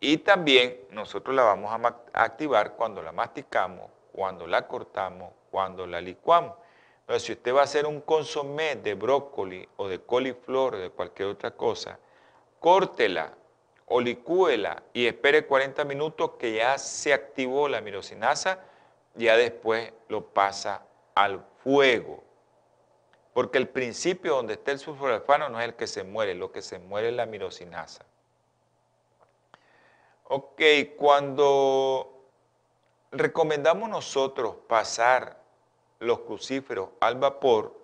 Y 0.00 0.18
también 0.18 0.80
nosotros 0.90 1.34
la 1.34 1.44
vamos 1.44 1.72
a 1.72 2.22
activar 2.24 2.74
cuando 2.74 3.02
la 3.02 3.12
masticamos, 3.12 3.90
cuando 4.12 4.46
la 4.46 4.66
cortamos, 4.66 5.32
cuando 5.50 5.86
la 5.86 6.00
licuamos. 6.00 6.56
Entonces, 7.00 7.22
si 7.22 7.32
usted 7.32 7.54
va 7.54 7.60
a 7.60 7.64
hacer 7.64 7.86
un 7.86 8.00
consomé 8.00 8.76
de 8.76 8.94
brócoli 8.94 9.66
o 9.76 9.88
de 9.88 10.00
coliflor 10.00 10.74
o 10.74 10.78
de 10.78 10.90
cualquier 10.90 11.28
otra 11.28 11.50
cosa, 11.52 11.98
córtela 12.64 13.34
o 13.84 14.00
y 14.00 15.06
espere 15.06 15.46
40 15.46 15.84
minutos 15.84 16.30
que 16.38 16.54
ya 16.54 16.78
se 16.78 17.12
activó 17.12 17.68
la 17.68 17.82
mirosinasa, 17.82 18.58
ya 19.14 19.36
después 19.36 19.92
lo 20.08 20.24
pasa 20.28 20.82
al 21.14 21.44
fuego. 21.62 22.24
Porque 23.34 23.58
el 23.58 23.68
principio 23.68 24.36
donde 24.36 24.54
está 24.54 24.70
el 24.70 24.78
sulforafano 24.78 25.50
no 25.50 25.60
es 25.60 25.66
el 25.66 25.74
que 25.74 25.86
se 25.86 26.04
muere, 26.04 26.34
lo 26.34 26.52
que 26.52 26.62
se 26.62 26.78
muere 26.78 27.10
es 27.10 27.14
la 27.14 27.26
mirosinasa. 27.26 28.06
Ok, 30.28 30.62
cuando 30.96 32.24
recomendamos 33.12 33.90
nosotros 33.90 34.56
pasar 34.66 35.38
los 35.98 36.20
crucíferos 36.20 36.88
al 37.00 37.16
vapor, 37.16 37.78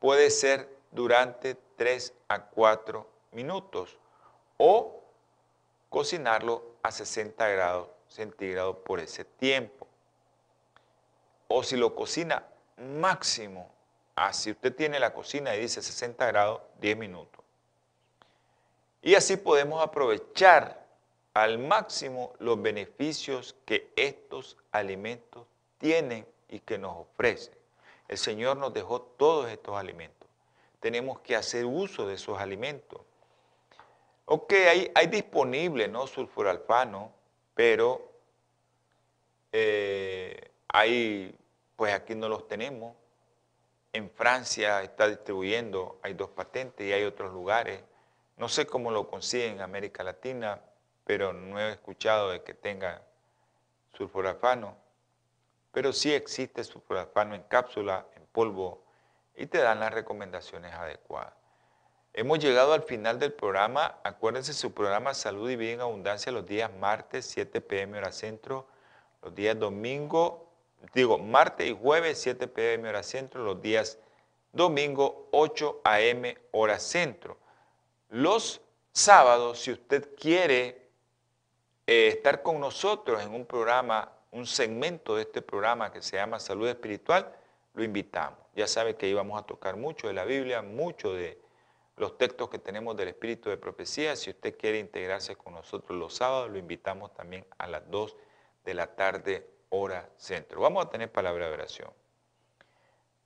puede 0.00 0.30
ser 0.30 0.74
durante 0.90 1.54
3 1.76 2.14
a 2.28 2.46
4 2.46 3.13
minutos 3.34 3.98
o 4.56 5.02
cocinarlo 5.88 6.62
a 6.82 6.90
60 6.90 7.48
grados 7.48 7.88
centígrados 8.08 8.76
por 8.78 9.00
ese 9.00 9.24
tiempo. 9.24 9.86
O 11.48 11.62
si 11.62 11.76
lo 11.76 11.94
cocina 11.94 12.44
máximo, 12.76 13.70
así 14.16 14.50
usted 14.50 14.74
tiene 14.74 14.98
la 14.98 15.12
cocina 15.12 15.54
y 15.54 15.60
dice 15.60 15.82
60 15.82 16.26
grados, 16.26 16.60
10 16.80 16.96
minutos. 16.96 17.44
Y 19.02 19.14
así 19.14 19.36
podemos 19.36 19.82
aprovechar 19.82 20.84
al 21.34 21.58
máximo 21.58 22.32
los 22.38 22.60
beneficios 22.62 23.56
que 23.66 23.92
estos 23.96 24.56
alimentos 24.72 25.46
tienen 25.78 26.26
y 26.48 26.60
que 26.60 26.78
nos 26.78 26.96
ofrecen. 26.96 27.54
El 28.08 28.18
Señor 28.18 28.56
nos 28.56 28.72
dejó 28.72 29.02
todos 29.02 29.50
estos 29.50 29.76
alimentos. 29.76 30.28
Tenemos 30.80 31.20
que 31.20 31.34
hacer 31.36 31.64
uso 31.64 32.06
de 32.06 32.14
esos 32.14 32.38
alimentos. 32.38 33.00
Ok, 34.26 34.54
hay, 34.94 35.06
disponible, 35.08 35.86
¿no? 35.88 36.06
Sulfuralfano, 36.06 37.12
pero 37.54 38.10
eh, 39.52 40.50
hay, 40.68 41.38
pues 41.76 41.92
aquí 41.92 42.14
no 42.14 42.28
los 42.28 42.48
tenemos. 42.48 42.96
En 43.92 44.10
Francia 44.10 44.82
está 44.82 45.08
distribuyendo, 45.08 45.98
hay 46.02 46.14
dos 46.14 46.30
patentes 46.30 46.86
y 46.86 46.92
hay 46.92 47.04
otros 47.04 47.32
lugares. 47.32 47.82
No 48.38 48.48
sé 48.48 48.66
cómo 48.66 48.90
lo 48.90 49.08
consiguen 49.08 49.56
en 49.56 49.60
América 49.60 50.02
Latina, 50.02 50.60
pero 51.04 51.32
no 51.34 51.60
he 51.60 51.72
escuchado 51.72 52.30
de 52.30 52.42
que 52.42 52.54
tenga 52.54 53.02
sulfurafano. 53.92 54.76
Pero 55.70 55.92
sí 55.92 56.14
existe 56.14 56.64
sulfurafano 56.64 57.34
en 57.34 57.42
cápsula, 57.42 58.06
en 58.16 58.24
polvo, 58.26 58.82
y 59.36 59.46
te 59.46 59.58
dan 59.58 59.80
las 59.80 59.92
recomendaciones 59.92 60.72
adecuadas. 60.72 61.43
Hemos 62.16 62.38
llegado 62.38 62.74
al 62.74 62.84
final 62.84 63.18
del 63.18 63.32
programa. 63.32 63.98
Acuérdense 64.04 64.52
su 64.52 64.72
programa 64.72 65.14
Salud 65.14 65.50
y 65.50 65.56
Vida 65.56 65.72
en 65.72 65.80
Abundancia 65.80 66.30
los 66.30 66.46
días 66.46 66.70
martes, 66.78 67.26
7 67.26 67.60
pm 67.60 67.98
hora 67.98 68.12
centro, 68.12 68.68
los 69.20 69.34
días 69.34 69.58
domingo, 69.58 70.48
digo, 70.94 71.18
martes 71.18 71.66
y 71.66 71.76
jueves, 71.76 72.20
7 72.20 72.46
pm 72.46 72.88
hora 72.88 73.02
centro, 73.02 73.42
los 73.42 73.60
días 73.60 73.98
domingo, 74.52 75.28
8 75.32 75.80
am 75.82 76.22
hora 76.52 76.78
centro. 76.78 77.36
Los 78.10 78.60
sábados, 78.92 79.58
si 79.58 79.72
usted 79.72 80.14
quiere 80.14 80.86
eh, 81.84 82.06
estar 82.06 82.42
con 82.42 82.60
nosotros 82.60 83.24
en 83.24 83.34
un 83.34 83.44
programa, 83.44 84.12
un 84.30 84.46
segmento 84.46 85.16
de 85.16 85.22
este 85.22 85.42
programa 85.42 85.90
que 85.90 86.00
se 86.00 86.16
llama 86.16 86.38
Salud 86.38 86.68
Espiritual, 86.68 87.34
lo 87.74 87.82
invitamos. 87.82 88.38
Ya 88.54 88.68
sabe 88.68 88.94
que 88.94 89.08
íbamos 89.08 89.36
a 89.42 89.44
tocar 89.44 89.76
mucho 89.76 90.06
de 90.06 90.12
la 90.12 90.24
Biblia, 90.24 90.62
mucho 90.62 91.12
de 91.12 91.42
los 91.96 92.18
textos 92.18 92.48
que 92.48 92.58
tenemos 92.58 92.96
del 92.96 93.08
Espíritu 93.08 93.50
de 93.50 93.56
Profecía. 93.56 94.16
Si 94.16 94.30
usted 94.30 94.56
quiere 94.56 94.78
integrarse 94.78 95.36
con 95.36 95.54
nosotros 95.54 95.98
los 95.98 96.14
sábados, 96.14 96.50
lo 96.50 96.58
invitamos 96.58 97.14
también 97.14 97.46
a 97.58 97.66
las 97.66 97.88
2 97.90 98.16
de 98.64 98.74
la 98.74 98.94
tarde, 98.94 99.48
hora 99.68 100.08
centro. 100.16 100.60
Vamos 100.60 100.84
a 100.84 100.90
tener 100.90 101.10
palabra 101.10 101.48
de 101.48 101.54
oración. 101.54 101.90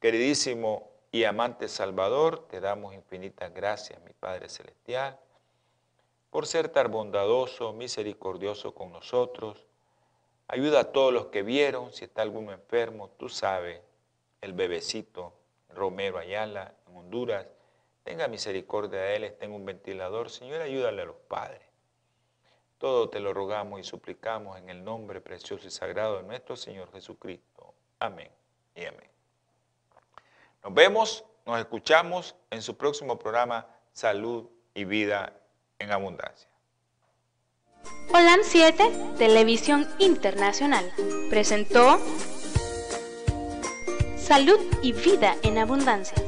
Queridísimo 0.00 0.90
y 1.10 1.24
amante 1.24 1.68
Salvador, 1.68 2.46
te 2.48 2.60
damos 2.60 2.94
infinitas 2.94 3.52
gracias, 3.52 4.00
mi 4.02 4.12
Padre 4.12 4.48
Celestial, 4.48 5.18
por 6.30 6.46
ser 6.46 6.68
tan 6.68 6.90
bondadoso, 6.90 7.72
misericordioso 7.72 8.74
con 8.74 8.92
nosotros. 8.92 9.66
Ayuda 10.46 10.80
a 10.80 10.92
todos 10.92 11.12
los 11.12 11.26
que 11.26 11.42
vieron, 11.42 11.92
si 11.92 12.04
está 12.04 12.22
alguno 12.22 12.52
enfermo, 12.52 13.10
tú 13.18 13.28
sabes, 13.28 13.80
el 14.40 14.52
bebecito 14.52 15.32
Romero 15.70 16.18
Ayala 16.18 16.74
en 16.86 16.96
Honduras, 16.96 17.46
Tenga 18.08 18.26
misericordia 18.26 19.00
de 19.00 19.16
él, 19.16 19.36
tenga 19.38 19.54
un 19.54 19.66
ventilador. 19.66 20.30
Señor, 20.30 20.62
ayúdale 20.62 21.02
a 21.02 21.04
los 21.04 21.16
padres. 21.28 21.60
Todo 22.78 23.10
te 23.10 23.20
lo 23.20 23.34
rogamos 23.34 23.78
y 23.80 23.84
suplicamos 23.84 24.56
en 24.56 24.70
el 24.70 24.82
nombre 24.82 25.20
precioso 25.20 25.66
y 25.66 25.70
sagrado 25.70 26.16
de 26.16 26.22
nuestro 26.22 26.56
Señor 26.56 26.90
Jesucristo. 26.90 27.74
Amén 27.98 28.30
y 28.74 28.86
amén. 28.86 29.10
Nos 30.64 30.72
vemos, 30.72 31.22
nos 31.44 31.58
escuchamos 31.58 32.34
en 32.50 32.62
su 32.62 32.78
próximo 32.78 33.18
programa 33.18 33.66
Salud 33.92 34.48
y 34.72 34.86
Vida 34.86 35.34
en 35.78 35.92
Abundancia. 35.92 36.48
Holan 38.08 38.40
7, 38.42 39.16
Televisión 39.18 39.86
Internacional, 39.98 40.90
presentó 41.28 41.98
Salud 44.16 44.58
y 44.80 44.94
Vida 44.94 45.36
en 45.42 45.58
Abundancia 45.58 46.27